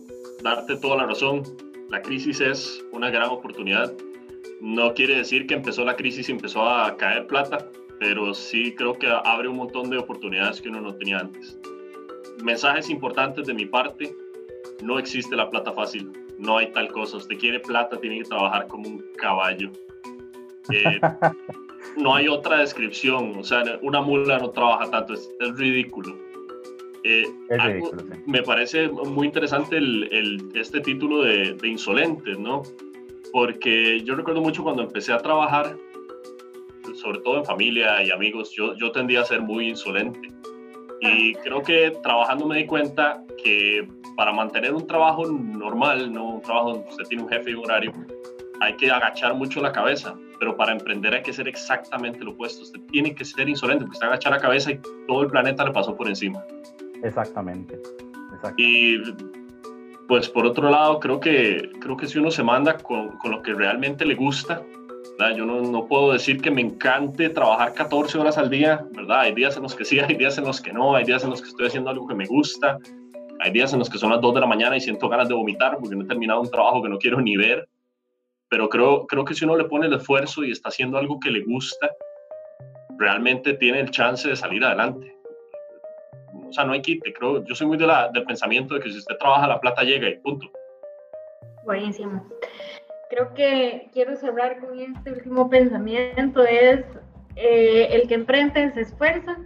darte 0.44 0.78
toda 0.78 0.98
la 0.98 1.08
razón. 1.08 1.42
La 1.90 2.02
crisis 2.02 2.40
es 2.40 2.86
una 2.92 3.10
gran 3.10 3.30
oportunidad. 3.30 3.92
No 4.62 4.94
quiere 4.94 5.16
decir 5.16 5.48
que 5.48 5.56
empezó 5.56 5.84
la 5.84 5.96
crisis 5.96 6.30
y 6.30 6.34
empezó 6.34 6.64
a 6.64 6.96
caer 6.98 7.26
plata, 7.26 7.68
pero 8.00 8.34
sí 8.36 8.76
creo 8.76 8.94
que 8.94 9.08
abre 9.08 9.48
un 9.48 9.58
montón 9.58 9.90
de 9.90 9.98
oportunidades 9.98 10.62
que 10.62 10.70
uno 10.70 10.82
no 10.82 10.94
tenía 10.96 11.20
antes. 11.20 11.58
Mensajes 12.44 12.92
importantes 12.92 13.48
de 13.48 13.54
mi 13.56 13.66
parte 13.66 14.16
no 14.82 15.00
existe 15.00 15.36
la 15.36 15.50
plata 15.50 15.72
fácil, 15.74 16.12
no 16.38 16.58
hay 16.58 16.72
tal 16.72 16.88
cosa. 16.90 17.18
Usted 17.18 17.38
quiere 17.38 17.60
plata, 17.60 18.00
tiene 18.00 18.20
que 18.20 18.26
trabajar 18.26 18.68
como 18.68 18.88
un 18.88 19.06
caballo. 19.18 19.72
Eh, 20.72 21.00
no 21.98 22.16
hay 22.16 22.28
otra 22.28 22.60
descripción, 22.60 23.34
o 23.38 23.44
sea, 23.44 23.64
una 23.82 24.02
mula 24.02 24.40
no 24.40 24.50
trabaja 24.52 24.90
tanto, 24.90 25.14
es, 25.14 25.30
ridículo. 25.56 26.18
Eh, 27.04 27.26
me 28.26 28.44
parece 28.44 28.90
muy 28.90 29.28
interesante 29.28 29.78
el, 29.78 30.50
este 30.56 30.82
título 30.82 31.22
de, 31.22 31.54
de, 31.54 31.68
Insolentes, 31.68 32.38
¿no? 32.38 32.64
Porque 33.32 34.02
yo 34.02 34.16
recuerdo 34.16 34.42
mucho 34.42 34.64
cuando 34.64 34.84
empecé 34.84 35.14
a 35.14 35.20
trabajar, 35.20 35.78
sobre 36.96 37.20
todo 37.20 37.38
en 37.38 37.46
familia 37.46 38.04
y 38.04 38.12
amigos, 38.12 38.52
yo, 38.52 38.76
yo 38.76 38.92
tendía 38.92 39.22
a 39.22 39.26
ser 39.26 39.42
muy 39.42 39.70
insolente. 39.70 40.20
Y 41.02 41.34
creo 41.36 41.62
que 41.62 41.92
trabajando 42.02 42.46
me 42.48 42.58
di 42.58 42.66
cuenta 42.66 43.24
que 43.44 43.88
para 44.16 44.32
mantener 44.32 44.74
un 44.74 44.88
trabajo 44.88 45.26
normal, 45.28 46.12
no 46.12 46.36
un 46.36 46.42
trabajo 46.42 46.74
donde 46.74 46.90
usted 46.90 47.06
tiene 47.06 47.24
un 47.24 47.30
jefe 47.30 47.52
y 47.52 47.54
un 47.54 47.66
horario, 47.66 47.94
hay 48.60 48.76
que 48.76 48.90
agachar 48.90 49.36
mucho 49.36 49.62
la 49.62 49.72
cabeza. 49.72 50.16
Pero 50.40 50.56
para 50.56 50.72
emprender 50.72 51.14
hay 51.14 51.22
que 51.22 51.34
ser 51.34 51.48
exactamente 51.48 52.24
lo 52.24 52.32
opuesto. 52.32 52.64
Usted 52.64 52.80
tiene 52.92 53.14
que 53.14 53.26
ser 53.26 53.50
insolente, 53.50 53.84
porque 53.84 53.96
usted 53.96 54.08
agacha 54.08 54.30
la 54.30 54.40
cabeza 54.40 54.72
y 54.72 54.80
todo 55.08 55.24
el 55.24 55.28
planeta 55.28 55.66
le 55.66 55.72
pasó 55.72 55.96
por 55.96 56.08
encima. 56.08 56.44
Exactamente. 57.04 57.80
Y 58.58 58.98
pues 60.08 60.30
por 60.30 60.46
otro 60.46 60.70
lado, 60.70 61.00
creo 61.00 61.20
que, 61.20 61.72
creo 61.80 61.98
que 61.98 62.08
si 62.08 62.20
uno 62.20 62.32
se 62.32 62.44
manda 62.44 62.78
con, 62.78 63.18
con 63.18 63.32
lo 63.32 63.42
que 63.42 63.54
realmente 63.54 64.06
le 64.06 64.16
gusta, 64.16 64.62
yo 65.36 65.46
no, 65.46 65.62
no, 65.62 65.88
puedo 65.88 66.14
decir 66.14 66.42
que 66.42 66.52
me 66.52 66.62
encante 66.62 67.30
trabajar 67.30 67.74
14 67.74 68.18
horas 68.20 68.38
al 68.38 68.50
día, 68.50 68.86
¿verdad? 68.92 69.22
Hay 69.22 69.34
días 69.34 69.58
en 69.58 69.64
los 69.64 69.76
que 69.76 69.84
sí, 69.84 70.00
hay 70.00 70.16
días 70.16 70.38
en 70.38 70.46
los 70.46 70.62
que 70.62 70.72
no, 70.72 70.96
hay 70.96 71.06
días 71.06 71.24
en 71.24 71.32
los 71.32 71.42
que 71.42 71.50
estoy 71.50 71.68
haciendo 71.68 71.90
algo 71.90 72.08
que 72.08 72.16
me 72.16 72.26
gusta, 72.26 72.78
hay 73.40 73.52
días 73.52 73.74
en 73.74 73.80
los 73.80 73.90
que 73.90 73.98
son 73.98 74.12
las 74.12 74.22
2 74.22 74.36
de 74.36 74.42
la 74.42 74.48
mañana 74.48 74.78
y 74.78 74.82
siento 74.82 75.10
ganas 75.10 75.28
de 75.28 75.34
vomitar 75.34 75.78
porque 75.80 75.96
no 75.96 76.04
he 76.04 76.08
terminado 76.08 76.42
un 76.42 76.50
trabajo 76.50 76.82
que 76.82 76.90
no 76.90 76.98
quiero 76.98 77.20
ni 77.22 77.36
ver. 77.36 77.68
Pero 78.50 78.70
creo, 78.70 79.06
creo 79.08 79.26
que 79.26 79.34
si 79.34 79.44
uno 79.44 79.58
le 79.58 79.66
pone 79.66 79.88
el 79.88 79.94
esfuerzo 79.94 80.44
y 80.44 80.52
está 80.52 80.70
haciendo 80.70 80.98
algo 80.98 81.20
que 81.20 81.32
le 81.32 81.44
gusta, 81.44 81.92
realmente 82.98 83.54
tiene 83.54 83.82
el 83.82 83.92
chance 83.92 84.28
de 84.28 84.36
salir 84.36 84.64
adelante. 84.64 85.14
O 86.48 86.54
sea, 86.54 86.64
no 86.64 86.72
hay 86.72 86.82
quite. 86.82 87.12
Creo, 87.12 87.44
yo 87.44 87.56
soy 87.56 87.68
muy 87.68 87.78
de 87.78 87.86
la, 87.86 88.10
del 88.10 88.24
pensamiento 88.24 88.76
de 88.76 88.80
que 88.80 88.90
si 88.90 88.98
usted 89.00 89.18
trabaja, 89.18 89.48
la 89.48 89.60
plata 89.60 89.84
llega 89.84 90.08
y 90.08 90.18
punto. 90.20 90.50
Buenísimo 91.66 92.24
creo 93.10 93.34
que 93.34 93.90
quiero 93.94 94.16
cerrar 94.16 94.60
con 94.60 94.80
este 94.80 95.12
último 95.12 95.50
pensamiento, 95.50 96.44
es 96.44 96.86
eh, 97.36 97.88
el 97.92 98.08
que 98.08 98.16
emprende 98.16 98.72
se 98.74 98.82
esfuerza, 98.82 99.38